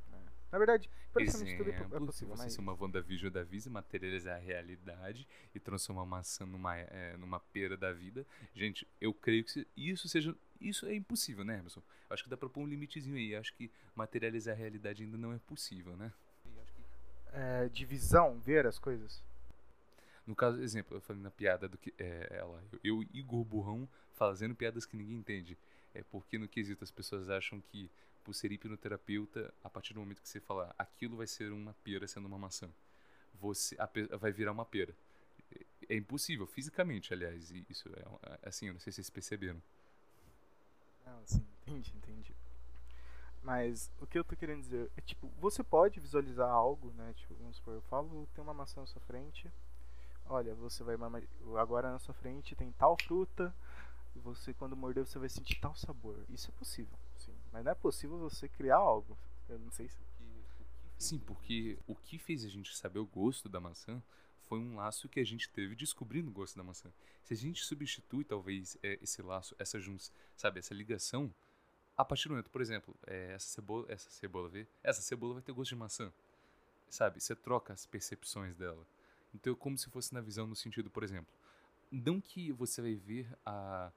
Né? 0.09 0.19
Na 0.51 0.57
verdade, 0.57 0.89
praticamente 1.13 1.57
tudo 1.57 1.69
é, 1.69 1.75
é 1.75 1.99
possível. 1.99 2.35
Você 2.35 2.43
mas... 2.43 2.53
ser 2.53 2.61
uma 2.61 2.73
WandaVision 2.73 3.31
da 3.31 3.43
vida, 3.43 3.69
materializar 3.69 4.35
a 4.35 4.39
realidade 4.39 5.27
e 5.53 5.59
transformar 5.59 6.03
a 6.03 6.05
maçã 6.05 6.45
numa, 6.45 6.77
é, 6.77 7.15
numa 7.17 7.39
pera 7.39 7.77
da 7.77 7.91
vida. 7.91 8.25
Gente, 8.53 8.87
eu 8.99 9.13
creio 9.13 9.43
que 9.43 9.67
isso 9.75 10.07
seja. 10.07 10.35
Isso 10.59 10.85
é 10.85 10.93
impossível, 10.93 11.43
né, 11.43 11.57
Emerson? 11.57 11.81
Acho 12.09 12.23
que 12.23 12.29
dá 12.29 12.37
pra 12.37 12.47
pôr 12.47 12.61
um 12.61 12.67
limitezinho 12.67 13.15
aí. 13.15 13.35
Acho 13.35 13.53
que 13.55 13.71
materializar 13.95 14.53
a 14.53 14.57
realidade 14.57 15.03
ainda 15.03 15.17
não 15.17 15.33
é 15.33 15.39
possível, 15.39 15.97
né? 15.97 16.11
é, 17.33 17.69
de 17.69 17.85
visão, 17.85 18.39
ver 18.39 18.65
as 18.65 18.77
coisas? 18.77 19.23
No 20.25 20.35
caso, 20.35 20.61
exemplo, 20.61 20.97
eu 20.97 21.01
falei 21.01 21.21
na 21.21 21.31
piada 21.31 21.67
do 21.67 21.77
que 21.77 21.93
é, 21.97 22.37
ela, 22.39 22.63
eu, 22.83 23.03
Igor 23.13 23.43
Burrão, 23.43 23.87
fazendo 24.13 24.55
piadas 24.55 24.85
que 24.85 24.95
ninguém 24.95 25.17
entende. 25.17 25.57
É 25.93 26.03
porque 26.03 26.37
no 26.37 26.47
quesito 26.47 26.83
as 26.83 26.91
pessoas 26.91 27.29
acham 27.29 27.59
que 27.59 27.89
por 28.23 28.33
ser 28.33 28.51
hipnoterapeuta, 28.51 29.53
a 29.63 29.69
partir 29.69 29.93
do 29.93 29.99
momento 29.99 30.21
que 30.21 30.29
você 30.29 30.39
falar 30.39 30.73
aquilo 30.77 31.17
vai 31.17 31.27
ser 31.27 31.51
uma 31.51 31.73
pera 31.83 32.07
sendo 32.07 32.27
uma 32.27 32.37
maçã, 32.37 32.69
você 33.33 33.75
a, 33.79 33.89
vai 34.17 34.31
virar 34.31 34.51
uma 34.51 34.65
pera. 34.65 34.95
É 35.89 35.95
impossível, 35.95 36.45
fisicamente, 36.45 37.13
aliás. 37.13 37.51
Isso 37.69 37.89
é, 37.89 38.37
é 38.43 38.49
assim, 38.49 38.67
eu 38.67 38.73
não 38.73 38.79
sei 38.79 38.91
se 38.91 38.97
vocês 38.97 39.09
perceberam. 39.09 39.61
Não, 41.05 41.21
sim, 41.25 41.45
entendi, 41.61 41.93
entendi. 41.97 42.35
Mas 43.43 43.91
o 43.99 44.05
que 44.05 44.17
eu 44.17 44.23
tô 44.23 44.35
querendo 44.35 44.61
dizer 44.61 44.91
é 44.95 45.01
tipo, 45.01 45.27
você 45.39 45.63
pode 45.63 45.99
visualizar 45.99 46.49
algo, 46.49 46.91
né? 46.93 47.11
Tipo, 47.15 47.33
vamos 47.35 47.57
supor, 47.57 47.73
eu 47.73 47.81
falo, 47.81 48.27
tem 48.33 48.43
uma 48.43 48.53
maçã 48.53 48.81
na 48.81 48.87
sua 48.87 49.01
frente. 49.01 49.51
Olha, 50.27 50.55
você 50.55 50.83
vai 50.83 50.95
agora 51.59 51.91
na 51.91 51.99
sua 51.99 52.13
frente 52.13 52.55
tem 52.55 52.71
tal 52.73 52.97
fruta. 53.01 53.53
E 54.15 54.19
você 54.19 54.53
quando 54.53 54.75
morder 54.75 55.05
você 55.05 55.19
vai 55.19 55.29
sentir 55.29 55.59
tal 55.59 55.75
sabor. 55.75 56.17
Isso 56.29 56.49
é 56.49 56.53
possível, 56.53 56.97
sim. 57.17 57.33
Mas 57.51 57.63
não 57.63 57.71
é 57.71 57.75
possível 57.75 58.17
você 58.17 58.47
criar 58.47 58.77
algo. 58.77 59.17
Eu 59.47 59.59
não 59.59 59.71
sei 59.71 59.87
se 59.87 59.97
Sim, 61.01 61.17
porque 61.17 61.79
o 61.87 61.95
que 61.95 62.19
fez 62.19 62.45
a 62.45 62.47
gente 62.47 62.77
saber 62.77 62.99
o 62.99 63.05
gosto 63.07 63.49
da 63.49 63.59
maçã 63.59 63.99
foi 64.47 64.59
um 64.59 64.75
laço 64.75 65.09
que 65.09 65.19
a 65.19 65.23
gente 65.23 65.49
teve 65.49 65.75
descobrindo 65.75 66.29
o 66.29 66.33
gosto 66.33 66.55
da 66.55 66.63
maçã. 66.63 66.91
Se 67.23 67.33
a 67.33 67.37
gente 67.37 67.65
substitui 67.65 68.23
talvez 68.23 68.77
é, 68.83 68.99
esse 69.01 69.19
laço, 69.23 69.55
essa 69.57 69.79
junção, 69.79 70.13
sabe, 70.37 70.59
essa 70.59 70.75
ligação 70.75 71.33
a 71.97 72.05
partir 72.05 72.27
do 72.27 72.31
momento, 72.31 72.51
por 72.51 72.61
exemplo, 72.61 72.95
é, 73.07 73.33
essa 73.33 73.47
cebola, 73.47 73.85
essa 73.89 74.11
cebola, 74.11 74.47
vê? 74.47 74.67
Essa 74.83 75.01
cebola 75.01 75.33
vai 75.33 75.41
ter 75.41 75.51
gosto 75.51 75.69
de 75.69 75.75
maçã. 75.75 76.13
Sabe? 76.87 77.19
Você 77.19 77.35
troca 77.35 77.73
as 77.73 77.85
percepções 77.87 78.55
dela. 78.55 78.85
Então, 79.33 79.55
como 79.55 79.77
se 79.77 79.89
fosse 79.89 80.13
na 80.13 80.21
visão 80.21 80.45
no 80.45 80.55
sentido, 80.55 80.89
por 80.89 81.03
exemplo, 81.03 81.33
não 81.91 82.19
que 82.21 82.51
você 82.51 82.81
vai 82.81 82.95
ver 82.95 83.27
a 83.45 83.91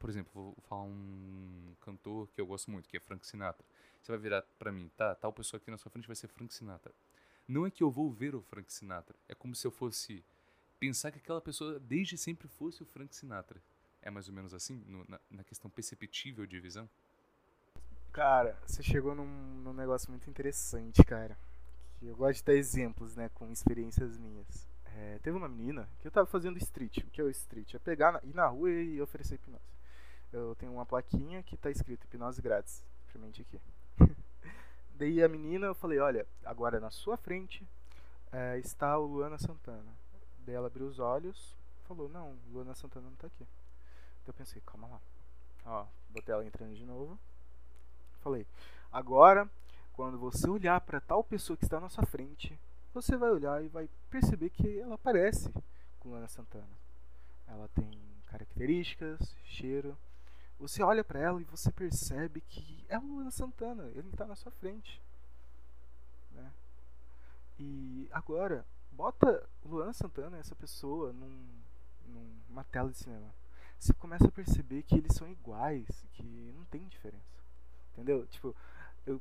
por 0.00 0.08
exemplo, 0.08 0.32
vou 0.32 0.56
falar 0.62 0.84
um 0.84 1.74
cantor 1.82 2.26
que 2.34 2.40
eu 2.40 2.46
gosto 2.46 2.70
muito, 2.70 2.88
que 2.88 2.96
é 2.96 3.00
Frank 3.00 3.24
Sinatra. 3.26 3.64
Você 4.02 4.10
vai 4.10 4.18
virar 4.18 4.42
para 4.58 4.72
mim, 4.72 4.90
tá? 4.96 5.14
Tal 5.14 5.30
pessoa 5.30 5.60
aqui 5.60 5.70
na 5.70 5.76
sua 5.76 5.90
frente 5.90 6.06
vai 6.06 6.16
ser 6.16 6.26
Frank 6.26 6.52
Sinatra. 6.54 6.90
Não 7.46 7.66
é 7.66 7.70
que 7.70 7.82
eu 7.82 7.90
vou 7.90 8.10
ver 8.10 8.34
o 8.34 8.40
Frank 8.40 8.72
Sinatra, 8.72 9.14
é 9.28 9.34
como 9.34 9.54
se 9.54 9.66
eu 9.66 9.70
fosse 9.70 10.24
pensar 10.78 11.10
que 11.10 11.18
aquela 11.18 11.40
pessoa 11.40 11.78
desde 11.78 12.16
sempre 12.16 12.48
fosse 12.48 12.82
o 12.82 12.86
Frank 12.86 13.14
Sinatra. 13.14 13.60
É 14.00 14.10
mais 14.10 14.26
ou 14.26 14.34
menos 14.34 14.54
assim, 14.54 14.82
no, 14.86 15.04
na, 15.06 15.20
na 15.30 15.44
questão 15.44 15.70
perceptível 15.70 16.46
de 16.46 16.58
visão? 16.58 16.88
Cara, 18.10 18.58
você 18.66 18.82
chegou 18.82 19.14
num, 19.14 19.26
num 19.62 19.74
negócio 19.74 20.10
muito 20.10 20.30
interessante, 20.30 21.04
cara. 21.04 21.36
Que 22.00 22.06
eu 22.06 22.16
gosto 22.16 22.38
de 22.38 22.44
dar 22.44 22.54
exemplos, 22.54 23.14
né, 23.14 23.28
com 23.34 23.52
experiências 23.52 24.16
minhas. 24.16 24.66
É, 24.96 25.18
teve 25.22 25.36
uma 25.36 25.48
menina 25.48 25.86
que 25.98 26.08
eu 26.08 26.10
tava 26.10 26.26
fazendo 26.26 26.56
street. 26.56 26.96
O 26.98 27.10
que 27.10 27.20
é 27.20 27.24
o 27.24 27.28
street? 27.28 27.74
É 27.74 27.78
pegar, 27.78 28.18
ir 28.24 28.34
na 28.34 28.46
rua 28.46 28.70
e 28.70 28.98
oferecer 29.02 29.34
hipnose. 29.34 29.62
Eu 30.32 30.54
tenho 30.54 30.72
uma 30.72 30.86
plaquinha 30.86 31.42
que 31.42 31.58
tá 31.58 31.70
escrito 31.70 32.04
hipnose 32.04 32.40
grátis. 32.40 32.82
Experimente 33.04 33.42
aqui. 33.42 33.60
Daí 34.96 35.22
a 35.22 35.28
menina, 35.28 35.66
eu 35.66 35.74
falei, 35.74 35.98
olha, 35.98 36.26
agora 36.42 36.80
na 36.80 36.90
sua 36.90 37.18
frente 37.18 37.68
é, 38.32 38.58
está 38.58 38.98
o 38.98 39.04
Luana 39.04 39.36
Santana. 39.36 39.94
Daí 40.46 40.54
ela 40.54 40.68
abriu 40.68 40.86
os 40.86 40.98
olhos, 40.98 41.54
falou, 41.86 42.08
não, 42.08 42.34
Luana 42.50 42.74
Santana 42.74 43.10
não 43.10 43.16
tá 43.16 43.26
aqui. 43.26 43.46
Então 44.22 44.28
eu 44.28 44.34
pensei, 44.34 44.62
calma 44.64 44.88
lá. 44.88 45.00
Ó, 45.66 45.86
botei 46.08 46.34
ela 46.34 46.46
entrando 46.46 46.74
de 46.74 46.86
novo. 46.86 47.18
Falei, 48.20 48.46
agora, 48.90 49.46
quando 50.00 50.16
você 50.16 50.48
olhar 50.48 50.80
para 50.80 50.98
tal 50.98 51.22
pessoa 51.22 51.58
que 51.58 51.64
está 51.64 51.78
na 51.78 51.90
sua 51.90 52.06
frente, 52.06 52.58
você 52.94 53.18
vai 53.18 53.30
olhar 53.30 53.62
e 53.62 53.68
vai 53.68 53.86
perceber 54.08 54.48
que 54.48 54.78
ela 54.78 54.96
parece 54.96 55.52
com 55.98 56.14
Ana 56.14 56.26
Santana. 56.26 56.72
Ela 57.46 57.68
tem 57.74 57.86
características, 58.28 59.36
cheiro. 59.44 59.94
Você 60.58 60.82
olha 60.82 61.04
para 61.04 61.20
ela 61.20 61.38
e 61.38 61.44
você 61.44 61.70
percebe 61.70 62.40
que 62.48 62.82
é 62.88 62.96
Luana 62.96 63.30
Santana, 63.30 63.90
ele 63.94 64.08
está 64.08 64.24
na 64.24 64.34
sua 64.34 64.50
frente. 64.52 64.98
Né? 66.32 66.50
E 67.58 68.08
agora, 68.10 68.64
bota 68.92 69.46
Luana 69.62 69.92
Santana, 69.92 70.38
essa 70.38 70.54
pessoa, 70.54 71.12
num, 71.12 71.46
numa 72.48 72.64
tela 72.64 72.88
de 72.88 72.96
cinema. 72.96 73.34
Você 73.78 73.92
começa 73.92 74.28
a 74.28 74.32
perceber 74.32 74.82
que 74.82 74.94
eles 74.94 75.14
são 75.14 75.28
iguais, 75.28 76.06
que 76.14 76.54
não 76.56 76.64
tem 76.64 76.88
diferença. 76.88 77.38
Entendeu? 77.92 78.26
Tipo, 78.28 78.56
eu 79.06 79.20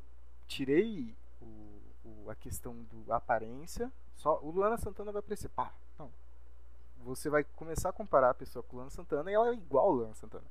tirei 0.49 1.15
o, 1.39 1.79
o, 2.03 2.29
a 2.29 2.35
questão 2.35 2.75
do 2.83 3.13
aparência. 3.13 3.91
Só, 4.15 4.39
o 4.41 4.49
Luana 4.49 4.77
Santana 4.77 5.12
vai 5.12 5.19
aparecer. 5.19 5.47
Pá, 5.49 5.73
não. 5.97 6.12
você 6.97 7.29
vai 7.29 7.43
começar 7.43 7.89
a 7.89 7.93
comparar 7.93 8.31
a 8.31 8.33
pessoa 8.33 8.63
com 8.63 8.75
o 8.75 8.79
Luan 8.79 8.89
Santana 8.89 9.31
e 9.31 9.33
ela 9.35 9.49
é 9.49 9.53
igual 9.53 9.85
ao 9.85 9.93
Luan 9.93 10.13
Santana. 10.15 10.45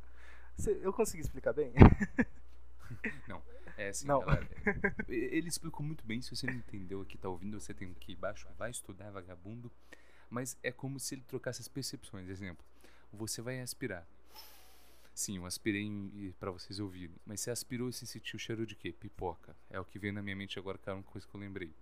Você, 0.56 0.78
eu 0.82 0.92
consegui 0.92 1.22
explicar 1.22 1.52
bem? 1.52 1.72
Não. 3.28 3.42
É 3.76 3.88
assim, 3.88 4.06
Não. 4.06 4.20
galera. 4.20 4.48
Ele 5.08 5.48
explicou 5.48 5.84
muito 5.84 6.04
bem. 6.06 6.22
Se 6.22 6.34
você 6.34 6.46
não 6.46 6.54
entendeu 6.54 7.00
aqui, 7.02 7.18
tá 7.18 7.28
ouvindo, 7.28 7.60
você 7.60 7.72
tem 7.72 7.92
que 7.94 8.12
ir 8.12 8.16
baixo, 8.16 8.48
vai 8.58 8.70
estudar, 8.70 9.10
vagabundo. 9.10 9.70
Mas 10.30 10.56
é 10.62 10.72
como 10.72 10.98
se 10.98 11.14
ele 11.14 11.22
trocasse 11.22 11.60
as 11.60 11.68
percepções. 11.68 12.28
Exemplo, 12.28 12.64
você 13.12 13.40
vai 13.40 13.60
aspirar. 13.60 14.04
Sim, 15.18 15.38
eu 15.38 15.46
aspirei 15.46 16.32
para 16.38 16.52
vocês 16.52 16.78
ouvirem. 16.78 17.16
Mas 17.26 17.40
você 17.40 17.50
aspirou 17.50 17.88
e 17.88 17.92
você 17.92 18.06
sentiu 18.06 18.36
o 18.36 18.38
cheiro 18.38 18.64
de 18.64 18.76
quê? 18.76 18.92
Pipoca. 18.92 19.56
É 19.68 19.80
o 19.80 19.84
que 19.84 19.98
veio 19.98 20.12
na 20.12 20.22
minha 20.22 20.36
mente 20.36 20.60
agora, 20.60 20.78
que 20.78 20.88
era 20.88 20.94
uma 20.96 21.02
coisa 21.02 21.26
que 21.26 21.34
eu 21.34 21.40
lembrei. 21.40 21.74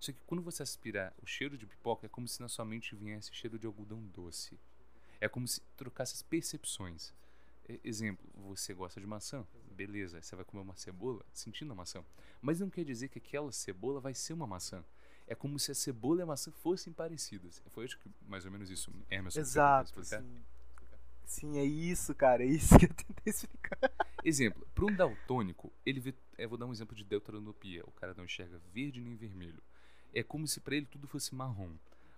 Só 0.00 0.10
que 0.10 0.18
quando 0.26 0.42
você 0.42 0.64
aspirar 0.64 1.14
o 1.22 1.26
cheiro 1.26 1.56
de 1.56 1.66
pipoca, 1.66 2.06
é 2.06 2.08
como 2.08 2.26
se 2.26 2.40
na 2.40 2.48
sua 2.48 2.64
mente 2.64 2.96
viesse 2.96 3.32
cheiro 3.32 3.60
de 3.60 3.64
algodão 3.64 4.02
doce. 4.12 4.58
É 5.20 5.28
como 5.28 5.46
se 5.46 5.60
trocasse 5.76 6.14
as 6.14 6.22
percepções. 6.22 7.14
Exemplo, 7.84 8.28
você 8.34 8.74
gosta 8.74 9.00
de 9.00 9.06
maçã, 9.06 9.46
beleza, 9.70 10.20
você 10.20 10.34
vai 10.34 10.44
comer 10.44 10.64
uma 10.64 10.74
cebola 10.74 11.24
sentindo 11.32 11.70
a 11.70 11.76
maçã. 11.76 12.04
Mas 12.42 12.58
não 12.58 12.68
quer 12.68 12.84
dizer 12.84 13.06
que 13.06 13.18
aquela 13.20 13.52
cebola 13.52 14.00
vai 14.00 14.14
ser 14.14 14.32
uma 14.32 14.48
maçã. 14.48 14.84
É 15.28 15.36
como 15.36 15.60
se 15.60 15.70
a 15.70 15.76
cebola 15.76 16.18
e 16.18 16.22
a 16.22 16.26
maçã 16.26 16.50
fossem 16.50 16.92
parecidas. 16.92 17.62
Foi 17.68 17.84
acho 17.84 17.96
que 18.00 18.10
mais 18.26 18.44
ou 18.44 18.50
menos 18.50 18.68
isso, 18.68 18.92
Emerson. 19.08 19.38
você 19.38 19.40
Exato, 19.42 20.00
explicar? 20.00 20.24
sim. 20.24 20.42
Sim, 21.30 21.58
é 21.58 21.64
isso, 21.64 22.12
cara. 22.12 22.42
É 22.42 22.46
isso 22.48 22.76
que 22.76 22.86
eu 22.86 22.92
tentei 22.92 23.30
explicar. 23.30 23.78
Exemplo, 24.24 24.66
para 24.74 24.84
um 24.84 24.92
daltônico, 24.92 25.72
ele 25.86 26.00
vê. 26.00 26.12
Eu 26.36 26.48
vou 26.48 26.58
dar 26.58 26.66
um 26.66 26.72
exemplo 26.72 26.94
de 26.94 27.04
deuteranopia. 27.04 27.84
O 27.86 27.92
cara 27.92 28.12
não 28.14 28.24
enxerga 28.24 28.60
verde 28.74 29.00
nem 29.00 29.14
vermelho. 29.14 29.62
É 30.12 30.24
como 30.24 30.48
se 30.48 30.58
para 30.58 30.74
ele 30.74 30.86
tudo 30.86 31.06
fosse 31.06 31.32
marrom. 31.32 31.70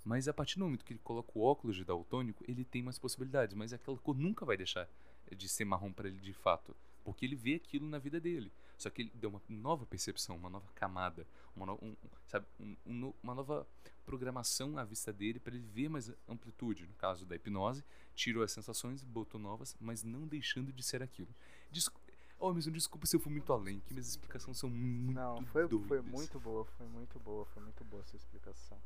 Mas 0.03 0.29
a 0.29 0.33
partir 0.33 0.59
do 0.59 0.65
momento 0.65 0.83
que 0.83 0.95
ele 0.95 1.01
coloca 1.05 1.31
o 1.35 1.43
óculos 1.43 1.77
de 1.77 1.85
daltônico, 1.85 2.43
ele 2.49 2.65
tem 2.65 2.83
mais 2.83 2.99
possibilidades. 2.99 3.55
Mas 3.55 3.75
aquela 3.75 3.99
cor 3.99 4.17
nunca 4.17 4.47
vai 4.47 4.57
deixar 4.57 4.89
de 5.31 5.47
ser 5.47 5.67
marrom 5.67 5.93
para 5.93 6.09
ele 6.09 6.19
de 6.19 6.33
fato. 6.33 6.75
Porque 7.05 7.27
ele 7.27 7.37
vê 7.37 7.57
aquilo 7.57 7.87
na 7.87 7.99
vida 7.99 8.19
dele. 8.19 8.51
Só 8.79 8.91
que 8.91 9.03
ele 9.03 9.13
deu 9.15 9.31
uma 9.31 9.43
nova 9.49 9.87
percepção, 9.87 10.37
uma 10.37 10.51
nova 10.51 10.67
camada, 10.75 11.27
uma, 11.55 11.67
no- 11.67 11.79
um- 11.83 11.97
sabe, 12.27 12.47
um- 12.59 12.77
um 12.87 13.15
uma 13.23 13.35
nova 13.35 13.67
programação 14.05 14.77
à 14.79 14.85
vista 14.85 15.13
dele 15.13 15.39
para 15.39 15.55
ele 15.55 15.65
ver 15.65 15.89
mais 15.89 16.11
amplitude. 16.29 16.87
No 16.87 16.95
caso 16.95 17.25
da 17.25 17.37
hipnose, 17.37 17.85
tirou 18.15 18.43
as 18.43 18.51
sensações, 18.53 19.03
botou 19.05 19.41
novas, 19.41 19.77
mas 19.81 20.03
não 20.03 20.27
deixando 20.27 20.73
de 20.73 20.83
ser 20.83 21.03
aquilo. 21.03 21.29
Desculpa, 21.71 22.01
oh, 22.39 22.53
mas 22.53 22.65
desculpa 22.65 23.07
se 23.07 23.15
eu 23.17 23.21
fui 23.21 23.31
muito 23.31 23.53
além, 23.53 23.79
que 23.81 23.93
minhas 23.95 24.09
explicações 24.09 24.59
são 24.59 24.69
muito 24.69 25.15
Não, 25.15 25.45
foi, 25.47 25.69
foi 25.69 26.01
muito 26.03 26.41
boa, 26.41 26.65
foi 26.65 26.87
muito 26.89 27.19
boa, 27.21 27.45
foi 27.47 27.63
muito 27.63 27.85
boa 27.85 28.03
essa 28.03 28.17
explicação. 28.17 28.79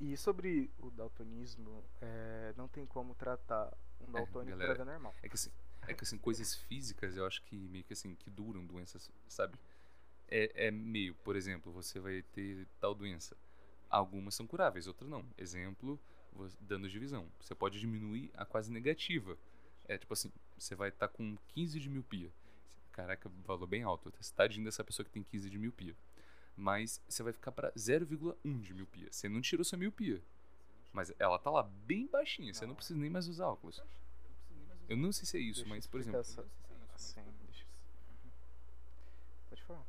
E 0.00 0.16
sobre 0.16 0.70
o 0.78 0.90
daltonismo, 0.90 1.84
é, 2.00 2.52
não 2.56 2.66
tem 2.68 2.84
como 2.86 3.14
tratar 3.14 3.72
um 4.00 4.10
daltônico 4.10 4.50
galera, 4.58 4.74
pra 4.74 4.84
ver 4.84 4.90
normal. 4.90 5.14
É 5.22 5.28
que 5.28 5.34
assim, 5.34 5.50
é 5.88 5.94
que 5.94 6.04
assim, 6.04 6.18
coisas 6.18 6.54
físicas 6.54 7.16
eu 7.16 7.26
acho 7.26 7.42
que 7.42 7.56
meio 7.56 7.84
que 7.84 7.92
assim, 7.92 8.14
que 8.14 8.30
duram 8.30 8.64
doenças, 8.64 9.10
sabe? 9.28 9.58
É, 10.28 10.68
é 10.68 10.70
meio, 10.70 11.14
por 11.16 11.36
exemplo, 11.36 11.72
você 11.72 12.00
vai 12.00 12.22
ter 12.32 12.66
tal 12.80 12.94
doença. 12.94 13.36
Algumas 13.90 14.34
são 14.34 14.46
curáveis, 14.46 14.86
outras 14.86 15.08
não. 15.08 15.24
Exemplo, 15.38 16.00
danos 16.60 16.90
de 16.90 16.98
visão. 16.98 17.28
Você 17.40 17.54
pode 17.54 17.78
diminuir 17.78 18.30
a 18.34 18.44
quase 18.44 18.72
negativa. 18.72 19.36
É 19.86 19.98
tipo 19.98 20.12
assim, 20.14 20.32
você 20.58 20.74
vai 20.74 20.88
estar 20.88 21.08
com 21.08 21.36
15 21.48 21.78
de 21.78 21.88
miopia. 21.90 22.30
Caraca, 22.92 23.30
valor 23.44 23.66
bem 23.66 23.82
alto. 23.82 24.12
Tadinho 24.34 24.64
dessa 24.64 24.82
pessoa 24.82 25.04
que 25.04 25.12
tem 25.12 25.22
15 25.22 25.50
de 25.50 25.58
miopia. 25.58 25.94
Mas 26.56 27.00
você 27.08 27.22
vai 27.22 27.32
ficar 27.32 27.52
para 27.52 27.70
0,1 27.72 28.60
de 28.60 28.72
miopia. 28.72 29.08
Você 29.10 29.28
não 29.28 29.40
tirou 29.40 29.64
sua 29.64 29.78
miopia. 29.78 30.22
Mas 30.92 31.12
ela 31.18 31.38
tá 31.38 31.50
lá 31.50 31.62
bem 31.62 32.06
baixinha. 32.06 32.54
Você 32.54 32.62
não 32.62 32.68
Não. 32.68 32.76
precisa 32.76 32.98
nem 32.98 33.10
mais 33.10 33.26
usar 33.28 33.48
óculos. 33.48 33.82
Eu 34.88 34.96
não 34.96 35.12
sei 35.12 35.24
se 35.26 35.36
é 35.36 35.40
isso, 35.40 35.60
Deixa 35.60 35.68
mas, 35.74 35.86
por 35.86 36.00
exemplo, 36.00 36.20
essa- 36.20 36.46
Assim, 36.94 37.22
deixa 37.46 37.62
eu... 37.64 37.66
Uhum. 38.10 38.30
Pode 39.48 39.62
falar. 39.62 39.86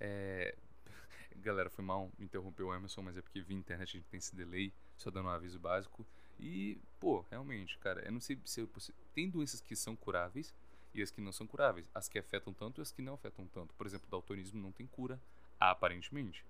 é... 0.00 0.56
galera, 1.36 1.68
foi 1.70 1.84
mal 1.84 2.10
interromper 2.18 2.62
o 2.62 2.74
Emerson, 2.74 3.02
mas 3.02 3.16
é 3.16 3.22
porque 3.22 3.40
via 3.40 3.56
internet 3.56 3.88
a 3.90 3.92
gente 4.00 4.08
tem 4.08 4.18
esse 4.18 4.34
delay, 4.34 4.72
só 4.96 5.10
dando 5.10 5.26
um 5.26 5.30
aviso 5.30 5.58
básico. 5.58 6.04
E, 6.38 6.78
pô, 6.98 7.20
realmente, 7.30 7.78
cara, 7.78 8.00
eu 8.04 8.10
não 8.12 8.20
sei 8.20 8.38
se 8.44 8.60
eu 8.60 8.68
tem 9.14 9.30
doenças 9.30 9.60
que 9.60 9.76
são 9.76 9.94
curáveis 9.94 10.52
e 10.92 11.00
as 11.02 11.10
que 11.10 11.20
não 11.20 11.30
são 11.32 11.46
curáveis, 11.46 11.88
as 11.94 12.08
que 12.08 12.18
afetam 12.18 12.52
tanto 12.52 12.80
e 12.80 12.82
as 12.82 12.90
que 12.90 13.02
não 13.02 13.14
afetam 13.14 13.46
tanto. 13.48 13.72
Por 13.74 13.86
exemplo, 13.86 14.06
o 14.08 14.10
daltonismo 14.10 14.60
não 14.60 14.72
tem 14.72 14.86
cura, 14.86 15.20
aparentemente, 15.60 16.44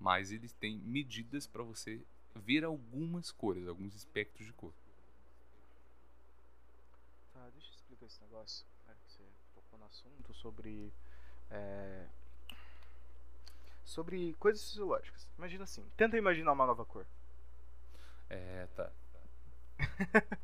mas 0.00 0.32
eles 0.32 0.52
têm 0.52 0.78
medidas 0.78 1.46
para 1.46 1.62
você 1.62 2.04
ver 2.34 2.64
algumas 2.64 3.30
cores, 3.30 3.66
alguns 3.68 3.94
espectros 3.94 4.46
de 4.46 4.52
cor. 4.52 4.72
Tá, 7.32 7.48
deixa 7.50 7.68
eu 7.70 7.74
explicar 7.74 7.97
esse 8.08 8.20
negócio. 8.22 8.66
É, 8.88 8.92
que 8.92 9.12
você 9.12 9.22
tocou 9.54 9.78
no 9.78 9.84
assunto 9.86 10.34
sobre. 10.34 10.92
é, 11.50 12.06
sobre 13.84 14.34
coisas 14.34 14.62
fisiológicas. 14.68 15.28
Imagina 15.38 15.64
assim, 15.64 15.84
tenta 15.96 16.16
imaginar 16.16 16.52
uma 16.52 16.66
nova 16.66 16.84
cor. 16.84 17.06
É, 18.28 18.66
tá. 18.74 18.90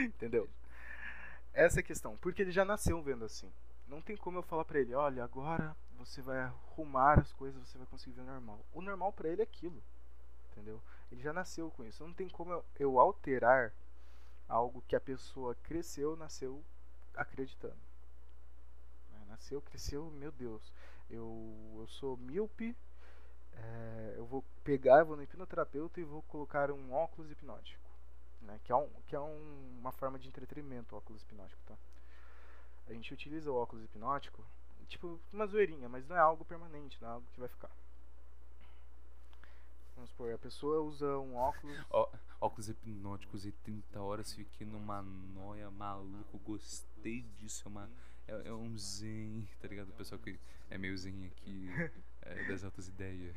Entendeu? 0.00 0.48
Essa 1.52 1.78
é 1.78 1.82
a 1.82 1.84
questão. 1.84 2.16
Porque 2.18 2.42
ele 2.42 2.52
já 2.52 2.64
nasceu 2.64 3.02
vendo 3.02 3.24
assim. 3.24 3.52
Não 3.88 4.00
tem 4.00 4.16
como 4.16 4.38
eu 4.38 4.42
falar 4.42 4.64
pra 4.64 4.80
ele, 4.80 4.94
olha, 4.94 5.24
agora 5.24 5.76
você 5.96 6.22
vai 6.22 6.38
arrumar 6.38 7.20
as 7.20 7.32
coisas, 7.32 7.68
você 7.68 7.76
vai 7.78 7.86
conseguir 7.86 8.16
ver 8.16 8.22
o 8.22 8.26
normal. 8.26 8.64
O 8.72 8.80
normal 8.80 9.12
pra 9.12 9.28
ele 9.28 9.40
é 9.40 9.44
aquilo. 9.44 9.82
Entendeu? 10.50 10.80
Ele 11.10 11.20
já 11.20 11.32
nasceu 11.32 11.70
com 11.70 11.84
isso. 11.84 12.04
Não 12.04 12.14
tem 12.14 12.28
como 12.28 12.52
eu, 12.52 12.64
eu 12.78 12.98
alterar 12.98 13.72
algo 14.48 14.82
que 14.86 14.96
a 14.96 15.00
pessoa 15.00 15.54
cresceu, 15.56 16.16
nasceu 16.16 16.62
acreditando. 17.16 17.76
Né? 19.12 19.24
Nasceu, 19.28 19.60
cresceu, 19.62 20.10
meu 20.10 20.32
Deus. 20.32 20.72
Eu, 21.10 21.76
eu 21.78 21.86
sou 21.88 22.16
míope. 22.16 22.76
é, 23.54 24.14
eu 24.16 24.26
vou 24.26 24.44
pegar, 24.64 25.00
eu 25.00 25.06
vou 25.06 25.16
no 25.16 25.22
hipnoterapeuta 25.22 26.00
e 26.00 26.04
vou 26.04 26.22
colocar 26.22 26.70
um 26.70 26.92
óculos 26.92 27.30
hipnótico 27.30 27.82
né? 28.42 28.60
Que 28.64 28.72
é, 28.72 28.76
um, 28.76 28.88
que 29.06 29.16
é 29.16 29.20
um- 29.20 29.78
uma 29.80 29.92
forma 29.92 30.18
de 30.18 30.28
entretenimento 30.28 30.94
o 30.94 30.98
óculos 30.98 31.22
hipnótico, 31.22 31.62
tá? 31.66 31.76
A 32.86 32.92
gente 32.92 33.12
utiliza 33.14 33.50
o 33.50 33.56
óculos 33.56 33.84
hipnótico, 33.84 34.44
tipo, 34.88 35.20
uma 35.32 35.46
zoeirinha, 35.46 35.88
mas 35.88 36.06
não 36.06 36.16
é 36.16 36.20
algo 36.20 36.44
permanente, 36.44 37.00
não 37.00 37.08
é 37.08 37.12
algo 37.12 37.26
que 37.32 37.40
vai 37.40 37.48
ficar. 37.48 37.70
Vamos 39.94 40.10
supor, 40.10 40.32
a 40.34 40.38
pessoa 40.38 40.80
usa 40.82 41.18
um 41.18 41.36
óculos. 41.36 41.78
Óculos 42.44 42.68
hipnóticos 42.68 43.46
e 43.46 43.52
30 43.52 44.00
horas, 44.02 44.34
fiquei 44.34 44.66
numa 44.66 45.00
noia 45.02 45.70
maluco, 45.70 46.38
gostei 46.40 47.22
disso, 47.22 47.62
é, 47.66 47.68
uma, 47.68 47.90
é, 48.28 48.48
é 48.48 48.52
um 48.52 48.76
zen, 48.76 49.48
tá 49.60 49.66
ligado? 49.68 49.88
O 49.88 49.94
pessoal 49.94 50.20
que 50.20 50.38
é 50.68 50.76
meio 50.76 50.96
zen 50.98 51.26
aqui, 51.26 51.68
é, 52.22 52.44
das 52.44 52.62
altas 52.62 52.86
ideias. 52.88 53.34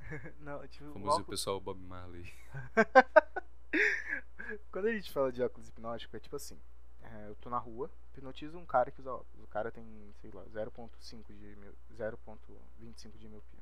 não, 0.40 0.66
tipo, 0.66 0.84
O 0.86 0.90
o 0.90 0.92
famoso 0.94 1.20
óculos, 1.20 1.40
pessoal 1.40 1.60
Bob 1.60 1.80
Marley. 1.80 2.32
quando 4.70 4.86
a 4.86 4.92
gente 4.92 5.12
fala 5.12 5.30
de 5.30 5.42
óculos 5.42 5.68
hipnótico, 5.68 6.16
é 6.16 6.20
tipo 6.20 6.34
assim: 6.34 6.58
é, 7.02 7.28
eu 7.28 7.36
tô 7.36 7.48
na 7.48 7.58
rua, 7.58 7.88
hipnotizo 8.12 8.58
um 8.58 8.66
cara 8.66 8.90
que 8.90 9.00
usa 9.00 9.12
óculos. 9.12 9.44
O 9.44 9.48
cara 9.48 9.70
tem, 9.70 9.84
sei 10.20 10.30
lá, 10.32 10.42
0,5 10.46 11.32
de 11.32 11.56
mil- 11.56 11.74
0,25 11.96 13.18
de 13.18 13.28
miopia. 13.28 13.60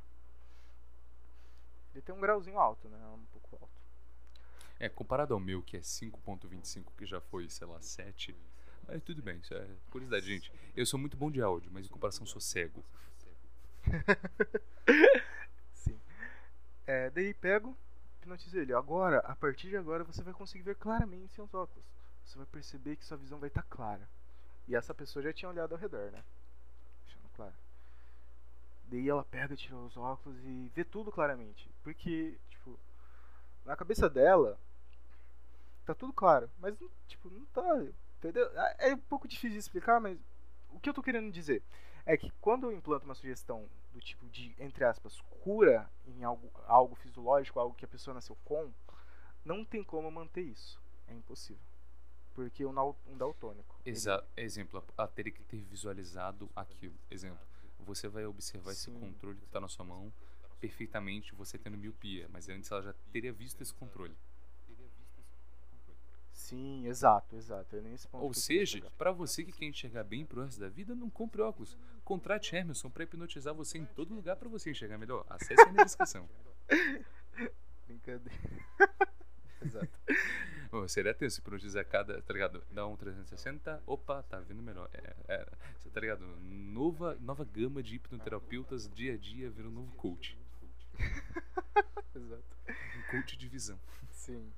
Ele 1.95 2.03
tem 2.03 2.15
um 2.15 2.21
grauzinho 2.21 2.59
alto, 2.59 2.89
né? 2.89 2.99
Um 3.09 3.25
pouco 3.27 3.57
alto. 3.61 3.84
É, 4.79 4.89
comparado 4.89 5.35
ao 5.35 5.41
meu, 5.41 5.63
que 5.63 5.77
é 5.77 5.81
5.25, 5.81 6.93
que 6.97 7.07
já 7.07 7.21
foi, 7.21 7.49
sei 7.49 7.67
lá, 7.67 7.81
7. 7.81 8.35
Mas 8.87 9.03
tudo 9.03 9.23
bem, 9.23 9.39
isso 9.39 9.55
é 9.55 9.67
curiosidade, 9.91 10.27
gente. 10.27 10.53
Eu 10.77 10.85
sou 10.85 10.99
muito 10.99 11.17
bom 11.17 11.31
de 11.31 11.41
áudio, 11.41 11.71
mas 11.73 11.87
em 11.87 11.89
comparação 11.89 12.27
sou 12.27 12.41
cego. 12.41 12.85
Sim. 15.73 15.99
É, 16.87 17.11
daí 17.11 17.33
pego, 17.35 17.77
hipnotizo 18.19 18.59
ele. 18.59 18.75
Agora, 18.75 19.19
a 19.21 19.35
partir 19.37 19.69
de 19.69 19.77
agora, 19.77 20.05
você 20.05 20.23
vai 20.23 20.35
conseguir 20.35 20.65
ver 20.65 20.77
claramente 20.77 21.33
seus 21.33 21.53
óculos. 21.55 21.85
Você 22.25 22.37
vai 22.37 22.47
perceber 22.47 22.97
que 22.97 23.05
sua 23.05 23.17
visão 23.17 23.39
vai 23.39 23.49
estar 23.49 23.63
clara. 23.63 24.09
E 24.67 24.75
essa 24.75 24.95
pessoa 24.95 25.23
já 25.23 25.33
tinha 25.33 25.49
olhado 25.49 25.73
ao 25.73 25.79
redor, 25.79 26.11
né? 26.11 26.25
Deixando 27.05 27.29
claro. 27.35 27.55
Daí 28.87 29.09
ela 29.09 29.25
pega, 29.25 29.57
tira 29.57 29.77
os 29.77 29.97
óculos 29.97 30.39
e 30.45 30.71
vê 30.75 30.85
tudo 30.85 31.13
claramente. 31.13 31.71
Porque, 31.83 32.39
na 33.65 33.77
cabeça 33.77 34.09
dela, 34.09 34.59
tá 35.85 35.95
tudo 35.95 36.13
claro. 36.13 36.51
Mas, 36.59 36.75
tipo, 37.07 37.31
não 37.31 37.45
tá. 37.47 37.85
Entendeu? 38.19 38.47
É 38.59 38.91
é 38.91 38.95
um 38.95 38.99
pouco 38.99 39.29
difícil 39.29 39.51
de 39.51 39.59
explicar, 39.59 40.01
mas 40.01 40.19
o 40.71 40.81
que 40.81 40.89
eu 40.89 40.95
tô 40.95 41.03
querendo 41.03 41.31
dizer 41.31 41.63
é 42.07 42.17
que 42.17 42.31
quando 42.41 42.65
eu 42.67 42.73
implanto 42.73 43.05
uma 43.05 43.15
sugestão 43.15 43.69
do 43.93 44.01
tipo 44.01 44.27
de, 44.29 44.55
entre 44.59 44.85
aspas, 44.85 45.21
cura 45.43 45.89
em 46.07 46.25
algo, 46.25 46.51
algo 46.67 46.95
fisiológico, 46.97 47.61
algo 47.61 47.75
que 47.75 47.85
a 47.85 47.89
pessoa 47.89 48.15
nasceu 48.15 48.37
com, 48.45 48.71
não 49.45 49.65
tem 49.65 49.83
como 49.85 50.11
manter 50.11 50.43
isso. 50.43 50.81
É 51.07 51.13
impossível. 51.15 51.63
Porque 52.35 52.65
um, 52.67 52.75
um 53.07 53.17
daltônico. 53.17 53.77
ele- 53.85 53.95
Exa 53.97 54.25
exemplo, 54.37 54.83
ela 54.99 55.07
teria 55.09 55.33
que 55.33 55.43
ter 55.45 55.63
visualizado 55.63 56.51
aquilo. 56.57 56.95
Exemplo, 57.11 57.39
você 57.79 58.09
vai 58.09 58.25
observar 58.27 58.73
esse 58.73 58.85
Sim. 58.91 58.99
controle 58.99 59.39
que 59.39 59.45
está 59.45 59.61
na 59.61 59.69
sua 59.69 59.85
mão 59.85 60.13
perfeitamente, 60.61 61.35
você 61.35 61.59
tendo 61.59 61.77
miopia, 61.77 62.29
mas 62.33 62.49
antes 62.49 62.71
ela 62.71 62.83
já 62.83 62.95
teria 63.13 63.33
visto 63.33 63.61
esse 63.61 63.75
controle. 63.75 64.15
Sim, 66.35 66.87
exato, 66.87 67.37
exato. 67.37 67.75
É 67.75 67.81
nesse 67.81 68.07
ponto 68.07 68.23
Ou 68.23 68.35
seja, 68.35 68.91
para 68.99 69.11
você 69.11 69.45
que 69.45 69.53
quer 69.53 69.65
enxergar 69.65 70.05
bem 70.05 70.27
pro 70.27 70.43
resto 70.43 70.61
da 70.61 70.69
vida, 70.69 70.95
não 70.95 71.09
compre 71.09 71.41
óculos. 71.41 71.79
Contrate 72.05 72.55
Emerson 72.55 72.91
para 72.91 73.05
hipnotizar 73.05 73.55
você 73.55 73.79
em 73.79 73.87
todo 73.87 74.15
lugar 74.15 74.37
para 74.37 74.49
você 74.49 74.71
enxergar 74.71 74.99
melhor. 74.99 75.25
Acesse 75.29 75.63
aí 75.63 75.73
na 75.73 75.85
descrição. 75.85 76.29
Brincadeira. 77.87 78.39
exato. 79.65 79.89
Ô, 80.71 80.87
seria 80.87 81.15
tenso 81.15 81.41
hipnotizar 81.41 81.87
cada, 81.87 82.21
tá 82.21 82.33
ligado? 82.35 82.63
Dá 82.71 82.87
um 82.87 82.97
360, 82.97 83.83
opa, 83.87 84.23
tá 84.25 84.41
vendo 84.41 84.63
melhor. 84.63 84.91
É, 84.93 85.15
é, 85.29 85.47
tá 85.93 86.01
ligado? 86.01 86.27
Nova, 86.41 87.17
nova 87.21 87.45
gama 87.45 87.83
de 87.83 87.95
hipnoterapeutas 87.95 88.87
dia 88.89 89.15
a 89.15 89.17
dia 89.17 89.49
vira 89.51 89.69
um 89.69 89.73
novo 89.73 89.93
coach. 89.93 90.37
Exato. 92.15 92.45
Um 92.99 93.03
coach 93.11 93.37
de 93.37 93.49
visão. 93.49 93.79
Sim. 94.11 94.53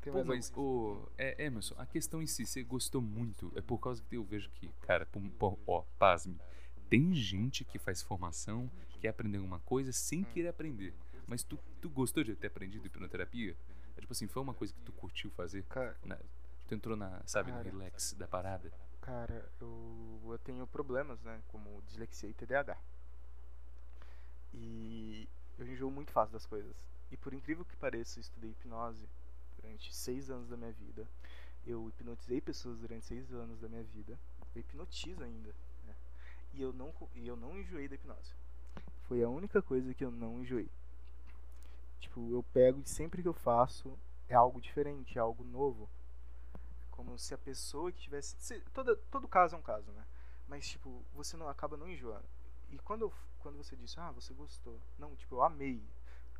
Tem 0.00 0.12
Pô, 0.12 0.24
mais 0.24 0.26
mas, 0.50 0.52
ô, 0.56 1.08
é, 1.18 1.44
Emerson, 1.44 1.74
a 1.76 1.84
questão 1.84 2.22
em 2.22 2.26
si, 2.26 2.46
você 2.46 2.62
gostou 2.62 3.02
muito. 3.02 3.52
É 3.54 3.60
por 3.60 3.78
causa 3.78 4.02
que 4.02 4.16
eu 4.16 4.24
vejo 4.24 4.50
que, 4.52 4.68
cara, 4.82 5.04
pô, 5.06 5.20
pô, 5.38 5.58
ó, 5.66 5.82
pasme. 5.98 6.38
Tem 6.88 7.12
gente 7.14 7.64
que 7.64 7.78
faz 7.78 8.00
formação, 8.02 8.70
quer 9.00 9.08
aprender 9.08 9.36
alguma 9.38 9.60
coisa 9.60 9.92
sem 9.92 10.24
querer 10.24 10.48
aprender. 10.48 10.94
Mas 11.26 11.42
tu, 11.42 11.58
tu 11.80 11.88
gostou 11.90 12.24
de 12.24 12.34
ter 12.34 12.46
aprendido 12.48 12.86
hipnoterapia? 12.86 13.54
É, 13.96 14.00
tipo 14.00 14.12
assim, 14.12 14.26
foi 14.26 14.42
uma 14.42 14.54
coisa 14.54 14.72
que 14.72 14.80
tu 14.80 14.92
curtiu 14.92 15.30
fazer? 15.30 15.62
Cara, 15.64 15.94
Na- 16.04 16.18
tu 16.66 16.74
entrou 16.74 16.96
na, 16.96 17.22
sabe, 17.26 17.50
no 17.52 17.58
Cara. 17.58 17.70
relax 17.70 18.14
da 18.14 18.26
parada? 18.26 18.72
Cara 19.00 19.50
eu, 19.60 20.20
eu 20.24 20.38
tenho 20.38 20.66
problemas, 20.66 21.20
né? 21.22 21.40
Como 21.48 21.82
dislexia 21.82 22.28
e 22.28 22.34
TDAH. 22.34 22.78
E 24.52 25.28
eu 25.58 25.66
enjoo 25.66 25.90
muito 25.90 26.12
fácil 26.12 26.32
das 26.32 26.46
coisas. 26.46 26.76
E 27.10 27.16
por 27.16 27.34
incrível 27.34 27.64
que 27.64 27.76
pareça, 27.76 28.18
eu 28.18 28.22
estudei 28.22 28.50
hipnose 28.50 29.08
durante 29.56 29.94
seis 29.94 30.30
anos 30.30 30.48
da 30.48 30.56
minha 30.56 30.72
vida. 30.72 31.06
Eu 31.66 31.88
hipnotizei 31.88 32.40
pessoas 32.40 32.78
durante 32.78 33.06
seis 33.06 33.32
anos 33.32 33.60
da 33.60 33.68
minha 33.68 33.82
vida. 33.82 34.18
Eu 34.54 34.60
hipnotizo 34.60 35.22
ainda. 35.22 35.54
Né? 35.86 35.94
E, 36.54 36.62
eu 36.62 36.72
não, 36.72 36.92
e 37.14 37.26
eu 37.26 37.36
não 37.36 37.58
enjoei 37.58 37.88
da 37.88 37.94
hipnose. 37.94 38.32
Foi 39.02 39.22
a 39.22 39.28
única 39.28 39.60
coisa 39.60 39.92
que 39.92 40.04
eu 40.04 40.10
não 40.10 40.40
enjoei. 40.40 40.70
Tipo, 42.00 42.32
eu 42.32 42.42
pego 42.52 42.80
e 42.80 42.88
sempre 42.88 43.22
que 43.22 43.28
eu 43.28 43.34
faço 43.34 43.98
é 44.28 44.34
algo 44.34 44.60
diferente, 44.60 45.18
é 45.18 45.20
algo 45.20 45.44
novo. 45.44 45.88
Como 47.00 47.18
se 47.18 47.32
a 47.32 47.38
pessoa 47.38 47.90
que 47.90 48.02
tivesse. 48.02 48.36
se- 48.38 48.60
Toda, 48.74 48.94
todo 49.10 49.26
caso 49.26 49.56
é 49.56 49.58
um 49.58 49.62
caso, 49.62 49.90
né? 49.92 50.04
Mas, 50.46 50.68
tipo, 50.68 51.02
você 51.14 51.34
não 51.34 51.48
acaba 51.48 51.74
não 51.74 51.88
enjoando. 51.88 52.28
E 52.68 52.78
quando, 52.78 53.10
quando 53.38 53.56
você 53.56 53.74
disse, 53.74 53.98
ah, 53.98 54.10
você 54.10 54.34
gostou. 54.34 54.78
Não, 54.98 55.16
tipo, 55.16 55.36
eu 55.36 55.42
amei. 55.42 55.82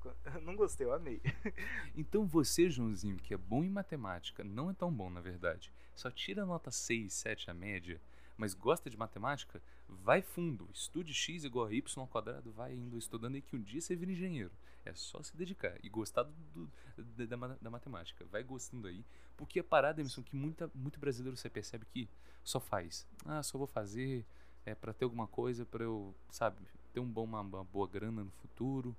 Não 0.43 0.55
gostei, 0.57 0.87
eu 0.87 0.93
amei. 0.93 1.23
Então 1.97 2.27
você, 2.27 2.69
Joãozinho, 2.69 3.17
que 3.17 3.33
é 3.33 3.39
bom 3.39 3.65
em 3.65 3.71
matemática, 3.71 4.45
não 4.45 4.71
é 4.71 4.75
tão 4.75 4.93
bom 4.93 5.09
na 5.11 5.21
verdade, 5.21 5.73
só 5.95 6.11
tira 6.11 6.45
nota 6.47 6.71
6, 6.71 7.13
7 7.13 7.51
a 7.51 7.55
média, 7.55 8.01
mas 8.37 8.55
gosta 8.55 8.89
de 8.91 8.97
matemática, 8.97 9.63
vai 9.89 10.23
fundo, 10.23 10.69
estude 10.73 11.13
x 11.15 11.45
igual 11.45 11.67
a 11.67 11.73
y 11.73 11.83
ao 12.03 12.07
quadrado, 12.09 12.53
vai 12.53 12.75
indo 12.75 12.97
estudando 12.99 13.35
aí 13.35 13.43
que 13.43 13.57
um 13.57 13.61
dia 13.63 13.81
você 13.81 13.95
vira 13.97 14.13
engenheiro. 14.13 14.53
É 14.85 14.95
só 14.95 15.23
se 15.23 15.37
dedicar 15.37 15.77
e 15.83 15.89
gostar 15.89 16.23
do, 16.23 16.33
do- 16.55 16.71
da, 17.17 17.27
da 17.27 17.37
ma- 17.37 17.59
da 17.61 17.71
matemática. 17.71 18.25
Vai 18.31 18.43
gostando 18.43 18.89
aí, 18.89 19.05
porque 19.37 19.61
a 19.61 19.65
parada, 19.65 20.01
Emerson, 20.01 20.23
que 20.23 20.35
muita, 20.35 20.71
muito 20.75 20.99
brasileiro 20.99 21.37
você 21.37 21.51
percebe 21.51 21.85
que 21.87 22.09
só 22.43 22.59
faz. 22.59 23.07
Ah, 23.27 23.43
só 23.43 23.59
vou 23.59 23.67
fazer 23.67 24.25
é, 24.65 24.75
para 24.75 24.93
ter 24.93 25.05
alguma 25.05 25.27
coisa, 25.27 25.67
para 25.67 25.85
eu, 25.85 26.15
sabe, 26.31 26.57
ter 26.93 27.01
um 27.01 27.07
bom, 27.09 27.25
uma, 27.25 27.41
uma 27.41 27.65
boa 27.65 27.87
grana 27.87 28.25
no 28.25 28.31
futuro, 28.31 28.97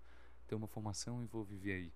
ter 0.47 0.55
uma 0.55 0.67
formação 0.67 1.23
e 1.23 1.25
vou 1.27 1.43
viver 1.43 1.73
aí. 1.73 1.91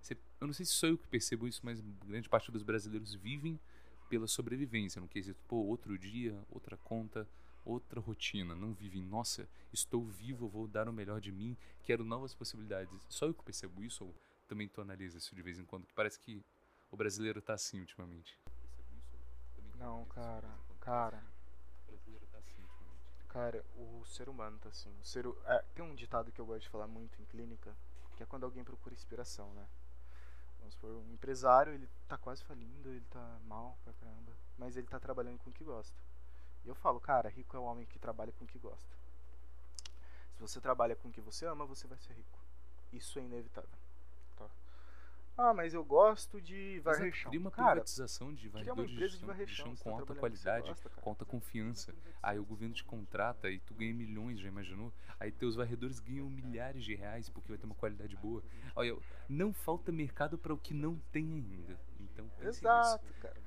Você- 0.00 0.16
eu 0.40 0.46
não 0.46 0.54
sei 0.54 0.64
se 0.66 0.72
sou 0.72 0.88
eu 0.90 0.98
que 0.98 1.06
percebo 1.06 1.46
isso, 1.48 1.60
mas 1.64 1.80
grande 2.06 2.28
parte 2.28 2.50
dos 2.50 2.62
brasileiros 2.62 3.14
vivem 3.14 3.58
pela 4.08 4.26
sobrevivência, 4.26 5.00
no 5.00 5.08
quesito, 5.08 5.40
pô, 5.46 5.56
outro 5.56 5.96
dia, 5.98 6.36
outra 6.50 6.76
conta, 6.78 7.26
outra 7.64 8.00
rotina, 8.00 8.54
não 8.54 8.72
vivem, 8.72 9.02
nossa, 9.02 9.48
estou 9.72 10.04
vivo, 10.04 10.48
vou 10.48 10.66
dar 10.66 10.88
o 10.88 10.92
melhor 10.92 11.20
de 11.20 11.32
mim, 11.32 11.56
quero 11.82 12.04
novas 12.04 12.34
possibilidades. 12.34 13.06
Só 13.08 13.26
eu 13.26 13.34
que 13.34 13.44
percebo 13.44 13.82
isso 13.82 14.04
ou 14.04 14.14
também 14.46 14.68
tu 14.68 14.80
analisa 14.80 15.18
isso 15.18 15.34
de 15.34 15.42
vez 15.42 15.58
em 15.58 15.64
quando, 15.64 15.86
que 15.86 15.94
parece 15.94 16.18
que 16.18 16.44
o 16.90 16.96
brasileiro 16.96 17.40
tá 17.40 17.54
assim 17.54 17.80
ultimamente. 17.80 18.38
Não, 19.78 20.04
cara, 20.06 20.58
cara, 20.80 21.24
tá 22.30 22.38
assim 22.38 22.62
cara, 23.28 23.64
o 23.76 24.04
ser 24.04 24.28
humano 24.28 24.58
tá 24.58 24.68
assim. 24.68 24.94
O 25.00 25.04
ser, 25.04 25.24
é, 25.46 25.64
tem 25.74 25.84
um 25.84 25.94
ditado 25.94 26.32
que 26.32 26.40
eu 26.40 26.46
gosto 26.46 26.62
de 26.62 26.68
falar 26.68 26.86
muito 26.86 27.20
em 27.22 27.24
clínica, 27.24 27.74
que 28.16 28.22
é 28.22 28.26
quando 28.26 28.44
alguém 28.44 28.64
procura 28.64 28.94
inspiração, 28.94 29.54
né? 29.54 29.66
Vamos 30.58 30.74
supor, 30.74 30.90
um 30.90 31.12
empresário, 31.12 31.72
ele 31.72 31.88
tá 32.06 32.18
quase 32.18 32.44
falindo, 32.44 32.90
ele 32.90 33.04
tá 33.08 33.38
mal 33.46 33.78
pra 33.82 33.94
caramba, 33.94 34.32
mas 34.58 34.76
ele 34.76 34.86
tá 34.86 35.00
trabalhando 35.00 35.38
com 35.38 35.48
o 35.48 35.52
que 35.52 35.64
gosta. 35.64 35.96
E 36.64 36.68
eu 36.68 36.74
falo, 36.74 37.00
cara, 37.00 37.28
rico 37.28 37.56
é 37.56 37.60
o 37.60 37.64
homem 37.64 37.86
que 37.86 37.98
trabalha 37.98 38.32
com 38.32 38.44
o 38.44 38.46
que 38.46 38.58
gosta. 38.58 38.94
Se 40.34 40.40
você 40.40 40.60
trabalha 40.60 40.96
com 40.96 41.08
o 41.08 41.12
que 41.12 41.20
você 41.20 41.46
ama, 41.46 41.66
você 41.66 41.86
vai 41.86 41.98
ser 41.98 42.14
rico. 42.14 42.38
Isso 42.92 43.18
é 43.18 43.22
inevitável. 43.22 43.70
Tá? 44.36 44.48
Ah, 45.36 45.54
mas 45.54 45.74
eu 45.74 45.84
gosto 45.84 46.40
de 46.40 46.80
varrer 46.80 47.06
Exato, 47.06 47.16
chão. 47.16 47.30
Cria 47.30 47.40
uma 47.40 47.50
privatização 47.50 48.34
de 48.34 48.48
varredores 48.48 48.90
de 48.90 48.96
de 48.96 49.62
com 49.62 49.74
tá 49.74 49.90
alta 49.90 50.06
com 50.06 50.14
você 50.14 50.20
qualidade, 50.20 50.68
gosta, 50.68 50.88
com 50.90 51.10
alta 51.10 51.24
confiança. 51.24 51.94
Aí 52.22 52.38
o 52.38 52.44
governo 52.44 52.74
te 52.74 52.84
contrata 52.84 53.50
e 53.50 53.58
tu 53.60 53.74
ganha 53.74 53.94
milhões, 53.94 54.40
já 54.40 54.48
imaginou? 54.48 54.92
Aí 55.18 55.30
teus 55.30 55.56
varredores 55.56 56.00
ganham 56.00 56.28
milhares 56.28 56.84
de 56.84 56.94
reais 56.94 57.28
porque 57.28 57.48
vai 57.48 57.58
ter 57.58 57.66
uma 57.66 57.74
qualidade 57.74 58.16
boa. 58.16 58.42
Olha, 58.74 58.96
não 59.28 59.52
falta 59.52 59.92
mercado 59.92 60.36
para 60.36 60.52
o 60.52 60.58
que 60.58 60.74
não 60.74 60.96
tem 61.12 61.24
ainda. 61.34 61.78
Então 62.00 62.28
pense 62.38 62.46
nisso. 62.46 62.66
Exato, 62.66 63.14
cara. 63.20 63.40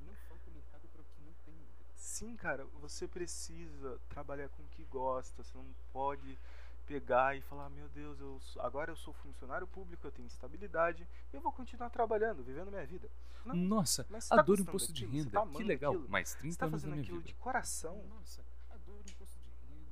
Não 0.00 0.14
falta 0.28 0.50
mercado 0.50 0.88
para 0.88 1.02
o 1.02 1.04
que 1.04 1.20
não 1.22 1.32
tem 1.44 1.54
ainda. 1.54 1.84
Sim, 2.04 2.36
cara, 2.36 2.66
você 2.82 3.08
precisa 3.08 3.98
trabalhar 4.10 4.50
com 4.50 4.62
o 4.62 4.66
que 4.68 4.84
gosta. 4.84 5.42
Você 5.42 5.56
não 5.56 5.64
pode 5.90 6.38
pegar 6.86 7.34
e 7.34 7.40
falar, 7.40 7.70
meu 7.70 7.88
Deus, 7.88 8.20
eu 8.20 8.38
agora 8.60 8.92
eu 8.92 8.96
sou 8.96 9.14
funcionário 9.14 9.66
público, 9.66 10.06
eu 10.06 10.12
tenho 10.12 10.26
estabilidade, 10.26 11.08
eu 11.32 11.40
vou 11.40 11.50
continuar 11.50 11.88
trabalhando, 11.88 12.44
vivendo 12.44 12.70
minha 12.70 12.84
vida. 12.84 13.10
Não, 13.46 13.54
Nossa, 13.56 14.06
mas 14.10 14.24
você 14.24 14.28
tá 14.34 14.34
adoro 14.42 14.58
gostando 14.58 14.68
imposto 14.70 14.92
de 14.92 15.00
daquilo, 15.06 15.22
você 15.22 15.28
renda. 15.30 15.40
tá 15.52 15.56
que 15.58 15.64
legal. 15.64 15.92
aquilo, 15.94 16.08
Mais 16.10 16.34
30 16.34 16.52
você 16.52 16.58
tá 16.58 16.66
anos 16.66 16.72
fazendo 16.82 16.90
da 16.90 16.94
minha 16.96 17.02
aquilo 17.04 17.18
vida. 17.20 17.28
de 17.28 17.34
coração. 17.36 18.04
Nossa, 18.06 18.44
adoro 18.68 19.02
imposto 19.08 19.38
de 19.40 19.50
renda. 19.66 19.90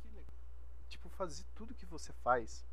Que 0.00 0.08
legal. 0.08 0.24
Tipo, 0.88 1.08
fazer 1.08 1.44
tudo 1.56 1.74
que 1.74 1.84
você 1.84 2.12
faz, 2.22 2.64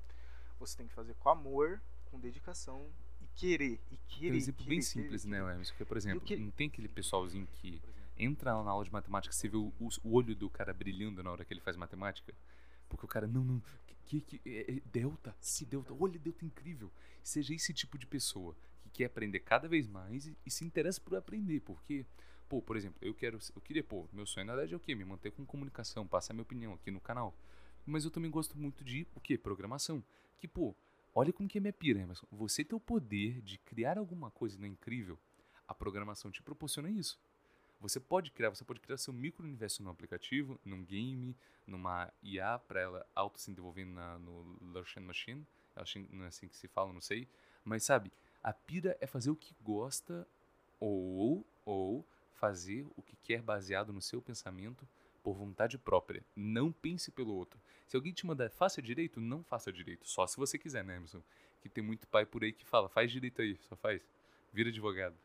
você 0.59 0.77
tem 0.77 0.87
que 0.87 0.93
fazer 0.93 1.15
com 1.15 1.29
amor, 1.29 1.81
com 2.05 2.19
dedicação 2.19 2.87
e 3.19 3.25
querer. 3.35 3.81
E 3.91 3.97
querer. 4.07 4.33
Um 4.33 4.37
exemplo 4.37 4.57
querer, 4.63 4.69
bem 4.69 4.79
querer, 4.81 4.83
simples, 4.87 5.25
né, 5.25 5.37
querer. 5.39 5.51
Emerson? 5.55 5.73
Que, 5.75 5.83
por 5.85 5.97
exemplo, 5.97 6.21
que- 6.21 6.37
não 6.37 6.51
tem 6.51 6.67
aquele 6.67 6.87
pessoalzinho 6.87 7.47
que 7.53 7.81
entra 8.19 8.51
na 8.63 8.71
aula 8.71 8.83
de 8.85 8.91
matemática, 8.91 9.33
você 9.33 9.47
vê 9.47 9.57
o, 9.57 9.73
o- 9.79 9.89
olho 10.15 10.35
do 10.35 10.49
cara 10.49 10.73
brilhando 10.73 11.23
na 11.23 11.31
hora 11.31 11.45
que 11.45 11.53
ele 11.53 11.61
faz 11.61 11.75
matemática? 11.77 12.33
Porque 12.89 13.05
o 13.05 13.07
cara, 13.07 13.27
não, 13.27 13.43
não, 13.43 13.61
que, 14.05 14.21
que, 14.21 14.41
é, 14.45 14.71
é 14.77 14.81
delta? 14.91 15.35
Que 15.41 15.65
delta? 15.65 15.93
Olha, 15.93 16.17
delta 16.19 16.45
incrível. 16.45 16.91
Seja 17.23 17.53
esse 17.53 17.73
tipo 17.73 17.97
de 17.97 18.07
pessoa 18.07 18.55
que 18.81 18.89
quer 18.89 19.05
aprender 19.05 19.39
cada 19.41 19.67
vez 19.67 19.87
mais 19.87 20.27
e, 20.27 20.37
e 20.45 20.51
se 20.51 20.63
interessa 20.65 21.01
por 21.01 21.15
aprender, 21.15 21.59
porque, 21.61 22.05
pô, 22.47 22.61
por 22.61 22.77
exemplo, 22.77 22.97
eu 23.01 23.13
quero, 23.13 23.37
eu 23.55 23.61
queria, 23.61 23.83
pô, 23.83 24.07
meu 24.13 24.25
sonho 24.25 24.45
na 24.45 24.53
verdade 24.55 24.73
é 24.73 24.77
o 24.77 24.79
quê? 24.79 24.95
Me 24.95 25.03
manter 25.05 25.31
com 25.31 25.45
comunicação, 25.45 26.07
passar 26.07 26.33
minha 26.33 26.43
opinião 26.43 26.73
aqui 26.73 26.89
no 26.91 27.01
canal. 27.01 27.35
Mas 27.85 28.03
eu 28.05 28.11
também 28.11 28.29
gosto 28.31 28.57
muito 28.57 28.83
de, 28.83 29.07
o 29.15 29.19
quê? 29.19 29.37
Programação. 29.37 30.03
Que, 30.37 30.47
pô, 30.47 30.75
olha 31.15 31.33
como 31.33 31.47
que 31.49 31.57
é 31.57 31.61
minha 31.61 31.73
pira. 31.73 32.05
Você 32.31 32.63
ter 32.63 32.75
o 32.75 32.79
poder 32.79 33.41
de 33.41 33.57
criar 33.59 33.97
alguma 33.97 34.29
coisa 34.31 34.57
não 34.57 34.65
é 34.65 34.69
incrível? 34.69 35.17
A 35.67 35.73
programação 35.73 36.31
te 36.31 36.41
proporciona 36.41 36.89
isso. 36.89 37.19
Você 37.79 37.99
pode 37.99 38.31
criar, 38.31 38.49
você 38.49 38.63
pode 38.63 38.79
criar 38.79 38.97
seu 38.97 39.13
micro-universo 39.13 39.83
num 39.83 39.89
aplicativo, 39.89 40.59
num 40.65 40.83
game, 40.83 41.35
numa 41.65 42.11
IA 42.23 42.57
para 42.59 42.81
ela 42.81 43.05
auto 43.13 43.39
se 43.39 43.51
desenvolver 43.51 43.85
na, 43.85 44.17
no 44.17 44.57
Lucian 44.61 45.03
Machine. 45.03 45.45
Não 46.09 46.25
é 46.25 46.27
assim 46.27 46.47
que 46.47 46.57
se 46.57 46.67
fala, 46.67 46.91
não 46.91 47.01
sei. 47.01 47.27
Mas 47.63 47.83
sabe, 47.83 48.11
a 48.41 48.51
pira 48.51 48.97
é 48.99 49.05
fazer 49.05 49.29
o 49.29 49.35
que 49.35 49.55
gosta 49.61 50.27
ou, 50.79 51.45
ou 51.65 52.05
fazer 52.33 52.87
o 52.95 53.01
que 53.01 53.15
quer 53.17 53.41
baseado 53.41 53.93
no 53.93 54.01
seu 54.01 54.21
pensamento 54.21 54.87
por 55.21 55.35
vontade 55.35 55.77
própria. 55.77 56.23
Não 56.35 56.71
pense 56.71 57.11
pelo 57.11 57.35
outro. 57.35 57.59
Se 57.85 57.95
alguém 57.95 58.13
te 58.13 58.25
mandar 58.25 58.49
faça 58.49 58.81
direito, 58.81 59.19
não 59.19 59.43
faça 59.43 59.71
direito. 59.71 60.07
Só 60.07 60.25
se 60.25 60.37
você 60.37 60.57
quiser, 60.57 60.83
né, 60.83 60.95
Emerson? 60.95 61.21
Que 61.61 61.69
tem 61.69 61.83
muito 61.83 62.07
pai 62.07 62.25
por 62.25 62.43
aí 62.43 62.53
que 62.53 62.65
fala, 62.65 62.89
faz 62.89 63.11
direito 63.11 63.41
aí, 63.41 63.57
só 63.57 63.75
faz. 63.75 64.01
Vira 64.53 64.69
advogado. 64.69 65.15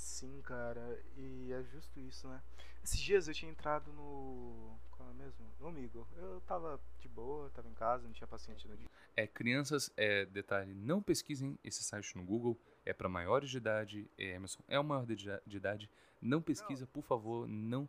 Sim, 0.00 0.40
cara, 0.42 0.98
e 1.16 1.52
é 1.52 1.62
justo 1.62 2.00
isso, 2.00 2.26
né? 2.26 2.42
Esses 2.82 2.98
dias 2.98 3.28
eu 3.28 3.34
tinha 3.34 3.50
entrado 3.50 3.92
no. 3.92 4.78
Qual 4.90 5.08
é 5.10 5.12
mesmo? 5.12 5.46
No 5.60 5.68
Amigo. 5.68 6.08
Eu 6.16 6.40
tava 6.46 6.80
de 6.98 7.08
boa, 7.08 7.50
tava 7.50 7.68
em 7.68 7.74
casa, 7.74 8.04
não 8.04 8.12
tinha 8.12 8.26
paciente 8.26 8.66
no 8.66 8.76
dia. 8.76 8.88
É, 9.14 9.26
crianças, 9.26 9.92
é, 9.96 10.24
detalhe, 10.24 10.74
não 10.74 11.02
pesquisem 11.02 11.58
esse 11.62 11.84
site 11.84 12.16
no 12.16 12.24
Google, 12.24 12.58
é 12.84 12.92
para 12.92 13.08
maiores 13.08 13.50
de 13.50 13.58
idade, 13.58 14.10
é, 14.16 14.34
Emerson, 14.34 14.62
é 14.66 14.78
o 14.80 14.84
maior 14.84 15.04
de, 15.04 15.16
de 15.46 15.56
idade, 15.56 15.90
não 16.20 16.40
pesquisa, 16.40 16.86
por 16.86 17.02
favor, 17.02 17.46
não... 17.46 17.88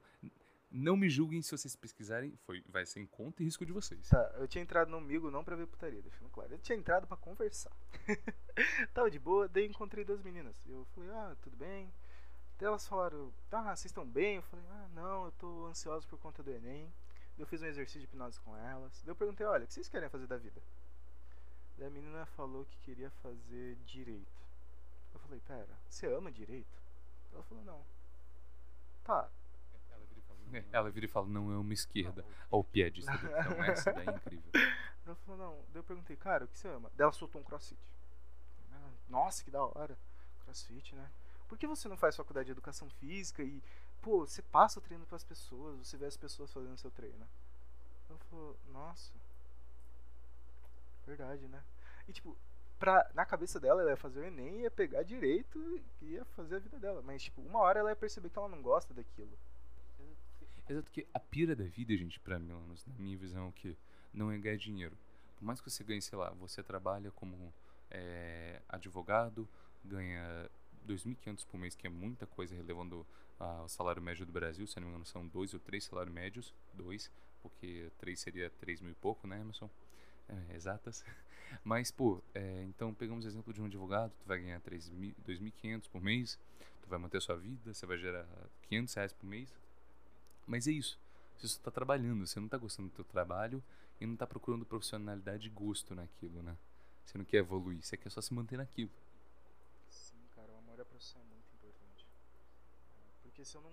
Não 0.73 0.95
me 0.95 1.09
julguem 1.09 1.41
se 1.41 1.51
vocês 1.51 1.75
pesquisarem, 1.75 2.33
foi, 2.45 2.63
vai 2.69 2.85
ser 2.85 3.01
em 3.01 3.05
conta 3.05 3.41
e 3.41 3.45
risco 3.45 3.65
de 3.65 3.73
vocês. 3.73 4.07
Tá, 4.07 4.35
eu 4.37 4.47
tinha 4.47 4.61
entrado 4.61 4.89
no 4.89 5.01
Migo 5.01 5.29
não 5.29 5.43
pra 5.43 5.53
ver 5.53 5.67
putaria, 5.67 6.01
deixando 6.01 6.29
claro. 6.29 6.53
Eu 6.53 6.59
tinha 6.59 6.77
entrado 6.77 7.05
pra 7.05 7.17
conversar. 7.17 7.75
Tava 8.93 9.11
de 9.11 9.19
boa, 9.19 9.49
daí 9.49 9.65
encontrei 9.65 10.05
duas 10.05 10.21
meninas. 10.21 10.55
Eu 10.65 10.85
falei, 10.95 11.09
ah, 11.09 11.35
tudo 11.41 11.57
bem. 11.57 11.91
Daí 12.61 12.67
elas 12.67 12.87
falaram, 12.87 13.33
ah, 13.51 13.75
vocês 13.75 13.85
estão 13.85 14.05
bem? 14.05 14.35
Eu 14.35 14.43
falei, 14.43 14.63
ah, 14.69 14.87
não, 14.93 15.25
eu 15.25 15.31
tô 15.31 15.65
ansioso 15.65 16.07
por 16.07 16.19
conta 16.19 16.43
do 16.43 16.51
Enem. 16.51 16.93
Eu 17.35 17.47
fiz 17.47 17.59
um 17.59 17.65
exercício 17.65 18.01
de 18.01 18.05
hipnose 18.05 18.39
com 18.41 18.55
elas. 18.55 19.01
Daí 19.01 19.09
eu 19.09 19.15
perguntei, 19.15 19.43
olha, 19.47 19.63
o 19.63 19.67
que 19.67 19.73
vocês 19.73 19.89
querem 19.89 20.07
fazer 20.09 20.27
da 20.27 20.37
vida? 20.37 20.61
Daí 21.75 21.87
a 21.87 21.89
menina 21.89 22.23
falou 22.27 22.63
que 22.65 22.77
queria 22.81 23.09
fazer 23.09 23.77
direito. 23.77 24.43
Eu 25.11 25.19
falei, 25.21 25.39
pera, 25.39 25.75
você 25.89 26.05
ama 26.05 26.31
direito? 26.31 26.77
Ela 27.33 27.41
falou, 27.45 27.63
não. 27.63 27.83
Tá, 29.03 29.27
É, 30.53 30.63
Ela 30.71 30.91
vira 30.91 31.07
e 31.07 31.09
fala, 31.09 31.25
não 31.25 31.51
é 31.51 31.57
uma 31.57 31.73
esquerda. 31.73 32.23
Ó, 32.51 32.59
o 32.59 32.63
piadista 32.63 33.11
do 33.17 33.25
então 33.25 33.63
essa 33.63 33.91
daí 33.91 34.07
é 34.07 34.11
incrível. 34.11 34.51
Ela 35.03 35.15
falou, 35.15 35.37
não. 35.39 35.55
Daí 35.69 35.77
eu 35.77 35.83
perguntei, 35.83 36.15
cara, 36.15 36.45
o 36.45 36.47
que 36.47 36.59
você 36.59 36.67
ama? 36.67 36.91
Daí 36.95 37.05
ela 37.05 37.11
soltou 37.11 37.41
um 37.41 37.43
crossfit. 37.43 37.81
Ah, 38.71 38.91
Nossa, 39.09 39.43
que 39.43 39.49
da 39.49 39.65
hora. 39.65 39.97
Crossfit, 40.45 40.93
né? 40.93 41.09
Por 41.51 41.57
que 41.57 41.67
você 41.67 41.89
não 41.89 41.97
faz 41.97 42.15
faculdade 42.15 42.45
de 42.45 42.53
educação 42.53 42.89
física 42.91 43.43
e, 43.43 43.61
pô, 44.01 44.25
você 44.25 44.41
passa 44.41 44.79
o 44.79 44.81
treino 44.81 45.05
pras 45.05 45.21
pessoas, 45.21 45.85
você 45.85 45.97
vê 45.97 46.05
as 46.05 46.15
pessoas 46.15 46.49
fazendo 46.49 46.77
seu 46.77 46.89
treino? 46.89 47.27
Ela 48.09 48.17
falou, 48.29 48.57
nossa. 48.71 49.11
Verdade, 51.05 51.45
né? 51.49 51.61
E 52.07 52.13
tipo, 52.13 52.37
pra, 52.79 53.05
na 53.13 53.25
cabeça 53.25 53.59
dela, 53.59 53.81
ela 53.81 53.91
ia 53.91 53.97
fazer 53.97 54.21
o 54.21 54.23
Enem, 54.23 54.61
ia 54.61 54.71
pegar 54.71 55.03
direito 55.03 55.59
e 56.01 56.11
ia 56.13 56.23
fazer 56.23 56.55
a 56.55 56.59
vida 56.59 56.79
dela. 56.79 57.01
Mas, 57.01 57.23
tipo, 57.23 57.41
uma 57.41 57.59
hora 57.59 57.81
ela 57.81 57.89
ia 57.89 57.97
perceber 57.97 58.29
que 58.29 58.39
ela 58.39 58.47
não 58.47 58.61
gosta 58.61 58.93
daquilo. 58.93 59.37
Exato 60.69 60.89
que 60.89 61.05
a 61.13 61.19
pira 61.19 61.53
da 61.53 61.65
vida, 61.65 61.93
gente, 61.97 62.17
pra 62.21 62.39
mim, 62.39 62.47
na 62.47 62.93
minha 62.97 63.17
visão, 63.17 63.49
é 63.49 63.51
que 63.51 63.77
não 64.13 64.31
é 64.31 64.37
ganhar 64.37 64.55
dinheiro. 64.55 64.97
Por 65.35 65.43
mais 65.43 65.59
que 65.59 65.69
você 65.69 65.83
ganhe, 65.83 66.01
sei 66.01 66.17
lá, 66.17 66.29
você 66.29 66.63
trabalha 66.63 67.11
como 67.11 67.53
é, 67.89 68.61
advogado, 68.69 69.45
ganha 69.83 70.49
2.500 70.87 71.45
por 71.45 71.59
mês, 71.59 71.75
que 71.75 71.87
é 71.87 71.89
muita 71.89 72.25
coisa, 72.25 72.55
relevando 72.55 73.05
ah, 73.39 73.63
o 73.63 73.67
salário 73.67 74.01
médio 74.01 74.25
do 74.25 74.31
Brasil, 74.31 74.65
se 74.67 74.79
não 74.79 74.87
me 74.87 74.89
engano, 74.89 75.05
são 75.05 75.27
dois 75.27 75.53
ou 75.53 75.59
três 75.59 75.83
salários 75.83 76.13
médios, 76.13 76.53
dois, 76.73 77.11
porque 77.41 77.91
três 77.97 78.19
seria 78.19 78.49
3 78.59 78.81
mil 78.81 78.91
e 78.91 78.95
pouco, 78.95 79.27
né, 79.27 79.39
Emerson? 79.39 79.69
É, 80.29 80.55
exatas. 80.55 81.03
Mas, 81.63 81.91
pô, 81.91 82.21
é, 82.33 82.63
então 82.63 82.93
pegamos 82.93 83.25
o 83.25 83.27
exemplo 83.27 83.53
de 83.53 83.61
um 83.61 83.65
advogado, 83.65 84.11
tu 84.21 84.27
vai 84.27 84.39
ganhar 84.39 84.59
3.000 84.61 85.13
2.500 85.25 85.89
por 85.89 86.01
mês, 86.01 86.39
tu 86.81 86.89
vai 86.89 86.99
manter 86.99 87.21
sua 87.21 87.35
vida, 87.35 87.73
você 87.73 87.85
vai 87.85 87.97
gerar 87.97 88.25
500 88.69 88.93
reais 88.93 89.13
por 89.13 89.25
mês, 89.25 89.53
mas 90.47 90.67
é 90.67 90.71
isso. 90.71 90.99
Você 91.37 91.47
só 91.47 91.59
tá 91.61 91.71
trabalhando, 91.71 92.25
você 92.25 92.39
não 92.39 92.47
tá 92.47 92.57
gostando 92.57 92.89
do 92.89 92.95
teu 92.95 93.05
trabalho 93.05 93.63
e 93.99 94.05
não 94.05 94.15
tá 94.15 94.27
procurando 94.27 94.65
profissionalidade 94.65 95.47
e 95.47 95.49
gosto 95.49 95.95
naquilo, 95.95 96.41
né? 96.43 96.55
Você 97.05 97.17
não 97.17 97.25
quer 97.25 97.37
evoluir, 97.37 97.81
você 97.81 97.97
quer 97.97 98.09
só 98.09 98.21
se 98.21 98.33
manter 98.33 98.57
naquilo. 98.57 98.91
Sim, 99.89 100.17
cara, 100.35 100.51
o 100.51 100.57
amor 100.57 100.79
à 100.79 100.85
profissão 100.85 101.21
é 101.21 101.25
muito 101.25 101.47
importante. 101.55 102.05
Porque 103.41 103.45
se 103.45 103.57
eu 103.57 103.61
não. 103.61 103.71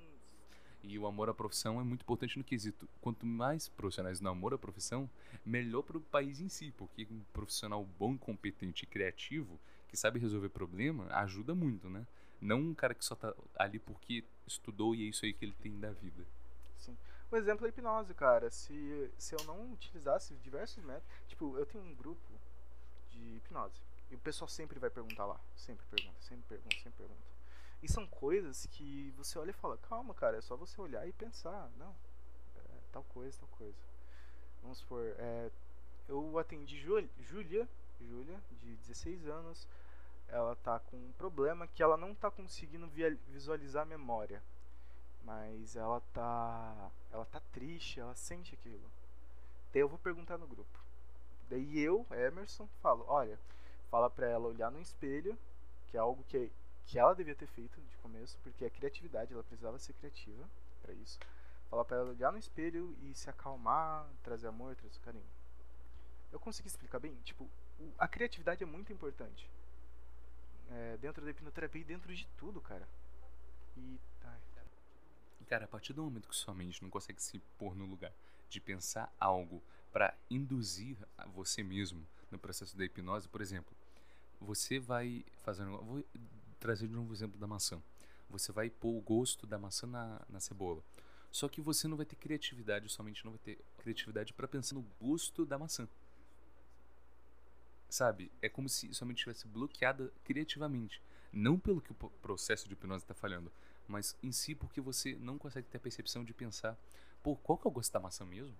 E 0.83 0.99
o 0.99 1.07
amor 1.07 1.29
à 1.29 1.35
profissão 1.35 1.79
é 1.79 1.85
muito 1.85 2.01
importante 2.01 2.39
no 2.39 2.45
quesito. 2.45 2.89
Quanto 3.03 3.27
mais 3.27 3.69
profissionais 3.69 4.21
no 4.21 4.31
amor 4.31 4.55
à 4.55 4.59
profissão, 4.59 5.11
melhor 5.45 5.83
para 5.83 5.99
o 5.99 6.01
país 6.01 6.41
em 6.41 6.49
si, 6.49 6.73
porque 6.79 7.07
um 7.11 7.21
profissional 7.35 7.85
bom, 7.99 8.17
competente 8.17 8.85
e 8.85 8.87
criativo, 8.87 9.61
que 9.89 9.97
sabe 9.97 10.19
resolver 10.19 10.49
problema, 10.49 11.07
ajuda 11.17 11.55
muito, 11.55 11.91
né? 11.91 12.07
Não 12.41 12.61
um 12.61 12.75
cara 12.75 12.95
que 12.95 13.05
só 13.05 13.15
tá 13.15 13.35
ali 13.57 13.79
porque 13.79 14.25
estudou 14.47 14.95
e 14.95 15.05
é 15.05 15.09
isso 15.09 15.27
aí 15.27 15.35
que 15.35 15.45
ele 15.45 15.55
tem 15.61 15.79
da 15.79 15.91
vida. 15.91 16.25
Sim. 16.77 16.97
O 17.31 17.37
exemplo 17.37 17.67
é 17.67 17.69
a 17.69 17.71
hipnose, 17.71 18.15
cara. 18.15 18.51
Se, 18.51 19.13
se 19.19 19.35
eu 19.35 19.45
não 19.45 19.73
utilizasse 19.73 20.35
diversos 20.37 20.83
métodos. 20.83 21.09
Tipo, 21.27 21.59
eu 21.59 21.67
tenho 21.67 21.85
um 21.85 21.95
grupo 21.95 22.41
de 23.11 23.37
hipnose. 23.37 23.83
E 24.11 24.15
o 24.15 24.19
pessoal 24.19 24.49
sempre 24.49 24.79
vai 24.79 24.89
perguntar 24.89 25.27
lá. 25.27 25.39
Sempre 25.55 25.85
pergunta, 25.91 26.23
sempre 26.23 26.47
pergunta, 26.49 26.77
sempre 26.77 26.97
pergunta. 26.97 27.38
E 27.83 27.89
são 27.89 28.07
coisas 28.07 28.67
que 28.67 29.13
você 29.17 29.39
olha 29.39 29.51
e 29.51 29.55
fala: 29.55 29.79
calma, 29.79 30.15
cara, 30.15 30.39
é 30.39 30.41
só 30.41 30.57
você 30.57 30.81
olhar 30.81 31.07
e 31.07 31.13
pensar. 31.13 31.71
Não, 31.79 31.95
é 32.57 32.81
tal 32.93 33.05
coisa, 33.05 33.39
tal 33.39 33.49
coisa. 33.57 33.77
Vamos 34.63 34.79
supor, 34.79 35.15
é, 35.19 35.51
eu 36.09 36.39
atendi 36.39 36.79
Júlia, 36.81 37.09
Júlia, 37.21 37.69
de 38.63 38.77
16 38.77 39.27
anos. 39.29 39.67
Ela 40.29 40.55
tá 40.57 40.79
com 40.79 40.97
um 40.97 41.13
problema 41.13 41.67
que 41.67 41.83
ela 41.83 41.97
não 41.97 42.15
tá 42.15 42.31
conseguindo 42.31 42.89
visualizar 43.29 43.83
a 43.83 43.87
memória. 43.87 44.43
Mas 45.25 45.77
ela 45.77 46.01
tá. 46.13 46.91
Ela 47.11 47.25
tá 47.27 47.41
triste, 47.53 48.01
ela 48.01 48.15
sente 48.15 48.55
aquilo. 48.55 48.91
Daí 49.73 49.83
eu 49.83 49.89
vou 49.89 49.99
perguntar 49.99 50.39
no 50.39 50.47
grupo. 50.47 50.79
Daí 51.49 51.79
eu, 51.79 52.07
Emerson, 52.11 52.69
falo, 52.83 53.05
olha, 53.09 53.39
fala 53.91 54.11
pra 54.11 54.27
ela 54.27 54.49
olhar 54.49 54.71
no 54.71 54.81
espelho, 54.81 55.39
que 55.87 55.97
é 55.97 56.01
algo 56.01 56.23
que, 56.25 56.51
que 56.89 56.99
ela 56.99 57.15
devia 57.15 57.35
ter 57.35 57.47
feito 57.47 57.79
de 57.83 57.97
começo, 57.99 58.39
porque 58.43 58.65
a 58.65 58.71
criatividade, 58.71 59.33
ela 59.33 59.45
precisava 59.45 59.79
ser 59.79 59.93
criativa 59.93 60.49
pra 60.81 60.93
isso. 60.95 61.19
Fala 61.69 61.85
pra 61.85 61.99
ela 61.99 62.11
olhar 62.11 62.33
no 62.33 62.39
espelho 62.39 62.97
e 63.03 63.15
se 63.15 63.29
acalmar, 63.29 64.07
trazer 64.23 64.49
amor, 64.49 64.75
trazer 64.75 64.99
carinho. 65.01 65.27
Eu 66.33 66.41
consegui 66.41 66.69
explicar 66.69 66.99
bem? 66.99 67.15
Tipo, 67.25 67.49
a 67.99 68.09
criatividade 68.09 68.63
é 68.63 68.67
muito 68.67 68.91
importante. 68.91 69.49
É, 70.71 70.97
dentro 70.97 71.23
da 71.23 71.31
hipnoterapia 71.31 71.83
e 71.83 71.85
dentro 71.85 72.15
de 72.15 72.27
tudo, 72.39 72.59
cara. 72.61 72.89
E. 73.77 74.01
Ai, 74.25 74.41
Cara, 75.47 75.67
a 75.67 75.69
partir 75.69 75.93
do 75.93 76.03
momento 76.03 76.29
que 76.29 76.37
sua 76.37 76.55
mente 76.55 76.83
não 76.83 76.91
consegue 76.91 77.23
se 77.23 77.39
pôr 77.59 77.75
no 77.75 77.85
lugar 77.85 78.13
de 78.49 78.61
pensar 78.61 79.13
algo 79.21 79.63
para 79.93 80.15
induzir 80.31 80.97
a 81.19 81.27
você 81.27 81.63
mesmo 81.63 82.07
no 82.31 82.39
processo 82.39 82.77
da 82.77 82.85
hipnose, 82.85 83.29
por 83.29 83.41
exemplo, 83.41 83.75
você 84.41 84.79
vai 84.79 85.25
fazer 85.43 85.65
vou 85.65 86.05
trazer 86.59 86.87
de 86.87 86.95
novo 86.95 87.11
o 87.11 87.15
exemplo 87.15 87.39
da 87.39 87.47
maçã. 87.47 87.81
Você 88.31 88.53
vai 88.53 88.69
pôr 88.69 88.97
o 88.97 89.01
gosto 89.01 89.47
da 89.47 89.59
maçã 89.59 89.87
na, 89.87 90.21
na 90.29 90.41
cebola. 90.41 90.83
Só 91.31 91.49
que 91.49 91.61
você 91.61 91.87
não 91.87 91.97
vai 91.97 92.07
ter 92.07 92.17
criatividade, 92.17 92.89
somente 92.89 93.25
não 93.25 93.33
vai 93.33 93.41
ter 93.41 93.59
criatividade 93.79 94.33
para 94.33 94.49
pensar 94.49 94.75
no 94.75 94.85
gosto 95.01 95.45
da 95.45 95.59
maçã. 95.59 95.89
Sabe? 97.89 98.31
É 98.43 98.49
como 98.49 98.69
se 98.69 98.93
sua 98.93 99.07
mente 99.07 99.19
estivesse 99.19 99.47
bloqueada 99.47 100.13
criativamente. 100.25 101.01
Não 101.33 101.59
pelo 101.59 101.81
que 101.81 101.93
o 101.93 101.95
processo 101.95 102.67
de 102.67 102.75
hipnose 102.75 103.05
está 103.05 103.15
falhando, 103.15 103.53
mas 103.87 104.17
em 104.23 104.33
si 104.33 104.55
porque 104.55 104.81
você 104.81 105.17
não 105.17 105.39
consegue 105.39 105.69
ter 105.69 105.79
a 105.79 105.81
percepção 105.81 106.25
de 106.25 106.33
pensar, 106.33 106.77
pô, 107.23 107.37
qual 107.37 107.59
que 107.59 107.67
é 107.67 107.71
o 107.71 107.73
gosto 107.73 107.93
da 107.93 108.01
maçã 108.01 108.25
mesmo? 108.25 108.55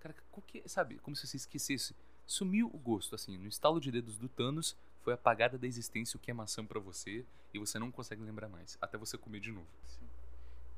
Cara, 0.00 0.14
qual 0.30 0.42
que 0.46 0.58
é, 0.58 0.68
sabe? 0.68 0.98
Como 0.98 1.14
se 1.14 1.26
você 1.26 1.36
esquecesse. 1.36 1.94
Sumiu 2.26 2.70
o 2.72 2.78
gosto, 2.78 3.14
assim, 3.14 3.36
no 3.36 3.48
estalo 3.48 3.80
de 3.80 3.90
dedos 3.90 4.16
do 4.16 4.28
Thanos, 4.28 4.76
foi 5.02 5.12
apagada 5.14 5.58
da 5.58 5.66
existência 5.66 6.16
o 6.16 6.20
que 6.20 6.30
é 6.30 6.34
maçã 6.34 6.64
pra 6.64 6.80
você 6.80 7.24
e 7.52 7.58
você 7.58 7.78
não 7.78 7.90
consegue 7.90 8.22
lembrar 8.22 8.48
mais, 8.48 8.78
até 8.80 8.96
você 8.98 9.16
comer 9.18 9.40
de 9.40 9.52
novo. 9.52 9.66
Sim. 9.86 10.08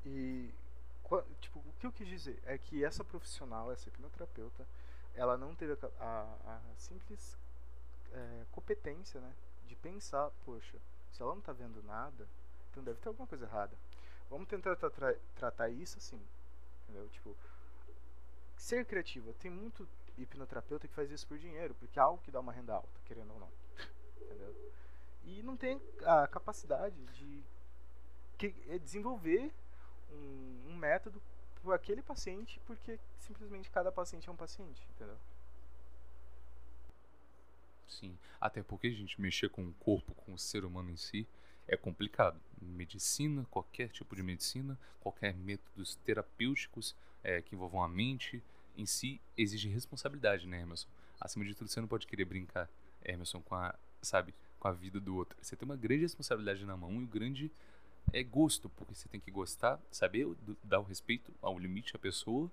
E, 0.05 0.49
tipo, 1.41 1.59
o 1.59 1.73
que 1.79 1.85
eu 1.85 1.91
quis 1.91 2.07
dizer 2.07 2.39
é 2.45 2.57
que 2.57 2.83
essa 2.83 3.03
profissional, 3.03 3.71
essa 3.71 3.87
hipnoterapeuta, 3.89 4.67
ela 5.15 5.37
não 5.37 5.55
teve 5.55 5.73
a, 5.73 5.77
a- 5.99 6.55
a 6.55 6.75
simples 6.77 7.37
é, 8.11 8.45
competência, 8.51 9.19
né, 9.19 9.33
de 9.67 9.75
pensar, 9.75 10.31
poxa, 10.45 10.77
se 11.11 11.21
ela 11.21 11.33
não 11.35 11.41
tá 11.41 11.53
vendo 11.53 11.81
nada, 11.83 12.27
então 12.71 12.83
deve 12.83 12.99
ter 12.99 13.07
alguma 13.09 13.27
coisa 13.27 13.45
errada. 13.45 13.75
Vamos 14.29 14.47
tentar 14.47 14.75
tra- 14.75 14.89
tra- 14.89 15.15
tratar 15.35 15.69
isso 15.69 15.97
assim, 15.97 16.19
entendeu? 16.83 17.07
Tipo, 17.09 17.35
ser 18.57 18.85
criativa. 18.85 19.33
Tem 19.33 19.51
muito 19.51 19.87
hipnoterapeuta 20.17 20.87
que 20.87 20.93
faz 20.93 21.09
isso 21.11 21.27
por 21.27 21.37
dinheiro, 21.37 21.75
porque 21.75 21.99
é 21.99 22.01
algo 22.01 22.21
que 22.23 22.31
dá 22.31 22.39
uma 22.39 22.51
renda 22.53 22.73
alta, 22.73 22.99
querendo 23.05 23.33
ou 23.33 23.39
não, 23.39 23.49
entendeu? 24.23 24.55
E 25.25 25.41
não 25.43 25.55
tem 25.55 25.79
a 26.05 26.27
capacidade 26.27 26.95
de 27.13 27.43
é 28.67 28.77
desenvolver 28.77 29.53
um, 30.11 30.71
um 30.71 30.75
método 30.75 31.21
para 31.63 31.75
aquele 31.75 32.01
paciente, 32.01 32.59
porque 32.65 32.99
simplesmente 33.19 33.69
cada 33.69 33.91
paciente 33.91 34.27
é 34.27 34.31
um 34.31 34.35
paciente, 34.35 34.85
entendeu? 34.95 35.17
Sim, 37.87 38.17
até 38.41 38.61
porque 38.61 38.87
a 38.87 38.91
gente 38.91 39.21
mexer 39.21 39.49
com 39.49 39.65
o 39.65 39.73
corpo, 39.75 40.13
com 40.13 40.33
o 40.33 40.37
ser 40.37 40.65
humano 40.65 40.89
em 40.89 40.97
si, 40.97 41.27
é 41.67 41.77
complicado. 41.77 42.39
Medicina, 42.61 43.45
qualquer 43.49 43.89
tipo 43.89 44.15
de 44.15 44.23
medicina, 44.23 44.77
qualquer 44.99 45.33
métodos 45.35 45.95
terapêuticos 46.03 46.95
é, 47.23 47.41
que 47.41 47.55
envolvam 47.55 47.81
a 47.81 47.87
mente 47.87 48.43
em 48.75 48.85
si, 48.85 49.21
exige 49.37 49.69
responsabilidade, 49.69 50.47
né, 50.47 50.61
Emerson? 50.61 50.89
Acima 51.21 51.45
de 51.45 51.55
tudo, 51.55 51.69
você 51.69 51.79
não 51.79 51.87
pode 51.87 52.07
querer 52.07 52.25
brincar, 52.25 52.69
Emerson, 53.05 53.41
com 53.41 53.55
a, 53.55 53.73
sabe, 54.05 54.33
com 54.59 54.67
a 54.67 54.71
vida 54.71 54.99
do 54.99 55.15
outro. 55.15 55.37
Você 55.41 55.55
tem 55.55 55.65
uma 55.65 55.75
grande 55.75 56.03
responsabilidade 56.03 56.65
na 56.65 56.77
mão 56.77 57.01
e 57.01 57.03
o 57.03 57.07
grande 57.07 57.51
é 58.11 58.23
gosto, 58.23 58.69
porque 58.69 58.93
você 58.93 59.07
tem 59.07 59.19
que 59.19 59.31
gostar, 59.31 59.79
saber 59.91 60.27
dar 60.63 60.79
o 60.79 60.83
respeito 60.83 61.33
ao 61.41 61.57
limite 61.57 61.95
à 61.95 61.99
pessoa, 61.99 62.51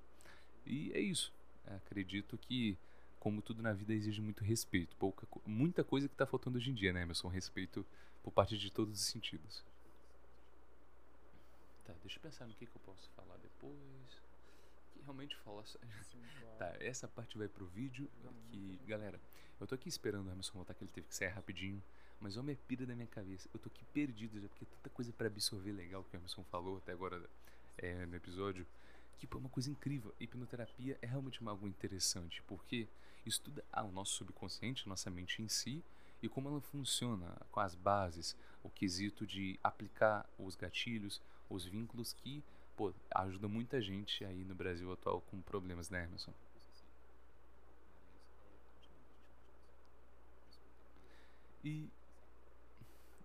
e 0.64 0.92
é 0.92 1.00
isso. 1.00 1.32
É, 1.66 1.74
acredito 1.74 2.38
que 2.38 2.76
como 3.18 3.42
tudo 3.42 3.62
na 3.62 3.72
vida 3.72 3.92
exige 3.92 4.20
muito 4.20 4.42
respeito. 4.42 4.96
Pouca, 4.96 5.26
muita 5.46 5.84
coisa 5.84 6.08
que 6.08 6.14
tá 6.14 6.26
faltando 6.26 6.56
hoje 6.56 6.70
em 6.70 6.74
dia, 6.74 6.92
né, 6.92 7.02
Emerson? 7.02 7.28
Respeito 7.28 7.84
por 8.22 8.32
parte 8.32 8.56
de 8.56 8.70
todos 8.70 8.98
os 8.98 9.06
sentidos. 9.06 9.62
Tá, 11.84 11.92
deixa 12.02 12.18
eu 12.18 12.22
pensar 12.22 12.46
no 12.46 12.54
que, 12.54 12.66
que 12.66 12.74
eu 12.74 12.80
posso 12.80 13.10
falar 13.10 13.36
depois. 13.36 14.29
Que 15.00 15.04
realmente 15.04 15.36
fala. 15.38 15.64
Sim, 15.64 15.78
claro. 16.40 16.58
Tá, 16.58 16.76
essa 16.80 17.08
parte 17.08 17.38
vai 17.38 17.48
pro 17.48 17.64
vídeo. 17.66 18.10
Que, 18.50 18.78
galera, 18.86 19.18
eu 19.58 19.66
tô 19.66 19.74
aqui 19.74 19.88
esperando 19.88 20.28
o 20.28 20.30
Emerson 20.30 20.52
voltar, 20.52 20.74
que 20.74 20.84
ele 20.84 20.92
teve 20.92 21.06
que 21.08 21.14
sair 21.14 21.28
rapidinho. 21.28 21.82
Mas 22.20 22.36
olha 22.36 22.52
a 22.52 22.56
pira 22.68 22.84
da 22.84 22.94
minha 22.94 23.06
cabeça. 23.06 23.48
Eu 23.52 23.58
tô 23.58 23.68
aqui 23.68 23.84
perdido 23.86 24.38
já, 24.38 24.48
porque 24.48 24.64
é 24.64 24.66
tanta 24.66 24.90
coisa 24.90 25.10
para 25.12 25.26
absorver 25.26 25.72
legal 25.72 26.04
que 26.04 26.14
o 26.14 26.18
Emerson 26.18 26.44
falou 26.44 26.76
até 26.76 26.92
agora 26.92 27.22
é, 27.78 28.04
no 28.04 28.14
episódio. 28.14 28.66
Que 29.16 29.26
pô, 29.26 29.38
é 29.38 29.40
uma 29.40 29.48
coisa 29.48 29.70
incrível. 29.70 30.14
Hipnoterapia 30.20 30.98
é 31.00 31.06
realmente 31.06 31.42
algo 31.46 31.66
interessante, 31.66 32.42
porque 32.42 32.86
estuda 33.24 33.64
ah, 33.72 33.84
o 33.84 33.90
nosso 33.90 34.12
subconsciente, 34.16 34.88
nossa 34.88 35.10
mente 35.10 35.42
em 35.42 35.48
si, 35.48 35.82
e 36.22 36.28
como 36.28 36.48
ela 36.48 36.60
funciona 36.60 37.36
com 37.50 37.60
as 37.60 37.74
bases, 37.74 38.36
o 38.62 38.68
quesito 38.68 39.26
de 39.26 39.58
aplicar 39.62 40.28
os 40.38 40.56
gatilhos, 40.56 41.22
os 41.48 41.64
vínculos 41.64 42.12
que 42.12 42.44
pô, 42.80 42.94
ajuda 43.14 43.46
muita 43.46 43.78
gente 43.78 44.24
aí 44.24 44.42
no 44.42 44.54
Brasil 44.54 44.90
atual 44.90 45.20
com 45.20 45.42
problemas, 45.42 45.90
né, 45.90 46.04
Emerson? 46.04 46.32
E, 51.62 51.90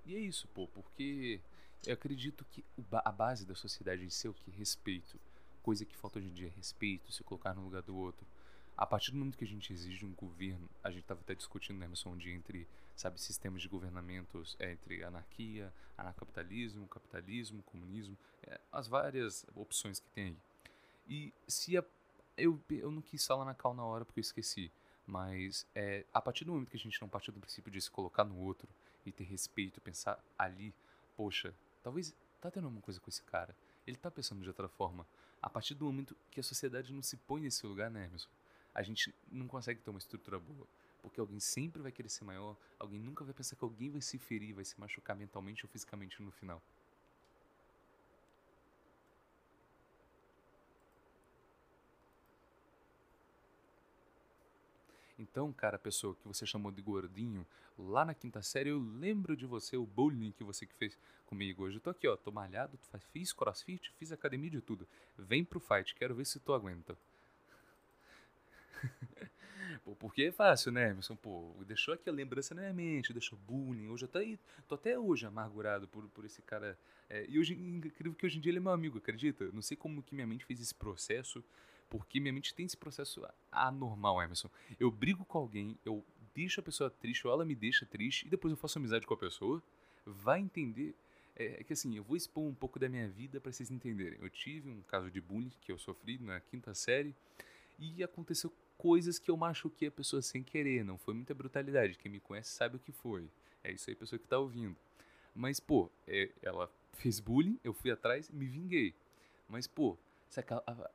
e 0.06 0.14
é 0.14 0.20
isso, 0.20 0.46
pô, 0.50 0.68
porque 0.68 1.40
eu 1.88 1.94
acredito 1.94 2.44
que 2.52 2.66
a 2.92 3.12
base 3.14 3.46
da 3.46 3.56
sociedade 3.56 4.04
em 4.04 4.10
si 4.10 4.28
é 4.28 4.30
o 4.30 4.34
que? 4.34 4.52
Respeito. 4.52 5.18
Coisa 5.64 5.86
que 5.86 5.96
falta 5.96 6.20
hoje 6.20 6.28
em 6.28 6.34
dia 6.34 6.48
é 6.48 6.52
respeito, 6.52 7.14
se 7.14 7.24
colocar 7.24 7.54
no 7.54 7.64
lugar 7.64 7.82
do 7.82 7.96
outro. 7.96 8.28
A 8.76 8.86
partir 8.86 9.12
do 9.12 9.18
momento 9.18 9.38
que 9.38 9.46
a 9.46 9.48
gente 9.48 9.72
exige 9.72 10.06
um 10.06 10.14
governo, 10.14 10.70
a 10.84 10.92
gente 10.92 11.04
estava 11.04 11.22
até 11.22 11.34
discutindo, 11.34 11.80
né, 11.80 11.86
Emerson, 11.86 12.10
um 12.10 12.18
dia 12.18 12.34
entre, 12.34 12.68
sabe, 12.96 13.20
sistemas 13.20 13.62
de 13.62 13.68
governamentos, 13.68 14.56
é, 14.60 14.72
entre 14.72 15.04
anarquia, 15.04 15.74
anarcapitalismo, 15.98 16.88
capitalismo, 16.88 17.64
comunismo, 17.64 18.18
é, 18.44 18.60
as 18.72 18.88
várias 18.88 19.46
opções 19.56 20.00
que 20.00 20.10
tem 20.10 20.26
aí. 20.26 20.38
E 21.08 21.34
se 21.48 21.78
a, 21.78 21.84
eu, 22.38 22.60
eu 22.70 22.92
não 22.92 23.02
quis 23.02 23.26
falar 23.26 23.46
na 23.46 23.54
cal 23.54 23.74
na 23.74 23.84
hora 23.84 24.06
porque 24.06 24.20
eu 24.20 24.24
esqueci, 24.24 24.72
mas 25.06 25.68
é, 25.76 26.06
a 26.14 26.22
partir 26.22 26.46
do 26.46 26.52
momento 26.52 26.70
que 26.70 26.78
a 26.78 26.80
gente 26.80 27.00
não 27.02 27.10
partiu 27.10 27.34
do 27.34 27.40
princípio 27.40 27.72
de 27.72 27.80
se 27.82 27.92
colocar 27.92 28.24
no 28.24 28.38
outro 28.40 28.68
e 29.06 29.12
ter 29.12 29.24
respeito, 29.24 29.80
pensar 29.82 30.20
ali, 30.38 30.74
poxa, 31.16 31.54
talvez 31.84 32.16
tá 32.42 32.50
tendo 32.50 32.66
alguma 32.66 32.82
coisa 32.82 33.00
com 33.00 33.10
esse 33.10 33.22
cara, 33.24 33.56
ele 33.86 33.98
tá 33.98 34.10
pensando 34.10 34.42
de 34.42 34.48
outra 34.48 34.68
forma. 34.68 35.06
A 35.42 35.50
partir 35.50 35.76
do 35.76 35.86
momento 35.86 36.16
que 36.32 36.40
a 36.40 36.44
sociedade 36.44 36.92
não 36.92 37.04
se 37.04 37.18
põe 37.18 37.42
nesse 37.42 37.66
lugar, 37.68 37.92
né, 37.92 38.06
Emerson? 38.06 38.30
a 38.76 38.84
gente 38.84 39.16
não 39.32 39.48
consegue 39.48 39.80
ter 39.80 39.90
uma 39.90 39.98
estrutura 39.98 40.38
boa. 40.38 40.68
Porque 41.06 41.20
alguém 41.20 41.40
sempre 41.40 41.82
vai 41.82 41.92
querer 41.92 42.10
ser 42.10 42.24
maior, 42.26 42.58
alguém 42.80 43.00
nunca 43.00 43.24
vai 43.24 43.34
pensar 43.34 43.56
que 43.56 43.64
alguém 43.64 43.90
vai 43.92 44.02
se 44.02 44.18
ferir, 44.18 44.54
vai 44.54 44.66
se 44.66 44.80
machucar 44.80 45.16
mentalmente 45.16 45.66
ou 45.66 45.70
fisicamente 45.70 46.22
no 46.22 46.32
final. 46.32 46.62
Então, 55.18 55.52
cara, 55.54 55.78
pessoa 55.80 56.16
que 56.16 56.28
você 56.28 56.46
chamou 56.46 56.72
de 56.72 56.82
gordinho, 56.82 57.46
lá 57.78 58.04
na 58.06 58.14
quinta 58.14 58.42
série 58.42 58.70
eu 58.70 58.80
lembro 58.80 59.36
de 59.36 59.46
você, 59.46 59.78
o 59.78 59.86
bullying 59.86 60.32
que 60.32 60.44
você 60.44 60.66
que 60.66 60.74
fez 60.76 60.98
comigo 61.26 61.64
hoje. 61.64 61.78
Eu 61.78 61.82
tô 61.82 61.90
aqui, 61.90 62.08
ó, 62.08 62.16
tô 62.18 62.32
malhado, 62.32 62.78
fiz 63.12 63.32
crossfit, 63.34 63.92
fiz 63.98 64.12
academia 64.12 64.50
de 64.50 64.62
tudo. 64.62 64.88
Vem 65.18 65.44
pro 65.46 65.60
fight, 65.60 65.96
quero 65.96 66.16
ver 66.16 66.26
se 66.26 66.40
tu 66.40 66.54
aguenta. 66.54 66.98
pô, 69.84 69.96
porque 69.96 70.24
é 70.24 70.32
fácil, 70.32 70.72
né, 70.72 70.90
Emerson? 70.90 71.16
Pô, 71.16 71.54
deixou 71.66 71.94
aqui 71.94 72.10
a 72.10 72.14
lembrança 72.14 72.54
na 72.54 72.62
minha 72.62 72.74
mente, 72.74 73.14
deixou 73.14 73.38
bullying. 73.48 73.90
Hoje 73.90 74.06
eu 74.06 74.08
tô, 74.08 74.18
aí, 74.18 74.40
tô 74.68 74.76
até 74.76 74.98
hoje 74.98 75.26
amargurado 75.26 75.88
por, 75.88 76.08
por 76.10 76.26
esse 76.26 76.42
cara. 76.42 76.78
É, 77.10 77.26
e 77.28 77.40
hoje, 77.40 77.54
incrível 77.54 78.14
que 78.14 78.26
hoje 78.26 78.38
em 78.38 78.42
dia 78.42 78.52
ele 78.52 78.58
é 78.58 78.62
meu 78.62 78.72
amigo, 78.72 78.98
acredita? 78.98 79.50
Não 79.52 79.62
sei 79.62 79.78
como 79.78 80.02
que 80.02 80.16
minha 80.16 80.28
mente 80.28 80.46
fez 80.46 80.60
esse 80.60 80.74
processo, 80.74 81.44
porque 81.90 82.20
minha 82.20 82.34
mente 82.34 82.54
tem 82.54 82.66
esse 82.66 82.78
processo 82.78 83.28
anormal, 83.52 84.22
Emerson. 84.22 84.50
Eu 84.80 84.90
brigo 84.90 85.24
com 85.26 85.38
alguém, 85.38 85.78
eu 85.86 86.04
deixo 86.34 86.60
a 86.60 86.64
pessoa 86.64 86.90
triste, 86.90 87.26
ou 87.28 87.34
ela 87.34 87.46
me 87.46 87.56
deixa 87.56 87.86
triste, 87.86 88.26
e 88.26 88.30
depois 88.30 88.52
eu 88.52 88.58
faço 88.58 88.78
amizade 88.78 89.06
com 89.06 89.14
a 89.14 89.18
pessoa. 89.18 89.62
Vai 90.06 90.40
entender 90.40 90.96
é, 91.36 91.58
é 91.60 91.64
que 91.64 91.74
assim, 91.74 91.96
eu 91.96 92.04
vou 92.04 92.16
expor 92.16 92.44
um 92.44 92.54
pouco 92.54 92.80
da 92.80 92.88
minha 92.88 93.08
vida 93.10 93.42
para 93.42 93.52
vocês 93.52 93.70
entenderem. 93.70 94.18
Eu 94.22 94.30
tive 94.30 94.70
um 94.70 94.82
caso 94.84 95.12
de 95.12 95.20
bullying 95.20 95.52
que 95.62 95.72
eu 95.72 95.78
sofri 95.78 96.18
na 96.18 96.40
quinta 96.40 96.74
série 96.74 97.14
e 97.78 98.04
aconteceu 98.04 98.52
coisas 98.86 99.18
que 99.18 99.32
eu 99.32 99.36
machuquei 99.36 99.88
a 99.88 99.92
pessoa 99.92 100.22
sem 100.22 100.44
querer, 100.44 100.86
não 100.86 100.96
foi 100.96 101.16
muita 101.16 101.34
brutalidade. 101.34 101.98
Quem 101.98 102.12
me 102.12 102.20
conhece 102.20 102.52
sabe 102.52 102.76
o 102.76 102.80
que 102.80 102.92
foi. 102.92 103.28
É 103.64 103.72
isso 103.72 103.90
aí, 103.90 103.96
pessoa 103.96 104.20
que 104.20 104.28
tá 104.28 104.38
ouvindo. 104.38 104.76
Mas, 105.34 105.60
pô, 105.60 105.90
é, 106.08 106.30
ela 106.40 106.72
fez 106.94 107.20
bullying, 107.20 107.60
eu 107.64 107.74
fui 107.74 107.90
atrás 107.90 108.30
me 108.30 108.46
vinguei. 108.46 108.94
Mas, 109.50 109.66
pô, 109.66 109.98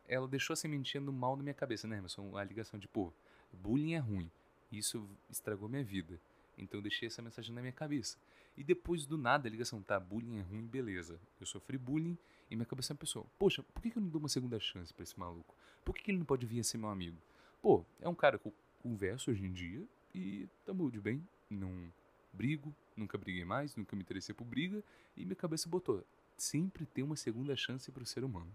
ela, 0.07 0.28
deixou 0.28 0.55
a 0.55 0.57
sementinha 0.57 1.01
do 1.01 1.12
mal 1.12 1.36
na 1.36 1.43
minha 1.43 1.55
cabeça, 1.55 1.88
né, 1.88 1.99
Emerson? 1.99 2.36
A 2.38 2.45
ligação 2.45 2.78
de, 2.78 2.86
pô, 2.86 3.12
bullying 3.53 3.95
é 3.95 3.99
ruim. 3.99 4.30
Isso 4.70 5.05
estragou 5.28 5.68
minha 5.68 5.82
vida. 5.82 6.20
Então 6.57 6.78
eu 6.78 6.82
deixei 6.82 7.09
essa 7.09 7.20
mensagem 7.20 7.53
na 7.53 7.61
minha 7.61 7.72
cabeça. 7.72 8.16
E 8.57 8.62
depois 8.62 9.05
do 9.05 9.18
nada 9.18 9.49
a 9.49 9.51
ligação, 9.51 9.82
tá, 9.82 9.99
bullying 9.99 10.38
é 10.38 10.43
ruim, 10.43 10.64
beleza. 10.64 11.18
Eu 11.41 11.47
sofri 11.47 11.76
bullying 11.76 12.16
e 12.49 12.55
minha 12.55 12.66
cabeça 12.66 12.95
pensou, 12.95 13.26
poxa, 13.36 13.64
por 13.64 13.82
que 13.82 13.99
eu 13.99 14.01
não 14.01 14.09
dou 14.09 14.20
uma 14.20 14.28
segunda 14.28 14.61
chance 14.61 14.95
para 14.95 15.03
esse 15.03 15.18
maluco? 15.18 15.57
Por 15.84 15.93
que 15.93 16.09
ele 16.09 16.18
não 16.18 16.24
pode 16.24 16.47
vir 16.47 16.61
a 16.61 16.62
ser 16.62 16.78
meu 16.78 16.88
amigo? 16.88 17.16
Pô, 17.63 17.85
é 18.01 18.09
um 18.09 18.15
cara 18.15 18.39
que 18.39 18.47
eu 18.49 18.55
converso 18.83 19.31
hoje 19.31 19.45
em 19.45 19.53
dia 19.53 19.87
e 20.15 20.49
tamo 20.65 20.91
de 20.91 20.99
bem, 20.99 21.23
não 21.51 21.93
brigo, 22.33 22.75
nunca 22.97 23.19
briguei 23.19 23.45
mais, 23.45 23.77
nunca 23.77 23.95
me 23.95 24.01
interessei 24.01 24.35
por 24.35 24.45
briga 24.45 24.83
e 25.15 25.27
minha 25.27 25.37
cabeça 25.37 25.69
botou, 25.69 26.03
sempre 26.39 26.87
tem 26.87 27.05
uma 27.05 27.17
segunda 27.17 27.55
chance 27.55 27.93
para 27.93 28.03
o 28.03 28.07
ser 28.07 28.25
humano. 28.25 28.51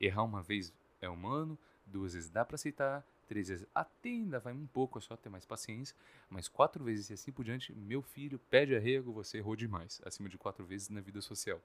Errar 0.00 0.24
uma 0.24 0.42
vez 0.42 0.72
é 1.00 1.08
humano, 1.08 1.56
duas 1.86 2.14
vezes 2.14 2.28
dá 2.28 2.44
para 2.44 2.56
aceitar, 2.56 3.06
três 3.28 3.48
vezes 3.48 3.66
até 3.72 4.08
ainda 4.08 4.40
vai 4.40 4.52
um 4.52 4.66
pouco, 4.66 4.98
é 4.98 5.00
só 5.00 5.16
ter 5.16 5.28
mais 5.28 5.46
paciência, 5.46 5.96
mas 6.28 6.48
quatro 6.48 6.82
vezes 6.82 7.10
e 7.10 7.12
assim 7.12 7.30
por 7.30 7.44
diante, 7.44 7.72
meu 7.72 8.02
filho 8.02 8.40
pede 8.50 8.74
arrego, 8.74 9.12
você 9.12 9.38
errou 9.38 9.54
demais, 9.54 10.02
acima 10.04 10.28
de 10.28 10.36
quatro 10.36 10.66
vezes 10.66 10.88
na 10.88 11.00
vida 11.00 11.20
social. 11.20 11.62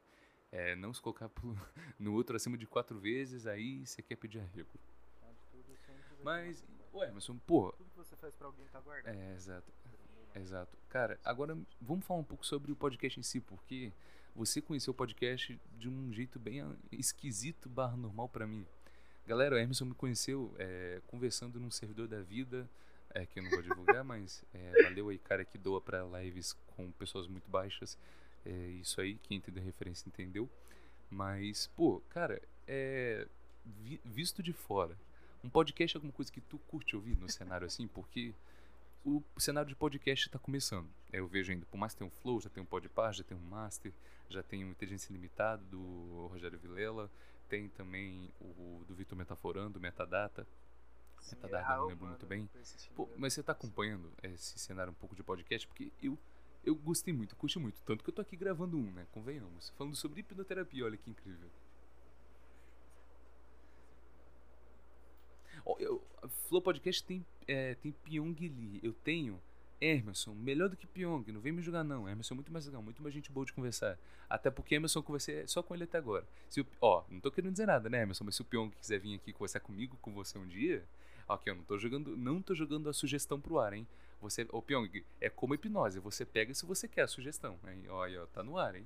É, 0.51 0.75
não 0.75 0.93
se 0.93 1.01
colocar 1.01 1.31
no 1.97 2.13
outro 2.13 2.35
acima 2.35 2.55
de 2.55 2.67
quatro 2.67 2.99
vezes, 2.99 3.47
aí 3.47 3.83
você 3.87 4.03
quer 4.03 4.17
pedir 4.17 4.39
arrego. 4.39 4.69
Mas, 6.23 6.63
ué, 6.93 7.07
Emerson, 7.09 7.37
pô. 7.45 7.71
Tudo 7.71 7.89
que 7.89 7.97
você 7.97 8.15
faz 8.15 8.35
pra 8.35 8.47
alguém 8.47 8.65
tá 8.67 8.79
guardado. 8.79 9.15
É, 9.15 9.35
exato. 9.35 9.71
Exato. 10.35 10.77
Cara, 10.89 11.19
agora 11.23 11.57
vamos 11.81 12.05
falar 12.05 12.19
um 12.19 12.23
pouco 12.23 12.45
sobre 12.45 12.71
o 12.71 12.75
podcast 12.75 13.19
em 13.19 13.23
si, 13.23 13.39
porque 13.39 13.91
você 14.35 14.61
conheceu 14.61 14.91
o 14.91 14.95
podcast 14.95 15.59
de 15.77 15.89
um 15.89 16.13
jeito 16.13 16.39
bem 16.39 16.63
esquisito 16.91 17.67
barra 17.67 17.97
normal 17.97 18.29
para 18.29 18.45
mim. 18.45 18.65
Galera, 19.25 19.55
o 19.55 19.59
Emerson 19.59 19.85
me 19.85 19.93
conheceu 19.93 20.53
é, 20.57 21.01
conversando 21.07 21.59
num 21.59 21.69
servidor 21.69 22.07
da 22.07 22.21
vida, 22.21 22.67
é, 23.11 23.25
que 23.25 23.39
eu 23.39 23.43
não 23.43 23.49
vou 23.49 23.61
divulgar, 23.61 24.03
mas 24.05 24.43
é, 24.53 24.83
valeu 24.83 25.09
aí, 25.09 25.17
cara, 25.19 25.43
que 25.43 25.57
doa 25.57 25.81
para 25.81 26.03
lives 26.03 26.53
com 26.75 26.91
pessoas 26.91 27.27
muito 27.27 27.49
baixas. 27.49 27.97
É 28.45 28.49
isso 28.49 29.01
aí, 29.01 29.15
quem 29.15 29.37
entendeu 29.37 29.61
a 29.61 29.65
referência 29.65 30.07
entendeu. 30.07 30.49
Mas, 31.09 31.67
pô, 31.75 32.01
cara, 32.09 32.41
é, 32.67 33.27
vi, 33.65 33.99
visto 34.05 34.41
de 34.41 34.53
fora, 34.53 34.95
um 35.43 35.49
podcast 35.49 35.95
é 35.95 35.97
alguma 35.97 36.13
coisa 36.13 36.31
que 36.31 36.41
tu 36.41 36.57
curte 36.59 36.95
ouvir 36.95 37.15
no 37.17 37.29
cenário 37.29 37.65
assim? 37.65 37.87
Porque 37.87 38.33
o 39.05 39.23
cenário 39.37 39.69
de 39.69 39.75
podcast 39.75 40.27
está 40.27 40.37
começando. 40.37 40.87
Eu 41.11 41.27
vejo 41.27 41.51
ainda, 41.51 41.65
por 41.65 41.77
mais 41.77 41.93
que 41.93 41.99
tenha 41.99 42.07
um 42.07 42.11
Flow, 42.21 42.41
já 42.41 42.49
tem 42.49 42.61
um 42.61 42.65
Podpar, 42.65 43.13
já 43.13 43.23
tem 43.23 43.37
um 43.37 43.41
Master, 43.41 43.93
já 44.29 44.43
tem 44.43 44.65
um 44.65 44.71
Inteligência 44.71 45.11
Limitada 45.11 45.63
do 45.63 46.27
Rogério 46.31 46.59
Vilela, 46.59 47.09
tem 47.47 47.69
também 47.69 48.29
o 48.39 48.83
do 48.87 48.93
Vitor 48.93 49.17
Metaforando, 49.17 49.79
Metadata. 49.79 50.45
Sim, 51.19 51.35
Metadata, 51.35 51.73
é, 51.73 51.77
não 51.77 51.87
lembro 51.87 52.07
muito 52.07 52.25
bem. 52.25 52.49
Pô, 52.95 53.09
mas 53.17 53.33
você 53.33 53.39
está 53.39 53.53
acompanhando 53.53 54.11
esse 54.23 54.59
cenário 54.59 54.91
um 54.91 54.95
pouco 54.95 55.15
de 55.15 55.23
podcast? 55.23 55.67
Porque 55.67 55.91
eu 56.01 56.17
eu 56.63 56.75
gostei 56.75 57.13
muito, 57.13 57.35
curti 57.35 57.57
muito. 57.57 57.81
Tanto 57.83 58.03
que 58.03 58.09
eu 58.09 58.13
tô 58.13 58.21
aqui 58.21 58.35
gravando 58.35 58.77
um, 58.77 58.91
né? 58.91 59.07
Convenhamos. 59.11 59.69
Falando 59.77 59.95
sobre 59.95 60.19
hipnoterapia, 60.19 60.85
olha 60.85 60.97
que 60.97 61.09
incrível. 61.09 61.49
Eu, 65.79 66.01
Flow 66.47 66.61
Podcast 66.61 67.03
tem, 67.03 67.25
é, 67.47 67.75
tem 67.75 67.91
Pyong 67.91 68.35
Lee. 68.39 68.79
Eu 68.81 68.93
tenho 68.93 69.39
Emerson, 69.81 70.33
melhor 70.33 70.69
do 70.69 70.75
que 70.75 70.87
Pyong. 70.87 71.31
Não 71.31 71.39
vem 71.39 71.51
me 71.51 71.61
julgar, 71.61 71.83
não. 71.83 72.07
Emerson 72.07 72.33
é 72.33 72.35
muito 72.35 72.51
mais 72.51 72.65
legal, 72.65 72.81
muito 72.81 73.01
mais 73.01 73.13
gente 73.13 73.31
boa 73.31 73.45
de 73.45 73.53
conversar. 73.53 73.97
Até 74.29 74.49
porque 74.49 74.75
Emerson 74.75 74.99
eu 74.99 75.03
conversei 75.03 75.47
só 75.47 75.63
com 75.63 75.73
ele 75.73 75.85
até 75.85 75.97
agora. 75.97 76.25
Se 76.49 76.61
o, 76.61 76.67
ó, 76.81 77.03
não 77.09 77.19
tô 77.19 77.31
querendo 77.31 77.51
dizer 77.51 77.65
nada, 77.65 77.89
né, 77.89 78.01
Emerson? 78.01 78.23
Mas 78.23 78.35
se 78.35 78.41
o 78.41 78.45
Pyong 78.45 78.71
quiser 78.71 78.99
vir 78.99 79.15
aqui 79.15 79.31
conversar 79.31 79.59
comigo, 79.59 79.97
com 80.01 80.13
você 80.13 80.37
um 80.37 80.47
dia. 80.47 80.83
Ok, 81.27 81.51
eu 81.51 81.55
não 81.55 81.63
tô 81.63 81.77
jogando, 81.77 82.17
não 82.17 82.41
tô 82.41 82.55
jogando 82.55 82.89
a 82.89 82.93
sugestão 82.93 83.39
pro 83.39 83.59
ar, 83.59 83.73
hein? 83.73 83.87
Você, 84.21 84.45
ô 84.51 84.61
Pyong, 84.61 85.03
é 85.21 85.29
como 85.29 85.53
hipnose. 85.53 85.99
Você 85.99 86.25
pega 86.25 86.53
se 86.53 86.65
você 86.65 86.87
quer 86.87 87.03
a 87.03 87.07
sugestão. 87.07 87.57
Hein? 87.67 87.87
Olha, 87.89 88.23
ó, 88.23 88.25
tá 88.25 88.43
no 88.43 88.57
ar, 88.57 88.75
hein? 88.75 88.85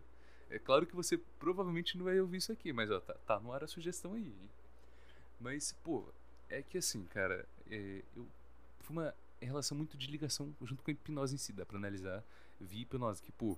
É 0.50 0.60
claro 0.60 0.86
que 0.86 0.96
você 0.96 1.18
provavelmente 1.40 1.98
não 1.98 2.06
vai 2.06 2.20
ouvir 2.20 2.38
isso 2.38 2.52
aqui, 2.52 2.72
mas 2.72 2.92
ó, 2.92 3.00
tá, 3.00 3.16
tá 3.26 3.40
no 3.40 3.52
ar 3.52 3.64
a 3.64 3.68
sugestão 3.68 4.14
aí. 4.14 4.28
Hein? 4.28 4.50
Mas, 5.40 5.72
pô, 5.84 6.06
é 6.58 6.62
que 6.62 6.78
assim, 6.78 7.06
cara, 7.06 7.48
é, 7.70 8.04
eu 8.16 8.28
foi 8.82 8.96
uma 8.96 9.16
relação 9.42 9.78
muito 9.78 9.98
de 9.98 10.08
ligação 10.08 10.54
junto 10.62 10.84
com 10.84 10.92
a 10.92 10.94
hipnose 10.94 11.36
em 11.36 11.38
si, 11.38 11.54
dá 11.54 11.66
pra 11.66 11.78
analisar 11.78 12.24
via 12.60 12.82
hipnose, 12.82 13.22
que, 13.22 13.32
pô, 13.32 13.58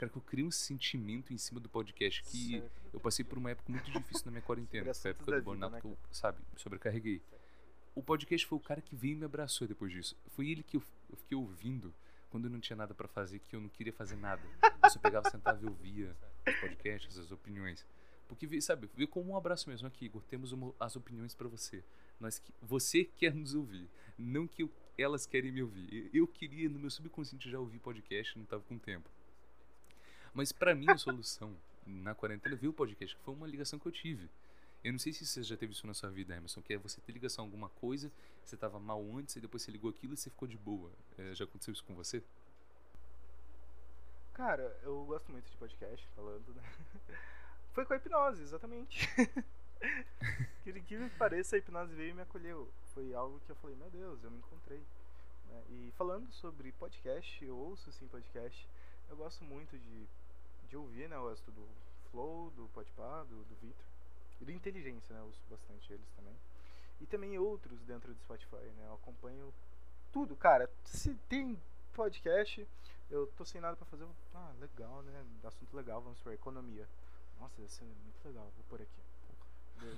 Cara, 0.00 0.10
que 0.10 0.16
eu 0.16 0.22
criei 0.22 0.46
um 0.46 0.50
sentimento 0.50 1.30
em 1.30 1.36
cima 1.36 1.60
do 1.60 1.68
podcast 1.68 2.22
que 2.22 2.52
Certo. 2.52 2.70
eu 2.90 2.98
passei 3.00 3.22
por 3.22 3.36
uma 3.36 3.50
época 3.50 3.70
muito 3.70 3.90
difícil 3.90 4.24
na 4.24 4.30
minha 4.30 4.40
quarentena. 4.40 4.94
Sobre 4.94 5.02
Foi 5.02 5.10
a 5.10 5.12
assuntos 5.12 5.28
época 5.28 5.40
do 5.40 5.44
burnout 5.44 5.74
vida, 5.74 5.80
que 5.82 5.88
né, 5.88 5.92
eu, 5.92 5.98
sabe, 6.10 6.38
sobrecarreguei. 6.56 7.20
O 7.94 8.02
podcast 8.02 8.46
foi 8.46 8.56
o 8.56 8.60
cara 8.62 8.80
que 8.80 8.96
veio 8.96 9.12
e 9.12 9.16
me 9.16 9.26
abraçou 9.26 9.68
depois 9.68 9.92
disso. 9.92 10.16
Foi 10.28 10.48
ele 10.48 10.62
que 10.62 10.78
eu, 10.78 10.82
eu 11.10 11.18
fiquei 11.18 11.36
ouvindo 11.36 11.92
quando 12.30 12.46
eu 12.46 12.50
não 12.50 12.60
tinha 12.60 12.78
nada 12.78 12.94
pra 12.94 13.06
fazer, 13.08 13.40
que 13.40 13.54
eu 13.54 13.60
não 13.60 13.68
queria 13.68 13.92
fazer 13.92 14.16
nada. 14.16 14.40
Eu 14.82 14.88
só 14.88 14.98
pegava, 14.98 15.28
sentava 15.28 15.62
e 15.62 15.66
ouvia 15.66 16.16
os 16.48 16.54
podcasts, 16.54 17.18
as 17.18 17.30
opiniões. 17.30 17.84
Porque, 18.26 18.58
sabe, 18.62 18.88
veio 18.94 19.06
como 19.06 19.32
um 19.32 19.36
abraço 19.36 19.68
mesmo 19.68 19.86
aqui, 19.86 20.06
Igor. 20.06 20.22
Temos 20.30 20.54
as 20.80 20.96
opiniões 20.96 21.34
pra 21.34 21.46
você. 21.46 21.84
Nós, 22.20 22.38
que- 22.38 22.52
você 22.62 23.04
quer 23.04 23.34
nos 23.34 23.54
ouvir, 23.54 23.88
não 24.18 24.46
que 24.46 24.62
eu- 24.62 24.70
elas 24.98 25.24
querem 25.26 25.50
me 25.50 25.62
ouvir. 25.62 26.10
Eu, 26.12 26.26
queria, 26.26 26.68
no 26.68 26.78
meu 26.78 26.90
subconsciente, 26.90 27.50
já 27.50 27.58
ouvir 27.58 27.78
podcast, 27.78 28.36
não 28.38 28.44
tava 28.44 28.62
com 28.64 28.78
tempo. 28.78 29.08
Mas 30.34 30.52
pra 30.52 30.74
mim, 30.74 30.86
a 30.88 30.96
solução 30.98 31.56
na 31.86 32.14
quarentena 32.14 32.54
veio 32.54 32.70
o 32.70 32.74
podcast, 32.74 33.16
que 33.16 33.22
foi 33.22 33.34
uma 33.34 33.46
ligação 33.46 33.78
que 33.78 33.86
eu 33.86 33.92
tive. 33.92 34.28
Eu 34.84 34.92
não 34.92 34.98
sei 34.98 35.12
se 35.12 35.26
você 35.26 35.42
já 35.42 35.56
teve 35.56 35.72
isso 35.72 35.86
na 35.86 35.92
sua 35.94 36.10
vida, 36.10 36.34
Emerson, 36.36 36.62
que 36.62 36.72
é 36.72 36.78
você 36.78 37.00
ter 37.00 37.12
ligação 37.12 37.44
a 37.44 37.46
alguma 37.48 37.68
coisa, 37.68 38.10
você 38.44 38.56
tava 38.56 38.78
mal 38.78 39.02
antes, 39.16 39.36
e 39.36 39.40
depois 39.40 39.62
você 39.62 39.70
ligou 39.70 39.90
aquilo 39.90 40.14
e 40.14 40.16
você 40.16 40.30
ficou 40.30 40.46
de 40.48 40.56
boa. 40.56 40.90
É, 41.18 41.34
já 41.34 41.44
aconteceu 41.44 41.72
isso 41.72 41.84
com 41.84 41.94
você? 41.94 42.22
Cara, 44.34 44.78
eu 44.82 45.04
gosto 45.04 45.30
muito 45.30 45.50
de 45.50 45.56
podcast, 45.58 46.06
falando, 46.16 46.54
né? 46.54 46.62
Foi 47.74 47.84
com 47.84 47.92
a 47.92 47.96
hipnose, 47.96 48.42
exatamente. 48.42 49.06
que 50.64 50.72
que 50.82 51.10
pareça, 51.18 51.56
a 51.56 51.58
hipnose 51.58 51.94
veio 51.94 52.10
e 52.10 52.14
me 52.14 52.22
acolheu. 52.22 52.68
Foi 52.94 53.12
algo 53.14 53.40
que 53.40 53.50
eu 53.50 53.56
falei, 53.56 53.76
meu 53.76 53.90
Deus, 53.90 54.22
eu 54.22 54.30
me 54.30 54.38
encontrei. 54.38 54.84
né? 55.48 55.62
E 55.70 55.92
falando 55.96 56.30
sobre 56.32 56.72
podcast, 56.72 57.44
eu 57.44 57.56
ouço 57.56 57.90
sim 57.92 58.06
podcast. 58.08 58.68
Eu 59.08 59.16
gosto 59.16 59.44
muito 59.44 59.78
de, 59.78 60.06
de 60.68 60.76
ouvir, 60.76 61.08
né? 61.08 61.16
Eu 61.16 61.22
gosto 61.22 61.50
do 61.50 61.66
Flow, 62.10 62.50
do 62.50 62.68
Podpah, 62.68 63.24
do, 63.24 63.44
do 63.44 63.54
Vitor. 63.56 63.84
E 64.40 64.44
do 64.44 64.52
Inteligência, 64.52 65.14
né? 65.14 65.20
Eu 65.20 65.26
ouço 65.26 65.42
bastante 65.50 65.92
eles 65.92 66.08
também. 66.16 66.34
E 67.00 67.06
também 67.06 67.38
outros 67.38 67.80
dentro 67.84 68.12
do 68.12 68.20
Spotify, 68.20 68.56
né? 68.76 68.86
Eu 68.86 68.94
acompanho 68.94 69.52
tudo, 70.12 70.36
cara. 70.36 70.70
Se 70.84 71.14
tem 71.28 71.58
podcast, 71.94 72.66
eu 73.10 73.26
tô 73.36 73.44
sem 73.44 73.60
nada 73.60 73.76
pra 73.76 73.86
fazer. 73.86 74.06
Ah, 74.34 74.52
legal, 74.60 75.02
né? 75.02 75.24
Assunto 75.44 75.74
legal, 75.76 76.00
vamos 76.02 76.18
por 76.20 76.32
economia. 76.32 76.88
Nossa, 77.40 77.56
deve 77.56 77.72
ser 77.72 77.84
muito 77.84 78.24
legal, 78.26 78.44
vou 78.56 78.64
por 78.68 78.80
aqui. 78.82 79.00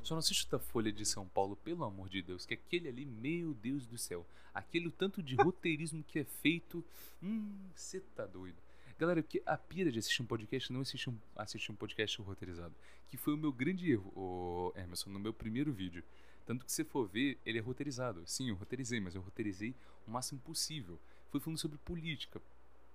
Só 0.02 0.14
não 0.14 0.18
assiste 0.18 0.50
da 0.50 0.58
Folha 0.58 0.92
de 0.92 1.04
São 1.06 1.26
Paulo, 1.28 1.56
pelo 1.56 1.84
amor 1.84 2.08
de 2.08 2.22
Deus, 2.22 2.44
que 2.44 2.54
aquele 2.54 2.88
ali, 2.88 3.04
meu 3.04 3.54
Deus 3.54 3.86
do 3.86 3.96
céu, 3.96 4.26
aquele 4.52 4.90
tanto 4.90 5.22
de 5.22 5.36
roteirismo 5.36 6.02
que 6.02 6.18
é 6.18 6.24
feito, 6.24 6.84
hum, 7.22 7.52
você 7.74 8.00
tá 8.14 8.26
doido. 8.26 8.56
Galera, 8.98 9.22
porque 9.22 9.42
a 9.44 9.56
pira 9.56 9.90
de 9.90 9.98
assistir 9.98 10.22
um 10.22 10.26
podcast 10.26 10.72
não 10.72 10.80
assistir 10.80 11.10
um, 11.10 11.18
assistir 11.34 11.72
um 11.72 11.74
podcast 11.74 12.20
roteirizado, 12.22 12.74
que 13.08 13.16
foi 13.16 13.34
o 13.34 13.36
meu 13.36 13.52
grande 13.52 13.90
erro, 13.90 14.12
ô 14.14 14.72
Emerson, 14.76 15.10
no 15.10 15.18
meu 15.18 15.32
primeiro 15.32 15.72
vídeo. 15.72 16.04
Tanto 16.46 16.64
que 16.64 16.72
se 16.72 16.84
for 16.84 17.08
ver, 17.08 17.38
ele 17.46 17.58
é 17.58 17.60
roteirizado. 17.60 18.22
Sim, 18.26 18.48
eu 18.48 18.56
roteirizei, 18.56 19.00
mas 19.00 19.14
eu 19.14 19.22
roteirizei 19.22 19.74
o 20.06 20.10
máximo 20.10 20.40
possível. 20.40 20.98
Foi 21.30 21.40
falando 21.40 21.58
sobre 21.58 21.78
política. 21.78 22.40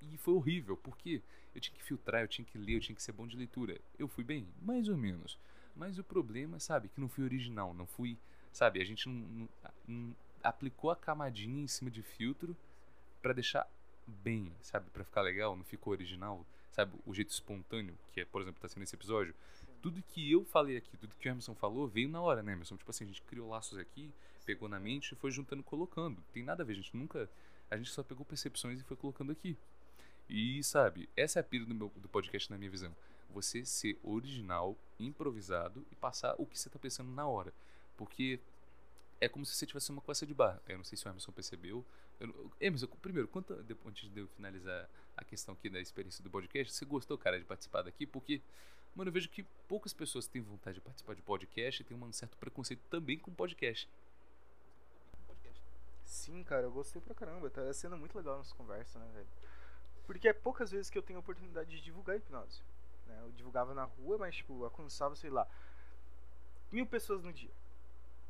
E 0.02 0.18
foi 0.18 0.34
horrível, 0.34 0.78
porque 0.78 1.22
eu 1.56 1.62
tinha 1.62 1.76
que 1.76 1.84
filtrar, 1.84 2.22
eu 2.22 2.28
tinha 2.28 2.46
que 2.46 2.58
ler, 2.58 2.76
eu 2.76 2.80
tinha 2.80 2.96
que 2.96 3.02
ser 3.02 3.12
bom 3.12 3.26
de 3.26 3.36
leitura. 3.36 3.80
Eu 3.98 4.08
fui 4.08 4.24
bem? 4.24 4.48
Mais 4.62 4.88
ou 4.90 4.98
menos. 4.98 5.38
Mas 5.78 5.98
o 6.00 6.04
problema, 6.04 6.60
sabe, 6.60 6.90
que 6.90 7.00
não 7.00 7.08
fui 7.08 7.24
original, 7.24 7.74
não 7.74 7.86
fui, 7.86 8.18
sabe, 8.52 8.82
a 8.82 8.86
gente 8.86 9.08
não, 9.08 9.48
não- 9.88 10.16
aplicou 10.44 10.90
a 10.90 10.96
camadinha 10.96 11.64
em 11.64 11.68
cima 11.68 11.92
de 11.92 12.02
filtro 12.02 12.56
pra 13.22 13.34
deixar 13.34 13.68
bem, 14.06 14.52
sabe, 14.62 14.90
Pra 14.90 15.04
ficar 15.04 15.22
legal, 15.22 15.56
não 15.56 15.64
ficou 15.64 15.92
original, 15.94 16.46
sabe, 16.72 16.98
o 17.06 17.14
jeito 17.14 17.30
espontâneo, 17.32 17.98
que 18.14 18.22
é, 18.22 18.26
por 18.26 18.42
exemplo, 18.42 18.62
tá 18.62 18.68
sendo 18.68 18.84
esse 18.84 18.96
episódio. 18.96 19.36
Tudo 19.82 20.02
que 20.02 20.32
eu 20.32 20.44
falei 20.46 20.78
aqui, 20.78 20.98
tudo 20.98 21.16
que 21.16 21.28
o 21.28 21.30
Emerson 21.30 21.54
falou, 21.54 21.88
veio 21.88 22.10
na 22.10 22.22
hora, 22.22 22.42
né, 22.42 22.54
Emerson? 22.54 22.78
Tipo 22.78 22.90
assim, 22.90 23.04
a 23.04 23.08
gente 23.08 23.22
criou 23.24 23.50
laços 23.50 23.78
aqui, 23.78 24.12
pegou 24.46 24.68
na 24.68 24.80
mente 24.80 25.12
e 25.12 25.16
foi 25.16 25.30
juntando, 25.30 25.62
colocando. 25.62 26.24
Tem 26.34 26.42
nada 26.44 26.64
a 26.64 26.66
ver, 26.66 26.74
a 26.74 26.76
gente 26.78 26.96
nunca, 26.96 27.30
a 27.70 27.78
gente 27.78 27.90
só 27.92 28.02
pegou 28.02 28.26
percepções 28.26 28.80
e 28.80 28.84
foi 28.84 28.98
colocando 28.98 29.32
aqui. 29.32 29.56
E, 30.30 30.64
sabe, 30.64 31.08
essa 31.16 31.40
é 31.40 31.42
a 31.42 31.44
pira 31.44 31.66
do, 31.66 31.76
meu, 31.76 31.92
do 31.96 32.08
podcast 32.10 32.50
na 32.50 32.58
minha 32.58 32.72
visão. 32.72 32.94
Você 33.38 33.64
ser 33.64 34.00
original, 34.04 34.76
improvisado 35.00 35.86
e 35.92 35.96
passar 35.96 36.34
o 36.40 36.46
que 36.48 36.58
você 36.58 36.72
tá 36.72 36.80
pensando 36.80 37.12
na 37.12 37.28
hora. 37.28 37.54
Porque 37.96 38.40
é 39.22 39.30
como 39.30 39.46
se 39.46 39.56
você 39.56 39.68
tivesse 39.68 39.92
uma 39.92 40.02
coça 40.02 40.26
de 40.26 40.34
barra. 40.34 40.60
Eu 40.68 40.78
não 40.78 40.84
sei 40.84 40.98
se 40.98 41.08
o 41.08 41.10
Emerson 41.10 41.32
percebeu. 41.32 41.86
Eu, 42.20 42.52
Emerson, 42.60 42.88
primeiro, 43.00 43.28
conta, 43.28 43.62
depois, 43.62 43.90
antes 43.90 44.10
de 44.10 44.20
eu 44.20 44.28
finalizar 44.30 44.90
a 45.16 45.24
questão 45.24 45.54
aqui 45.54 45.70
da 45.70 45.80
experiência 45.80 46.24
do 46.24 46.32
podcast, 46.32 46.74
você 46.74 46.84
gostou, 46.84 47.16
cara, 47.16 47.38
de 47.38 47.46
participar 47.46 47.84
daqui? 47.84 48.08
Porque, 48.08 48.42
mano, 48.96 49.10
eu 49.10 49.14
vejo 49.14 49.30
que 49.30 49.44
poucas 49.68 49.94
pessoas 49.94 50.28
têm 50.28 50.42
vontade 50.42 50.76
de 50.76 50.82
participar 50.82 51.14
de 51.14 51.22
podcast 51.22 51.80
e 51.80 51.86
tem 51.86 51.96
um 51.96 52.12
certo 52.12 52.36
preconceito 52.38 52.82
também 52.90 53.20
com 53.20 53.32
podcast. 53.32 53.88
Sim, 56.04 56.44
cara, 56.44 56.64
eu 56.64 56.72
gostei 56.72 57.00
pra 57.00 57.14
caramba. 57.14 57.52
Tá 57.52 57.72
sendo 57.72 57.98
muito 57.98 58.18
legal 58.18 58.38
nossa 58.38 58.56
conversa, 58.56 58.98
né, 58.98 59.08
velho? 59.14 59.28
Porque 60.08 60.28
é 60.28 60.34
poucas 60.34 60.72
vezes 60.72 60.90
que 60.90 60.98
eu 60.98 61.04
tenho 61.04 61.20
a 61.20 61.20
oportunidade 61.20 61.70
de 61.70 61.82
divulgar 61.82 62.16
a 62.16 62.18
hipnose. 62.18 62.62
Né? 63.08 63.20
Eu 63.22 63.32
divulgava 63.32 63.74
na 63.74 63.84
rua, 63.84 64.18
mas, 64.18 64.36
tipo, 64.36 64.64
alcançava, 64.64 65.16
sei 65.16 65.30
lá, 65.30 65.48
mil 66.72 66.86
pessoas 66.86 67.24
no 67.24 67.34
dia. 67.34 67.52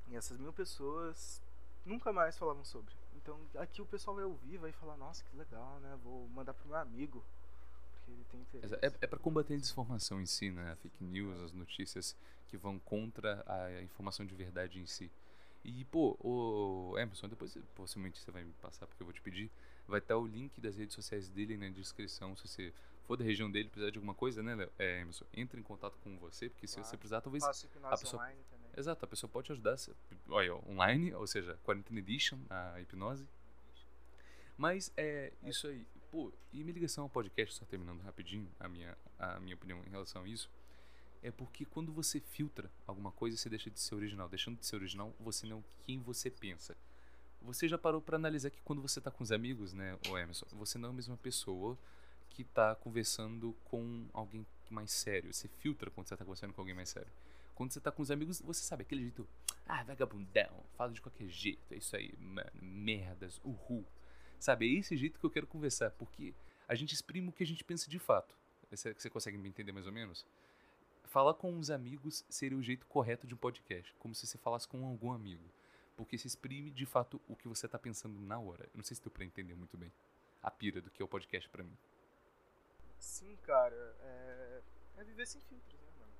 E 0.09 0.15
essas 0.15 0.37
mil 0.37 0.53
pessoas 0.53 1.41
nunca 1.85 2.13
mais 2.13 2.37
falavam 2.37 2.63
sobre. 2.63 2.93
Então, 3.15 3.39
aqui 3.55 3.81
o 3.81 3.85
pessoal 3.85 4.15
vai 4.15 4.25
ouvir, 4.25 4.57
vai 4.57 4.71
falar, 4.71 4.95
nossa, 4.97 5.23
que 5.23 5.35
legal, 5.35 5.79
né? 5.79 5.97
Vou 6.03 6.27
mandar 6.29 6.53
pro 6.53 6.67
meu 6.67 6.77
amigo. 6.77 7.23
Porque 7.93 8.11
ele 8.11 8.23
tem 8.31 8.39
interesse. 8.41 8.75
É, 8.75 8.87
é 9.01 9.07
para 9.07 9.19
combater 9.19 9.55
a 9.55 9.57
desinformação 9.57 10.21
em 10.21 10.25
si, 10.25 10.51
né? 10.51 10.71
A 10.71 10.75
fake 10.77 11.03
news, 11.03 11.41
as 11.41 11.51
notícias 11.51 12.15
que 12.47 12.55
vão 12.55 12.79
contra 12.79 13.43
a 13.45 13.81
informação 13.81 14.25
de 14.25 14.33
verdade 14.33 14.79
em 14.79 14.85
si. 14.85 15.11
E, 15.63 15.83
pô, 15.85 16.17
o 16.21 16.97
Emerson, 16.97 17.27
depois 17.27 17.57
possivelmente 17.75 18.19
você 18.19 18.31
vai 18.31 18.43
me 18.43 18.53
passar, 18.53 18.87
porque 18.87 19.03
eu 19.03 19.05
vou 19.05 19.13
te 19.13 19.21
pedir. 19.21 19.51
Vai 19.85 19.99
estar 19.99 20.17
o 20.17 20.25
link 20.25 20.61
das 20.61 20.77
redes 20.77 20.95
sociais 20.95 21.29
dele 21.29 21.57
na 21.57 21.69
descrição. 21.69 22.35
Se 22.35 22.47
você 22.47 22.73
for 23.07 23.17
da 23.17 23.23
região 23.23 23.49
dele 23.49 23.69
precisar 23.69 23.89
de 23.91 23.97
alguma 23.97 24.13
coisa, 24.13 24.43
né, 24.43 24.53
Léo? 24.53 24.71
É, 24.77 25.01
Emerson, 25.01 25.25
entre 25.33 25.59
em 25.59 25.63
contato 25.63 25.97
com 26.03 26.17
você, 26.19 26.49
porque 26.49 26.67
se 26.67 26.75
Claro. 26.75 26.89
você 26.89 26.97
precisar, 26.97 27.21
talvez. 27.21 27.43
Faço 27.43 27.65
hipnose 27.65 27.93
a 27.93 27.97
pessoa- 27.97 28.21
online 28.21 28.39
também. 28.51 28.69
Exato, 28.75 29.05
a 29.05 29.07
pessoa 29.07 29.29
pode 29.29 29.51
ajudar. 29.51 29.77
se- 29.77 29.93
Olha, 30.27 30.55
online, 30.69 31.13
ou 31.13 31.25
seja, 31.25 31.57
Quarantine 31.63 31.99
Edition, 31.99 32.37
a 32.49 32.79
hipnose. 32.81 33.25
Mas 34.57 34.91
é 34.97 35.31
isso 35.43 35.67
aí. 35.67 35.85
Pô, 36.11 36.31
e 36.51 36.63
minha 36.63 36.73
ligação 36.73 37.03
ao 37.03 37.09
podcast, 37.09 37.55
só 37.55 37.65
terminando 37.65 38.01
rapidinho 38.01 38.49
a 38.59 38.67
minha, 38.67 38.97
a 39.19 39.39
minha 39.39 39.55
opinião 39.55 39.83
em 39.85 39.89
relação 39.89 40.23
a 40.23 40.27
isso, 40.27 40.49
é 41.21 41.29
porque 41.31 41.65
quando 41.65 41.91
você 41.91 42.19
filtra 42.19 42.71
alguma 42.85 43.11
coisa, 43.11 43.37
você 43.37 43.49
deixa 43.49 43.69
de 43.69 43.79
ser 43.79 43.93
original. 43.95 44.27
Deixando 44.29 44.57
de 44.57 44.65
ser 44.65 44.75
original, 44.77 45.13
você 45.19 45.45
não 45.45 45.59
é 45.59 45.63
quem 45.83 45.99
você 46.01 46.29
pensa. 46.31 46.75
Você 47.41 47.67
já 47.67 47.77
parou 47.77 48.01
pra 48.01 48.15
analisar 48.15 48.49
que 48.49 48.61
quando 48.61 48.81
você 48.81 48.99
tá 48.99 49.11
com 49.11 49.23
os 49.23 49.31
amigos, 49.31 49.73
né, 49.73 49.97
o 50.09 50.17
Emerson, 50.17 50.45
você 50.53 50.77
não 50.77 50.89
é 50.89 50.91
a 50.91 50.95
mesma 50.95 51.17
pessoa 51.17 51.77
que 52.37 52.43
tá 52.43 52.75
conversando 52.75 53.55
com 53.65 54.05
alguém 54.13 54.45
mais 54.69 54.91
sério. 54.91 55.33
Você 55.33 55.47
filtra 55.47 55.89
quando 55.89 56.07
você 56.07 56.15
tá 56.15 56.23
conversando 56.23 56.53
com 56.53 56.61
alguém 56.61 56.75
mais 56.75 56.89
sério. 56.89 57.11
Quando 57.55 57.73
você 57.73 57.81
tá 57.81 57.91
com 57.91 58.03
os 58.03 58.11
amigos, 58.11 58.39
você 58.41 58.61
sabe 58.61 58.83
aquele 58.83 59.01
jeito, 59.01 59.27
ah, 59.65 59.83
vagabundão, 59.83 60.63
fala 60.75 60.91
de 60.91 61.01
qualquer 61.01 61.27
jeito, 61.27 61.73
é 61.73 61.77
isso 61.77 61.95
aí, 61.95 62.13
mano, 62.19 62.51
merdas, 62.61 63.41
uhul. 63.43 63.83
Sabe, 64.39 64.67
é 64.67 64.79
esse 64.79 64.95
jeito 64.95 65.19
que 65.19 65.25
eu 65.25 65.31
quero 65.31 65.47
conversar, 65.47 65.89
porque 65.89 66.31
a 66.67 66.75
gente 66.75 66.93
exprime 66.93 67.27
o 67.27 67.31
que 67.31 67.41
a 67.41 67.47
gente 67.47 67.63
pensa 67.63 67.89
de 67.89 67.97
fato. 67.97 68.37
Você, 68.69 69.09
consegue 69.09 69.39
me 69.39 69.49
entender 69.49 69.71
mais 69.71 69.87
ou 69.87 69.91
menos? 69.91 70.23
Falar 71.05 71.33
com 71.33 71.57
os 71.57 71.71
amigos 71.71 72.23
seria 72.29 72.57
o 72.57 72.61
jeito 72.61 72.85
correto 72.85 73.25
de 73.25 73.33
um 73.33 73.37
podcast, 73.37 73.95
como 73.97 74.13
se 74.13 74.27
você 74.27 74.37
falasse 74.37 74.67
com 74.67 74.85
algum 74.85 75.11
amigo. 75.11 75.49
Porque 75.95 76.19
se 76.19 76.27
exprime 76.27 76.69
de 76.69 76.85
fato 76.85 77.19
o 77.27 77.35
que 77.35 77.47
você 77.47 77.67
tá 77.67 77.79
pensando 77.79 78.19
na 78.19 78.37
hora. 78.37 78.65
Eu 78.65 78.77
não 78.77 78.83
sei 78.83 78.93
se 78.93 79.01
deu 79.01 79.09
pra 79.09 79.25
entender 79.25 79.55
muito 79.55 79.75
bem 79.75 79.91
a 80.43 80.51
pira 80.51 80.79
do 80.79 80.91
que 80.91 81.01
é 81.01 81.05
o 81.05 81.07
podcast 81.07 81.49
pra 81.49 81.63
mim. 81.63 81.75
Sim, 82.99 83.35
cara, 83.43 83.75
é, 84.01 84.61
é 84.97 85.03
viver 85.03 85.25
sem 85.25 85.41
filtros, 85.41 85.79
né, 85.81 85.91
mano? 85.99 86.11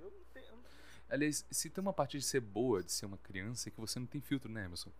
Eu 0.00 0.10
não 0.10 0.24
tenho. 0.32 0.64
Aliás, 1.08 1.44
se 1.50 1.70
tem 1.70 1.82
uma 1.82 1.92
parte 1.92 2.18
de 2.18 2.24
ser 2.24 2.40
boa, 2.40 2.82
de 2.82 2.92
ser 2.92 3.06
uma 3.06 3.18
criança, 3.18 3.68
é 3.68 3.72
que 3.72 3.80
você 3.80 3.98
não 3.98 4.06
tem 4.06 4.20
filtro, 4.20 4.50
né, 4.50 4.64
Emerson? 4.64 4.90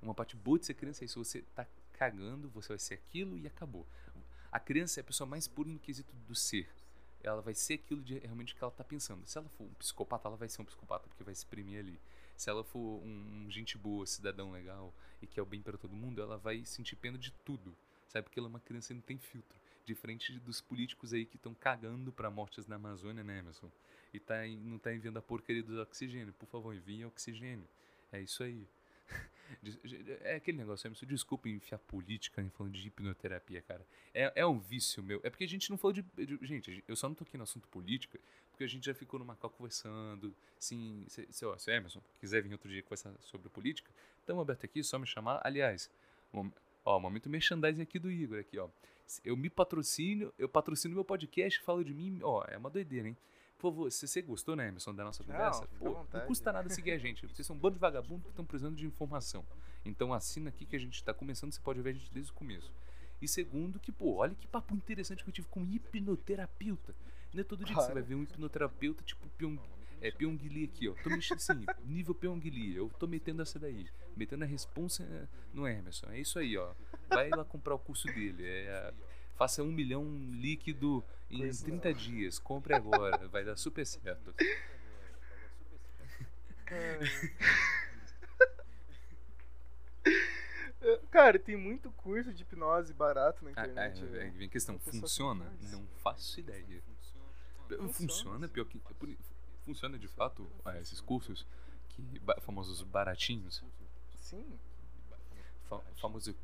Uma 0.00 0.14
parte 0.14 0.36
boa 0.36 0.58
de 0.58 0.66
ser 0.66 0.74
criança 0.74 1.02
é 1.02 1.06
isso, 1.06 1.22
você 1.22 1.42
tá 1.54 1.66
cagando, 1.92 2.48
você 2.50 2.68
vai 2.68 2.78
ser 2.78 2.94
aquilo 2.94 3.36
e 3.38 3.46
acabou. 3.46 3.86
A 4.52 4.60
criança 4.60 5.00
é 5.00 5.02
a 5.02 5.04
pessoa 5.04 5.28
mais 5.28 5.48
pura 5.48 5.68
no 5.68 5.78
quesito 5.78 6.14
do 6.28 6.34
ser. 6.34 6.68
Ela 7.22 7.42
vai 7.42 7.54
ser 7.54 7.74
aquilo 7.74 8.02
de 8.02 8.18
realmente 8.18 8.54
que 8.54 8.62
ela 8.62 8.70
tá 8.70 8.84
pensando. 8.84 9.26
Se 9.26 9.36
ela 9.36 9.48
for 9.50 9.64
um 9.64 9.74
psicopata, 9.74 10.28
ela 10.28 10.36
vai 10.36 10.48
ser 10.48 10.62
um 10.62 10.64
psicopata, 10.64 11.08
porque 11.08 11.24
vai 11.24 11.34
se 11.34 11.40
exprimir 11.40 11.80
ali. 11.80 11.98
Se 12.36 12.48
ela 12.48 12.62
for 12.62 12.78
um, 12.78 13.46
um 13.46 13.50
gente 13.50 13.76
boa, 13.76 14.06
cidadão 14.06 14.52
legal 14.52 14.94
e 15.20 15.26
quer 15.26 15.42
o 15.42 15.46
bem 15.46 15.60
para 15.60 15.76
todo 15.76 15.94
mundo, 15.94 16.22
ela 16.22 16.36
vai 16.36 16.64
sentir 16.64 16.94
pena 16.96 17.18
de 17.18 17.32
tudo. 17.44 17.76
Sabe? 18.08 18.24
Porque 18.24 18.38
ela 18.38 18.48
é 18.48 18.50
uma 18.50 18.60
criança 18.60 18.92
e 18.92 18.94
não 18.94 19.02
tem 19.02 19.18
filtro. 19.18 19.58
Diferente 19.86 20.32
dos 20.40 20.60
políticos 20.60 21.12
aí 21.12 21.24
que 21.24 21.36
estão 21.36 21.54
cagando 21.54 22.12
pra 22.12 22.28
mortes 22.28 22.66
na 22.66 22.74
Amazônia, 22.76 23.22
né, 23.22 23.38
Emerson? 23.38 23.70
E 24.12 24.18
tá, 24.18 24.44
não 24.46 24.78
tá 24.78 24.92
enviando 24.92 25.18
a 25.18 25.22
porcaria 25.22 25.62
do 25.62 25.80
oxigênio. 25.80 26.34
Por 26.34 26.46
favor, 26.48 26.74
enviem 26.74 27.04
oxigênio. 27.04 27.66
É 28.12 28.20
isso 28.20 28.42
aí. 28.42 28.66
É 30.22 30.34
aquele 30.34 30.58
negócio, 30.58 30.88
Emerson, 30.88 31.06
desculpa 31.06 31.48
enfiar 31.48 31.78
política 31.78 32.42
em 32.42 32.50
falando 32.50 32.72
de 32.72 32.88
hipnoterapia, 32.88 33.62
cara. 33.62 33.86
É, 34.12 34.32
é 34.34 34.44
um 34.44 34.58
vício 34.58 35.00
meu. 35.04 35.20
É 35.22 35.30
porque 35.30 35.44
a 35.44 35.48
gente 35.48 35.70
não 35.70 35.78
falou 35.78 35.92
de, 35.92 36.02
de, 36.02 36.38
Gente, 36.44 36.82
eu 36.88 36.96
só 36.96 37.08
não 37.08 37.14
tô 37.14 37.22
aqui 37.22 37.36
no 37.36 37.44
assunto 37.44 37.68
política, 37.68 38.18
porque 38.50 38.64
a 38.64 38.66
gente 38.66 38.86
já 38.86 38.92
ficou 38.92 39.20
no 39.20 39.24
Macau 39.24 39.48
conversando. 39.50 40.34
Sim, 40.58 41.04
se, 41.06 41.28
se, 41.30 41.46
se 41.58 41.70
Emerson 41.70 42.02
quiser 42.18 42.42
vir 42.42 42.50
outro 42.52 42.68
dia 42.68 42.82
conversar 42.82 43.14
sobre 43.20 43.48
política, 43.48 43.88
estamos 44.18 44.42
aberto 44.42 44.64
aqui, 44.64 44.82
só 44.82 44.98
me 44.98 45.06
chamar. 45.06 45.40
Aliás, 45.44 45.88
ó, 46.86 47.00
momento 47.00 47.28
merchandising 47.28 47.82
aqui 47.82 47.98
do 47.98 48.10
Igor, 48.10 48.38
aqui, 48.38 48.58
ó. 48.58 48.68
Eu 49.24 49.36
me 49.36 49.50
patrocino, 49.50 50.32
eu 50.38 50.48
patrocino 50.48 50.94
meu 50.94 51.04
podcast, 51.04 51.60
falo 51.60 51.84
de 51.84 51.92
mim, 51.92 52.20
ó, 52.22 52.44
é 52.48 52.56
uma 52.56 52.70
doideira, 52.70 53.08
hein? 53.08 53.16
Por 53.58 53.70
favor, 53.70 53.90
se 53.90 54.06
você 54.06 54.22
gostou, 54.22 54.54
né, 54.54 54.68
Emerson, 54.68 54.94
da 54.94 55.02
nossa 55.02 55.24
conversa, 55.24 55.68
não, 55.80 55.94
pô, 55.94 56.06
não 56.12 56.26
custa 56.26 56.52
nada 56.52 56.68
seguir 56.68 56.92
a 56.92 56.98
gente. 56.98 57.26
Vocês 57.26 57.46
são 57.46 57.56
um 57.56 57.58
bando 57.58 57.74
de 57.74 57.80
vagabundos 57.80 58.24
que 58.24 58.30
estão 58.30 58.44
precisando 58.44 58.76
de 58.76 58.86
informação. 58.86 59.44
Então 59.84 60.12
assina 60.12 60.50
aqui 60.50 60.66
que 60.66 60.76
a 60.76 60.78
gente 60.78 60.94
está 60.94 61.12
começando, 61.14 61.52
você 61.52 61.60
pode 61.60 61.80
ver 61.80 61.90
a 61.90 61.92
gente 61.94 62.12
desde 62.12 62.30
o 62.30 62.34
começo. 62.34 62.70
E 63.20 63.26
segundo, 63.26 63.80
que, 63.80 63.90
pô, 63.90 64.16
olha 64.16 64.34
que 64.34 64.46
papo 64.46 64.74
interessante 64.74 65.24
que 65.24 65.30
eu 65.30 65.32
tive 65.32 65.48
com 65.48 65.60
um 65.60 65.72
hipnoterapeuta. 65.72 66.94
Não 67.32 67.40
é 67.40 67.44
todo 67.44 67.64
dia 67.64 67.74
que 67.74 67.82
você 67.82 67.94
vai 67.94 68.02
ver 68.02 68.14
um 68.14 68.22
hipnoterapeuta 68.22 69.02
tipo 69.02 69.26
é, 70.00 70.10
Pyong 70.10 70.36
Lee 70.36 70.64
aqui, 70.64 70.88
ó. 70.88 70.94
Tô 71.02 71.10
mexendo 71.10 71.38
assim, 71.38 71.64
nível 71.84 72.14
Pyong 72.14 72.40
Lee. 72.40 72.76
Eu 72.76 72.90
tô 72.98 73.06
metendo 73.06 73.42
essa 73.42 73.58
daí. 73.58 73.86
Metendo 74.16 74.44
a 74.44 74.46
responsa 74.46 75.28
no 75.52 75.66
Emerson. 75.66 76.06
É 76.10 76.20
isso 76.20 76.38
aí, 76.38 76.56
ó. 76.56 76.72
Vai 77.08 77.30
lá 77.30 77.44
comprar 77.44 77.74
o 77.74 77.78
curso 77.78 78.06
dele. 78.08 78.44
É 78.44 78.92
Faça 79.36 79.62
um 79.62 79.70
milhão 79.70 80.04
líquido 80.32 81.04
em 81.30 81.40
pois 81.40 81.60
30 81.60 81.90
não. 81.90 81.96
dias. 81.96 82.38
Compre 82.38 82.74
agora. 82.74 83.28
Vai 83.28 83.44
dar 83.44 83.56
super 83.56 83.84
certo. 83.84 84.34
Cara, 91.10 91.38
tem 91.38 91.56
muito 91.56 91.90
curso 91.92 92.32
de 92.32 92.42
hipnose 92.42 92.92
barato 92.92 93.44
na 93.44 93.50
ah, 93.50 93.52
internet. 93.52 94.04
Ah, 94.04 94.16
é, 94.16 94.30
vem 94.30 94.48
questão, 94.48 94.76
funciona? 94.78 95.52
Não 95.70 95.86
faço 96.02 96.40
ideia. 96.40 96.82
Funciona, 97.68 97.92
funciona 97.92 98.48
pior 98.48 98.64
que. 98.66 98.80
Funciona 99.66 99.98
de 99.98 100.06
fato 100.06 100.48
ah, 100.64 100.78
esses 100.78 101.00
cursos? 101.00 101.44
Que, 101.88 102.22
famosos 102.40 102.82
baratinhos? 102.82 103.64
Sim. 104.14 104.58
Fa 105.68 105.80
famoso. 105.96 106.36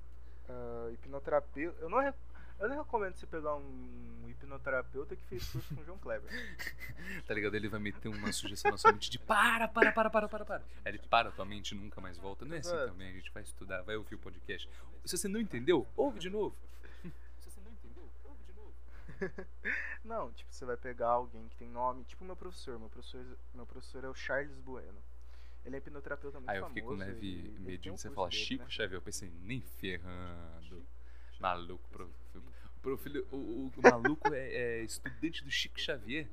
Uh, 0.49 0.93
hipnoterapeuta. 0.93 1.81
Eu 1.81 1.89
não, 1.89 2.03
eu 2.03 2.69
não 2.69 2.77
recomendo 2.77 3.15
você 3.15 3.25
pegar 3.27 3.55
um 3.55 4.29
hipnoterapeuta 4.29 5.15
que 5.15 5.23
fez 5.27 5.49
curso 5.53 5.73
com 5.73 5.81
o 5.81 5.85
João 5.85 5.99
Kleber. 5.99 6.29
tá 7.25 7.33
ligado? 7.33 7.55
Ele 7.55 7.69
vai 7.69 7.79
meter 7.79 8.09
uma 8.09 8.33
sugestão 8.33 8.73
na 8.73 8.77
sua 8.77 8.91
mente 8.91 9.09
de 9.09 9.21
para, 9.21 9.69
para, 9.69 9.93
para, 9.93 10.11
para, 10.11 10.29
para, 10.29 10.45
para. 10.45 10.65
Aí 10.85 10.93
ele 10.93 10.99
para 10.99 11.31
tua 11.31 11.45
mente 11.45 11.77
nunca 11.77 12.01
mais 12.01 12.19
volta. 12.19 12.45
Não 12.45 12.57
é 12.57 12.59
assim 12.59 12.71
também, 12.71 13.09
a 13.09 13.13
gente 13.13 13.31
vai 13.31 13.45
estudar, 13.45 13.83
vai 13.83 13.95
ouvir 13.95 14.17
o 14.17 14.19
podcast. 14.19 14.69
Se 15.05 15.17
você 15.17 15.29
não 15.29 15.41
entendeu, 15.41 15.87
ouve 15.97 16.19
de 16.19 16.29
novo. 16.29 16.57
Se 17.39 17.51
você 17.51 17.61
não 17.61 17.71
entendeu, 17.71 18.11
ouve 18.25 18.43
de 18.45 18.53
novo. 18.53 18.75
não, 20.05 20.33
tipo, 20.33 20.53
você 20.53 20.65
vai 20.65 20.77
pegar 20.77 21.09
alguém 21.09 21.49
que 21.49 21.57
tem 21.57 21.69
nome, 21.69 22.05
tipo 22.05 22.25
meu 22.25 22.37
professor. 22.37 22.79
Meu 22.79 22.89
professor, 22.89 23.25
meu 23.55 23.67
professor 23.67 24.05
é 24.05 24.09
o 24.09 24.15
Charles 24.15 24.59
Bueno. 24.59 24.99
Ele 25.65 25.77
é 25.77 25.79
hipnoterapeuta 25.79 26.41
muito 26.41 26.51
Aí 26.51 26.59
eu 26.59 26.67
fiquei 26.67 26.83
com 26.83 26.95
leve 26.95 27.55
medinho, 27.61 27.95
um 27.95 27.97
você 27.97 28.11
fala 28.11 28.29
dele, 28.29 28.43
Chico 28.43 28.65
né? 28.65 28.71
Xavier, 28.71 28.99
eu 28.99 29.03
pensei, 29.03 29.31
nem 29.43 29.61
ferrando. 29.61 30.85
Maluco, 31.39 31.89
pro, 31.89 32.11
pro 32.81 32.99
filho, 32.99 33.27
o, 33.31 33.37
o, 33.37 33.73
o 33.77 33.83
maluco 33.83 34.33
é, 34.35 34.49
é, 34.49 34.83
estudante 34.83 35.45
do 35.45 35.51
Chico 35.51 35.81
Xavier. 35.81 36.29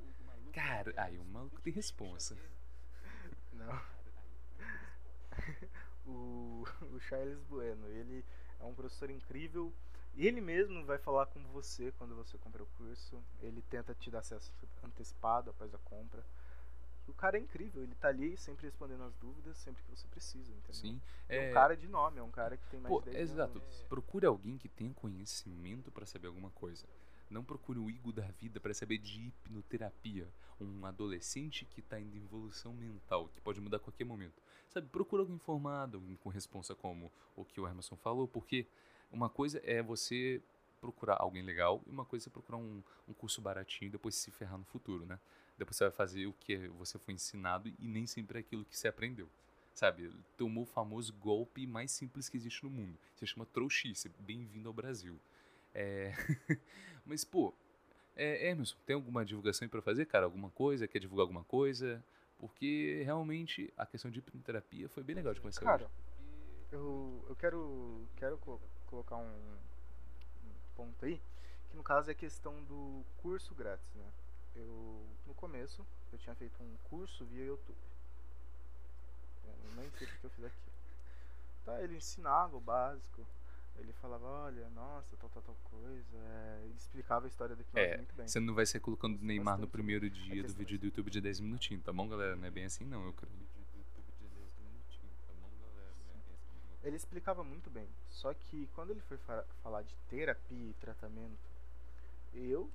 Cara, 0.51 0.93
aí 0.97 1.17
o 1.17 1.23
maluco 1.25 1.61
tem 1.61 1.71
responsa. 1.71 2.35
Não. 3.53 3.81
o, 6.05 6.65
o 6.93 6.99
Charles 6.99 7.39
Bueno, 7.43 7.87
ele 7.87 8.25
é 8.59 8.63
um 8.63 8.73
professor 8.73 9.09
incrível. 9.11 9.73
Ele 10.15 10.41
mesmo 10.41 10.85
vai 10.85 10.97
falar 10.97 11.27
com 11.27 11.41
você 11.47 11.91
quando 11.97 12.15
você 12.15 12.37
compra 12.37 12.63
o 12.63 12.67
curso. 12.77 13.23
Ele 13.41 13.61
tenta 13.63 13.93
te 13.95 14.11
dar 14.11 14.19
acesso 14.19 14.51
antecipado 14.83 15.49
após 15.49 15.73
a 15.73 15.77
compra 15.79 16.25
o 17.09 17.13
cara 17.13 17.37
é 17.37 17.41
incrível, 17.41 17.81
ele 17.83 17.95
tá 17.95 18.07
ali 18.07 18.37
sempre 18.37 18.65
respondendo 18.65 19.03
as 19.03 19.15
dúvidas, 19.15 19.57
sempre 19.57 19.83
que 19.83 19.89
você 19.89 20.07
precisa, 20.07 20.53
entendeu? 20.53 20.73
Sim. 20.73 21.01
É, 21.27 21.47
é 21.47 21.49
um 21.49 21.53
cara 21.53 21.75
de 21.75 21.87
nome, 21.87 22.19
é 22.19 22.23
um 22.23 22.31
cara 22.31 22.55
que 22.55 22.67
tem 22.67 22.79
mais 22.79 22.93
Pô, 22.93 23.01
de 23.01 23.09
10 23.09 23.31
Exato. 23.31 23.57
Anos. 23.57 23.85
Procure 23.89 24.25
alguém 24.25 24.57
que 24.57 24.69
tenha 24.69 24.93
conhecimento 24.93 25.91
para 25.91 26.05
saber 26.05 26.27
alguma 26.27 26.51
coisa. 26.51 26.85
Não 27.29 27.43
procure 27.43 27.77
o 27.77 27.89
Igor 27.89 28.11
da 28.11 28.27
vida 28.31 28.59
para 28.59 28.73
saber 28.73 28.97
de 28.97 29.27
hipnoterapia. 29.27 30.27
Um 30.59 30.85
adolescente 30.85 31.63
que 31.65 31.79
está 31.79 31.99
indo 31.99 32.17
em 32.17 32.23
evolução 32.23 32.73
mental, 32.73 33.29
que 33.29 33.39
pode 33.39 33.61
mudar 33.61 33.77
a 33.77 33.79
qualquer 33.79 34.03
momento. 34.03 34.41
Sabe, 34.67 34.87
procura 34.87 35.21
alguém 35.21 35.35
informado, 35.35 35.97
alguém 35.97 36.15
com 36.15 36.29
responsa 36.29 36.75
como 36.75 37.11
o 37.35 37.45
que 37.45 37.61
o 37.61 37.67
Emerson 37.67 37.95
falou, 37.95 38.27
porque 38.27 38.67
uma 39.11 39.29
coisa 39.29 39.61
é 39.63 39.81
você 39.81 40.41
procurar 40.79 41.17
alguém 41.19 41.41
legal 41.41 41.81
e 41.85 41.89
uma 41.89 42.05
coisa 42.05 42.29
é 42.29 42.31
procurar 42.31 42.57
um, 42.57 42.81
um 43.07 43.13
curso 43.13 43.41
baratinho 43.41 43.89
e 43.89 43.91
depois 43.91 44.15
se 44.15 44.31
ferrar 44.31 44.57
no 44.57 44.65
futuro, 44.65 45.05
né? 45.05 45.19
Depois 45.57 45.75
você 45.75 45.83
vai 45.83 45.91
fazer 45.91 46.25
o 46.25 46.33
que 46.33 46.69
você 46.69 46.97
foi 46.97 47.13
ensinado 47.13 47.67
e 47.67 47.87
nem 47.87 48.07
sempre 48.07 48.37
é 48.37 48.41
aquilo 48.41 48.63
que 48.63 48.77
você 48.77 48.87
aprendeu. 48.87 49.27
Sabe? 49.73 50.11
Tomou 50.37 50.63
o 50.63 50.67
famoso 50.67 51.13
golpe 51.13 51.65
mais 51.67 51.91
simples 51.91 52.29
que 52.29 52.37
existe 52.37 52.63
no 52.63 52.69
mundo. 52.69 52.97
Se 53.15 53.25
chama 53.25 53.45
trouxice. 53.45 54.09
Bem-vindo 54.19 54.67
ao 54.67 54.73
Brasil. 54.73 55.19
É... 55.73 56.13
Mas, 57.05 57.23
pô, 57.23 57.53
é, 58.15 58.49
Emerson, 58.49 58.75
tem 58.85 58.93
alguma 58.93 59.25
divulgação 59.25 59.65
aí 59.65 59.69
pra 59.69 59.81
fazer, 59.81 60.05
cara? 60.05 60.25
Alguma 60.25 60.49
coisa? 60.49 60.87
Quer 60.87 60.99
divulgar 60.99 61.23
alguma 61.23 61.43
coisa? 61.43 62.03
Porque 62.37 63.01
realmente 63.03 63.71
a 63.77 63.85
questão 63.85 64.09
de 64.09 64.19
hipnoterapia 64.19 64.87
foi 64.89 65.03
bem 65.03 65.15
legal 65.15 65.33
de 65.33 65.41
conhecer 65.41 65.63
Cara, 65.63 65.85
hoje. 65.85 65.93
eu, 66.71 67.25
eu 67.29 67.35
quero, 67.35 68.07
quero 68.15 68.37
colocar 68.89 69.15
um, 69.15 69.57
um 70.45 70.53
ponto 70.75 71.05
aí, 71.05 71.21
que 71.69 71.77
no 71.77 71.83
caso 71.83 72.09
é 72.09 72.13
a 72.13 72.15
questão 72.15 72.63
do 72.63 73.03
curso 73.21 73.53
grátis, 73.55 73.93
né? 73.93 74.11
eu 74.55 75.05
no 75.25 75.33
começo 75.33 75.85
eu 76.11 76.17
tinha 76.17 76.35
feito 76.35 76.61
um 76.61 76.75
curso 76.89 77.23
via 77.25 77.45
YouTube. 77.45 77.77
Eu 79.45 79.75
nem 79.75 79.89
sei 79.91 80.07
o 80.07 80.09
que 80.09 80.23
eu 80.23 80.29
fiz 80.31 80.45
aqui. 80.45 80.71
Tá, 81.65 81.81
ele 81.81 81.97
ensinava 81.97 82.57
o 82.57 82.59
básico. 82.59 83.25
Ele 83.77 83.93
falava, 83.93 84.25
olha, 84.25 84.69
nossa, 84.71 85.15
tal, 85.17 85.29
tal, 85.29 85.41
tal 85.43 85.55
coisa. 85.63 86.17
É, 86.17 86.61
ele 86.65 86.73
explicava 86.75 87.25
a 87.25 87.29
história 87.29 87.55
do 87.55 87.61
hipnose 87.61 87.87
é, 87.87 87.97
muito 87.97 88.15
bem. 88.15 88.27
Você 88.27 88.39
não 88.39 88.53
vai 88.53 88.65
ser 88.65 88.79
colocando 88.79 89.17
Neymar 89.21 89.53
Bastante. 89.53 89.61
no 89.61 89.71
primeiro 89.71 90.09
dia 90.09 90.43
do 90.43 90.53
vídeo 90.53 90.79
do 90.79 90.85
YouTube 90.85 91.09
de 91.09 91.21
10 91.21 91.39
minutinhos, 91.41 91.83
tá 91.83 91.93
bom, 91.93 92.07
galera? 92.07 92.35
Não 92.35 92.45
é 92.45 92.51
bem 92.51 92.65
assim 92.65 92.83
não, 92.83 93.05
eu 93.05 93.13
creio. 93.13 93.47
Ele 96.89 96.97
explicava 96.97 97.43
muito 97.43 97.69
bem. 97.69 97.87
Só 98.09 98.33
que 98.33 98.67
quando 98.73 98.89
ele 98.89 99.01
foi 99.01 99.15
fa 99.17 99.45
falar 99.61 99.83
de 99.83 99.95
terapia 100.09 100.71
e 100.71 100.73
tratamento, 100.81 101.37
eu, 102.33 102.67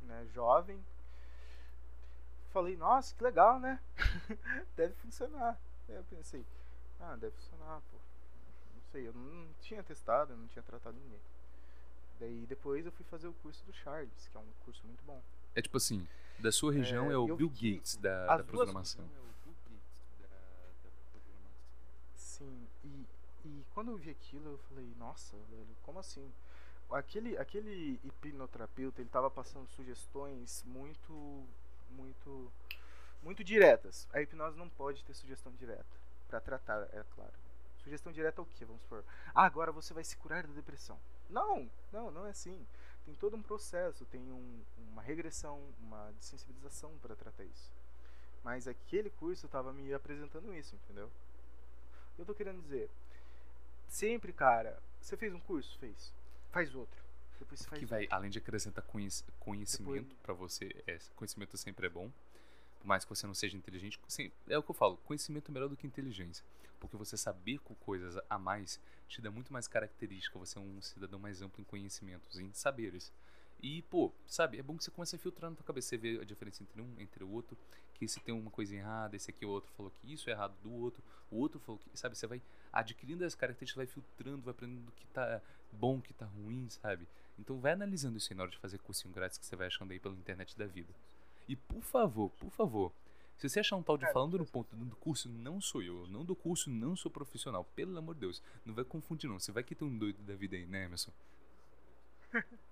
né, 0.00 0.26
jovem, 0.32 0.82
falei, 2.50 2.74
nossa, 2.74 3.14
que 3.14 3.22
legal, 3.22 3.60
né? 3.60 3.78
deve 4.74 4.94
funcionar. 4.94 5.60
Aí 5.86 5.94
eu 5.94 6.04
pensei, 6.04 6.42
ah, 6.98 7.16
deve 7.16 7.36
funcionar, 7.36 7.82
pô. 7.90 7.98
Não 8.74 8.82
sei, 8.90 9.08
eu 9.08 9.12
não 9.12 9.52
tinha 9.60 9.82
testado, 9.82 10.32
eu 10.32 10.38
não 10.38 10.46
tinha 10.46 10.62
tratado 10.62 10.96
ninguém. 10.96 11.20
Daí 12.18 12.46
depois 12.46 12.86
eu 12.86 12.92
fui 12.92 13.04
fazer 13.04 13.28
o 13.28 13.34
curso 13.34 13.62
do 13.66 13.74
Charles, 13.74 14.26
que 14.26 14.38
é 14.38 14.40
um 14.40 14.52
curso 14.64 14.80
muito 14.86 15.04
bom. 15.04 15.22
É 15.54 15.60
tipo 15.60 15.76
assim, 15.76 16.08
da 16.38 16.50
sua 16.50 16.72
região 16.72 17.10
é, 17.10 17.12
é 17.12 17.18
o 17.18 17.36
Bill 17.36 17.50
Gates 17.50 17.96
da, 17.96 18.38
da 18.38 18.42
programação. 18.42 19.04
Sim, 22.16 22.66
e, 22.82 23.06
e 23.44 23.64
quando 23.74 23.90
eu 23.90 23.96
vi 23.96 24.10
aquilo 24.10 24.50
eu 24.50 24.58
falei, 24.58 24.92
nossa, 24.98 25.36
velho, 25.50 25.76
como 25.82 25.98
assim? 25.98 26.32
Aquele, 26.90 27.36
aquele 27.38 28.00
hipnoterapeuta, 28.04 29.00
ele 29.00 29.10
tava 29.10 29.30
passando 29.30 29.68
sugestões 29.70 30.62
muito 30.64 31.46
muito 31.90 32.52
muito 33.22 33.42
diretas. 33.42 34.06
A 34.12 34.20
hipnose 34.20 34.56
não 34.56 34.68
pode 34.68 35.02
ter 35.04 35.14
sugestão 35.14 35.52
direta 35.52 35.84
para 36.28 36.40
tratar, 36.40 36.82
é 36.92 37.02
claro. 37.14 37.32
Sugestão 37.78 38.12
direta 38.12 38.40
é 38.40 38.42
o 38.42 38.46
que? 38.46 38.64
Vamos 38.64 38.82
supor. 38.82 39.04
Ah, 39.34 39.44
agora 39.44 39.72
você 39.72 39.92
vai 39.92 40.04
se 40.04 40.16
curar 40.16 40.46
da 40.46 40.52
depressão. 40.52 40.98
Não, 41.28 41.68
não, 41.92 42.10
não 42.10 42.26
é 42.26 42.30
assim. 42.30 42.66
Tem 43.04 43.14
todo 43.14 43.36
um 43.36 43.42
processo, 43.42 44.06
tem 44.06 44.20
um, 44.32 44.62
uma 44.90 45.02
regressão, 45.02 45.60
uma 45.80 46.10
desensibilização 46.18 46.96
para 47.02 47.14
tratar 47.14 47.44
isso. 47.44 47.70
Mas 48.42 48.66
aquele 48.66 49.10
curso 49.10 49.46
estava 49.46 49.72
me 49.72 49.92
apresentando 49.92 50.54
isso, 50.54 50.74
entendeu? 50.76 51.10
Eu 52.18 52.24
tô 52.24 52.34
querendo 52.34 52.62
dizer, 52.62 52.90
sempre, 53.94 54.32
cara, 54.32 54.82
você 55.00 55.16
fez 55.16 55.32
um 55.34 55.40
curso, 55.40 55.78
fez, 55.78 56.12
faz 56.50 56.74
outro 56.74 57.04
depois 57.38 57.60
você 57.60 57.68
faz 57.68 57.78
que 57.78 57.86
vai, 57.86 58.06
além 58.10 58.30
de 58.30 58.38
acrescentar 58.38 58.84
conhecimento 58.84 60.08
Depois... 60.08 60.18
para 60.22 60.34
você, 60.34 60.70
é, 60.86 60.98
conhecimento 61.14 61.56
sempre 61.56 61.86
é 61.86 61.90
bom. 61.90 62.10
Por 62.78 62.86
mais 62.86 63.04
que 63.04 63.10
você 63.10 63.26
não 63.26 63.34
seja 63.34 63.56
inteligente, 63.56 63.98
sim, 64.08 64.30
é 64.48 64.58
o 64.58 64.62
que 64.62 64.70
eu 64.70 64.74
falo, 64.74 64.96
conhecimento 64.98 65.50
é 65.50 65.54
melhor 65.54 65.68
do 65.68 65.76
que 65.76 65.86
inteligência. 65.86 66.44
Porque 66.78 66.96
você 66.96 67.16
saber 67.16 67.58
com 67.60 67.74
coisas 67.76 68.18
a 68.28 68.38
mais 68.38 68.78
te 69.08 69.22
dá 69.22 69.30
muito 69.30 69.52
mais 69.52 69.66
característica, 69.66 70.38
você 70.38 70.58
é 70.58 70.60
um 70.60 70.82
cidadão 70.82 71.18
mais 71.18 71.40
amplo 71.40 71.60
em 71.60 71.64
conhecimentos, 71.64 72.38
em 72.38 72.52
saberes. 72.52 73.12
E, 73.62 73.82
pô, 73.82 74.12
sabe, 74.26 74.58
é 74.58 74.62
bom 74.62 74.76
que 74.76 74.84
você 74.84 74.90
comece 74.90 75.16
a 75.16 75.18
filtrar 75.18 75.50
na 75.50 75.56
tua 75.56 75.64
cabeça. 75.64 75.88
Você 75.88 75.96
vê 75.96 76.18
a 76.20 76.24
diferença 76.24 76.62
entre 76.62 76.80
um, 76.80 76.94
entre 76.98 77.24
o 77.24 77.30
outro. 77.30 77.56
Que 77.94 78.08
se 78.08 78.20
tem 78.20 78.34
uma 78.34 78.50
coisa 78.50 78.74
errada, 78.74 79.14
esse 79.14 79.30
aqui 79.30 79.46
o 79.46 79.48
outro 79.48 79.70
falou 79.76 79.90
que 79.90 80.12
isso 80.12 80.28
é 80.28 80.32
errado 80.32 80.52
do 80.62 80.72
outro, 80.72 81.00
o 81.30 81.36
outro 81.36 81.60
falou 81.60 81.78
que, 81.78 81.96
sabe, 81.96 82.16
você 82.16 82.26
vai 82.26 82.42
adquirindo 82.72 83.24
as 83.24 83.36
características, 83.36 83.76
vai 83.76 83.86
filtrando, 83.86 84.42
vai 84.42 84.50
aprendendo 84.50 84.88
o 84.88 84.92
que 84.92 85.06
tá 85.06 85.40
bom, 85.70 85.98
o 85.98 86.02
que 86.02 86.12
tá 86.12 86.26
ruim, 86.26 86.68
sabe? 86.68 87.06
Então 87.38 87.60
vai 87.60 87.72
analisando 87.72 88.16
isso 88.18 88.32
aí 88.32 88.36
na 88.36 88.42
hora 88.42 88.50
de 88.50 88.58
fazer 88.58 88.78
cursinho 88.78 89.14
grátis 89.14 89.38
que 89.38 89.46
você 89.46 89.54
vai 89.54 89.68
achando 89.68 89.92
aí 89.92 90.00
pela 90.00 90.14
internet 90.14 90.58
da 90.58 90.66
vida. 90.66 90.92
E 91.48 91.54
por 91.54 91.82
favor, 91.82 92.30
por 92.30 92.50
favor, 92.50 92.92
se 93.38 93.48
você 93.48 93.60
achar 93.60 93.76
um 93.76 93.82
tal 93.82 93.98
de 93.98 94.10
falando 94.12 94.38
no 94.38 94.46
ponto 94.46 94.74
do 94.74 94.96
curso, 94.96 95.28
não 95.28 95.60
sou 95.60 95.82
eu. 95.82 96.06
Não 96.08 96.24
do 96.24 96.34
curso, 96.34 96.70
não 96.70 96.96
sou 96.96 97.10
profissional. 97.10 97.64
Pelo 97.76 97.96
amor 97.98 98.14
de 98.14 98.22
Deus. 98.22 98.42
Não 98.64 98.74
vai 98.74 98.84
confundir, 98.84 99.28
não. 99.28 99.38
Você 99.38 99.52
vai 99.52 99.62
que 99.62 99.74
tem 99.74 99.86
um 99.86 99.98
doido 99.98 100.22
da 100.22 100.34
vida 100.34 100.56
aí, 100.56 100.66
né, 100.66 100.84
Emerson? 100.84 101.12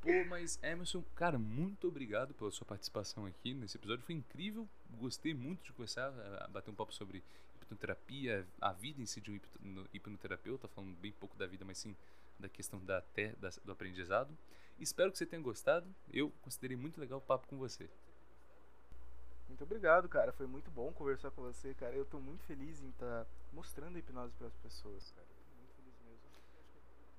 Pô, 0.00 0.24
mas 0.28 0.58
Emerson, 0.62 1.02
cara, 1.14 1.38
muito 1.38 1.86
obrigado 1.86 2.32
pela 2.32 2.50
sua 2.50 2.66
participação 2.66 3.26
aqui 3.26 3.52
nesse 3.52 3.76
episódio. 3.76 4.04
Foi 4.04 4.14
incrível. 4.14 4.66
Gostei 4.98 5.34
muito 5.34 5.62
de 5.62 5.72
conversar, 5.72 6.10
bater 6.50 6.70
um 6.70 6.74
papo 6.74 6.92
sobre 6.92 7.22
hipnoterapia, 7.56 8.46
a 8.60 8.72
vida 8.72 9.00
em 9.00 9.06
si 9.06 9.20
de 9.20 9.30
um 9.30 9.84
hipnoterapeuta, 9.92 10.68
falando 10.68 10.96
bem 10.96 11.12
pouco 11.12 11.36
da 11.36 11.46
vida, 11.46 11.64
mas 11.64 11.78
sim 11.78 11.94
da 12.38 12.48
questão 12.48 12.82
da, 12.84 13.00
da, 13.38 13.50
do 13.64 13.72
aprendizado. 13.72 14.36
Espero 14.78 15.12
que 15.12 15.18
você 15.18 15.26
tenha 15.26 15.42
gostado. 15.42 15.86
Eu 16.10 16.30
considerei 16.40 16.76
muito 16.76 16.98
legal 16.98 17.18
o 17.18 17.22
papo 17.22 17.46
com 17.46 17.58
você. 17.58 17.88
Muito 19.46 19.62
obrigado, 19.64 20.08
cara. 20.08 20.32
Foi 20.32 20.46
muito 20.46 20.70
bom 20.70 20.90
conversar 20.92 21.30
com 21.32 21.42
você, 21.42 21.74
cara. 21.74 21.94
Eu 21.94 22.04
estou 22.04 22.20
muito 22.20 22.42
feliz 22.44 22.80
em 22.82 22.88
estar 22.88 23.24
tá 23.24 23.30
mostrando 23.52 23.96
a 23.96 23.98
hipnose 23.98 24.32
para 24.34 24.46
as 24.46 24.56
pessoas, 24.56 25.12
cara. 25.12 25.29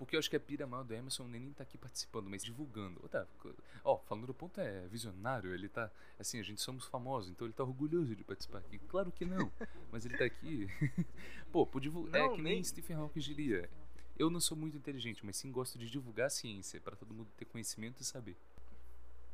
Porque 0.01 0.15
eu 0.15 0.19
acho 0.19 0.31
que 0.31 0.35
a 0.35 0.39
pira 0.39 0.65
maior 0.65 0.81
do 0.81 0.95
Emerson 0.95 1.27
nem 1.27 1.53
tá 1.53 1.61
aqui 1.61 1.77
participando, 1.77 2.27
mas 2.27 2.43
divulgando. 2.43 3.07
Tá, 3.07 3.27
ó, 3.83 3.99
falando 3.99 4.25
do 4.25 4.33
ponto 4.33 4.59
é 4.59 4.87
visionário, 4.87 5.53
ele 5.53 5.69
tá. 5.69 5.91
Assim, 6.17 6.39
a 6.39 6.43
gente 6.43 6.59
somos 6.59 6.87
famosos, 6.87 7.29
então 7.29 7.45
ele 7.45 7.53
tá 7.53 7.63
orgulhoso 7.63 8.15
de 8.15 8.23
participar 8.23 8.57
aqui. 8.57 8.79
Claro 8.79 9.11
que 9.11 9.25
não, 9.25 9.51
mas 9.91 10.03
ele 10.03 10.17
tá 10.17 10.25
aqui. 10.25 10.67
Pô, 11.53 11.67
por 11.67 11.79
divulgar. 11.79 12.19
É 12.19 12.29
que 12.29 12.41
nem, 12.41 12.55
nem 12.55 12.63
Stephen 12.63 12.95
Hawking 12.95 13.19
diria. 13.19 13.69
Eu 14.17 14.31
não 14.31 14.39
sou 14.39 14.57
muito 14.57 14.75
inteligente, 14.75 15.23
mas 15.23 15.37
sim 15.37 15.51
gosto 15.51 15.77
de 15.77 15.87
divulgar 15.87 16.25
a 16.25 16.29
ciência 16.31 16.81
para 16.81 16.95
todo 16.95 17.13
mundo 17.13 17.29
ter 17.37 17.45
conhecimento 17.45 18.01
e 18.01 18.03
saber. 18.03 18.35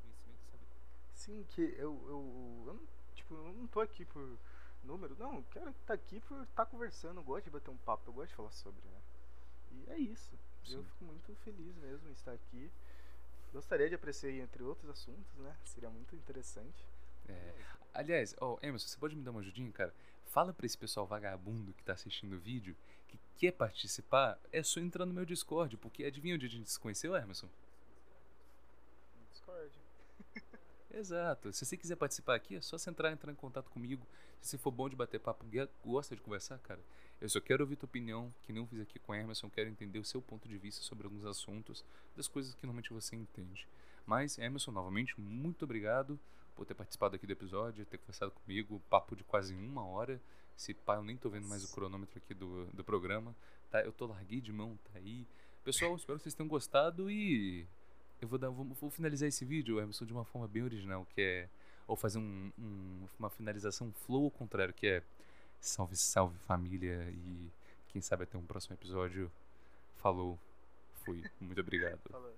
Conhecimento 0.01 0.41
e 0.43 0.51
saber. 0.51 0.65
Sim, 1.13 1.45
que 1.47 1.61
eu, 1.61 1.97
eu, 2.09 2.65
eu, 2.67 2.73
não, 2.73 2.87
tipo, 3.15 3.35
eu 3.35 3.53
não 3.53 3.67
tô 3.67 3.79
aqui 3.79 4.03
por 4.03 4.37
número, 4.83 5.15
não, 5.17 5.41
quero 5.43 5.69
estar 5.69 5.85
tá 5.85 5.93
aqui 5.93 6.19
por 6.19 6.43
estar 6.43 6.65
tá 6.65 6.69
conversando, 6.69 7.21
eu 7.21 7.23
gosto 7.23 7.45
de 7.45 7.51
bater 7.51 7.71
um 7.71 7.77
papo, 7.77 8.09
eu 8.09 8.13
gosto 8.13 8.31
de 8.31 8.35
falar 8.35 8.51
sobre, 8.51 8.81
né? 8.81 9.01
E 9.71 9.91
é 9.91 9.97
isso. 9.97 10.37
Sim. 10.67 10.75
Eu 10.75 10.83
fico 10.83 11.05
muito 11.05 11.35
feliz 11.43 11.75
mesmo 11.77 12.07
em 12.09 12.11
estar 12.11 12.33
aqui. 12.33 12.71
Gostaria 13.53 13.87
de 13.89 13.95
apreciar 13.95 14.31
entre 14.31 14.63
outros 14.63 14.89
assuntos, 14.89 15.33
né? 15.37 15.55
Seria 15.63 15.89
muito 15.89 16.15
interessante. 16.15 16.85
É. 17.27 17.53
Aliás, 17.93 18.35
oh, 18.39 18.57
Emerson, 18.61 18.87
você 18.87 18.97
pode 18.97 19.15
me 19.15 19.23
dar 19.23 19.31
uma 19.31 19.39
ajudinha, 19.39 19.71
cara? 19.71 19.93
Fala 20.25 20.53
para 20.53 20.65
esse 20.65 20.77
pessoal 20.77 21.07
vagabundo 21.07 21.73
que 21.73 21.83
tá 21.83 21.93
assistindo 21.93 22.35
o 22.35 22.39
vídeo 22.39 22.75
que 23.07 23.17
quer 23.37 23.51
participar, 23.53 24.39
é 24.51 24.61
só 24.61 24.79
entrar 24.79 25.05
no 25.05 25.13
meu 25.13 25.25
Discord, 25.25 25.77
porque 25.77 26.03
adivinha 26.03 26.35
onde 26.35 26.45
a 26.45 26.49
gente 26.49 26.69
se 26.69 26.79
conheceu, 26.79 27.15
Emerson? 27.15 27.47
Discord. 29.31 29.71
Exato. 30.91 31.53
Se 31.53 31.65
você 31.65 31.77
quiser 31.77 31.95
participar 31.95 32.35
aqui, 32.35 32.57
é 32.57 32.61
só 32.61 32.77
você 32.77 32.89
entrar, 32.89 33.11
entrar 33.11 33.31
em 33.31 33.35
contato 33.35 33.69
comigo. 33.69 34.05
Se 34.41 34.51
você 34.51 34.57
for 34.57 34.71
bom 34.71 34.89
de 34.89 34.95
bater 34.95 35.19
papo, 35.19 35.45
gosta 35.83 36.15
de 36.15 36.21
conversar, 36.21 36.59
cara. 36.59 36.81
Eu 37.19 37.29
só 37.29 37.41
quero 37.41 37.63
ouvir 37.63 37.75
tua 37.75 37.87
opinião, 37.87 38.31
que 38.43 38.53
não 38.53 38.67
fiz 38.67 38.79
aqui 38.79 38.99
com 38.99 39.11
o 39.11 39.15
Emerson. 39.15 39.49
Quero 39.49 39.69
entender 39.69 39.97
o 39.97 40.03
seu 40.03 40.21
ponto 40.21 40.47
de 40.47 40.57
vista 40.57 40.83
sobre 40.83 41.05
alguns 41.07 41.25
assuntos, 41.25 41.83
das 42.15 42.27
coisas 42.27 42.53
que 42.53 42.63
normalmente 42.63 42.93
você 42.93 43.15
entende. 43.15 43.67
Mas, 44.05 44.37
Emerson, 44.37 44.71
novamente, 44.71 45.19
muito 45.19 45.65
obrigado 45.65 46.19
por 46.55 46.65
ter 46.65 46.75
participado 46.75 47.15
aqui 47.15 47.25
do 47.25 47.33
episódio, 47.33 47.85
ter 47.85 47.97
conversado 47.97 48.31
comigo, 48.31 48.81
papo 48.89 49.15
de 49.15 49.23
quase 49.23 49.55
uma 49.55 49.85
hora. 49.85 50.21
Se 50.55 50.73
pá, 50.73 50.95
eu 50.95 51.03
nem 51.03 51.17
tô 51.17 51.29
vendo 51.29 51.47
mais 51.47 51.63
o 51.63 51.73
cronômetro 51.73 52.19
aqui 52.23 52.33
do, 52.33 52.65
do 52.67 52.83
programa. 52.83 53.35
Tá? 53.71 53.81
Eu 53.81 53.91
tô 53.91 54.05
larguei 54.05 54.39
de 54.39 54.53
mão, 54.53 54.77
tá 54.85 54.99
aí. 54.99 55.25
Pessoal, 55.63 55.95
espero 55.95 56.17
que 56.19 56.23
vocês 56.23 56.35
tenham 56.35 56.47
gostado 56.47 57.09
e 57.09 57.67
eu 58.21 58.27
vou, 58.27 58.39
dar, 58.39 58.49
vou, 58.49 58.65
vou 58.65 58.89
finalizar 58.89 59.27
esse 59.27 59.43
vídeo, 59.43 59.79
Emerson, 59.79 60.05
de 60.05 60.13
uma 60.13 60.23
forma 60.23 60.47
bem 60.47 60.63
original, 60.63 61.05
que 61.13 61.21
é. 61.21 61.49
Ou 61.87 61.95
fazer 61.95 62.19
um, 62.19 62.51
um, 62.59 63.07
uma 63.17 63.29
finalização 63.29 63.91
flow 64.05 64.25
ao 64.25 64.31
contrário, 64.31 64.73
que 64.73 64.87
é 64.87 65.03
salve, 65.59 65.95
salve 65.95 66.37
família 66.39 67.09
e 67.11 67.51
quem 67.87 68.01
sabe 68.01 68.23
até 68.23 68.37
um 68.37 68.45
próximo 68.45 68.75
episódio. 68.75 69.31
Falou, 69.97 70.37
fui, 71.03 71.23
muito 71.39 71.59
obrigado. 71.61 71.99
Falou. 72.09 72.36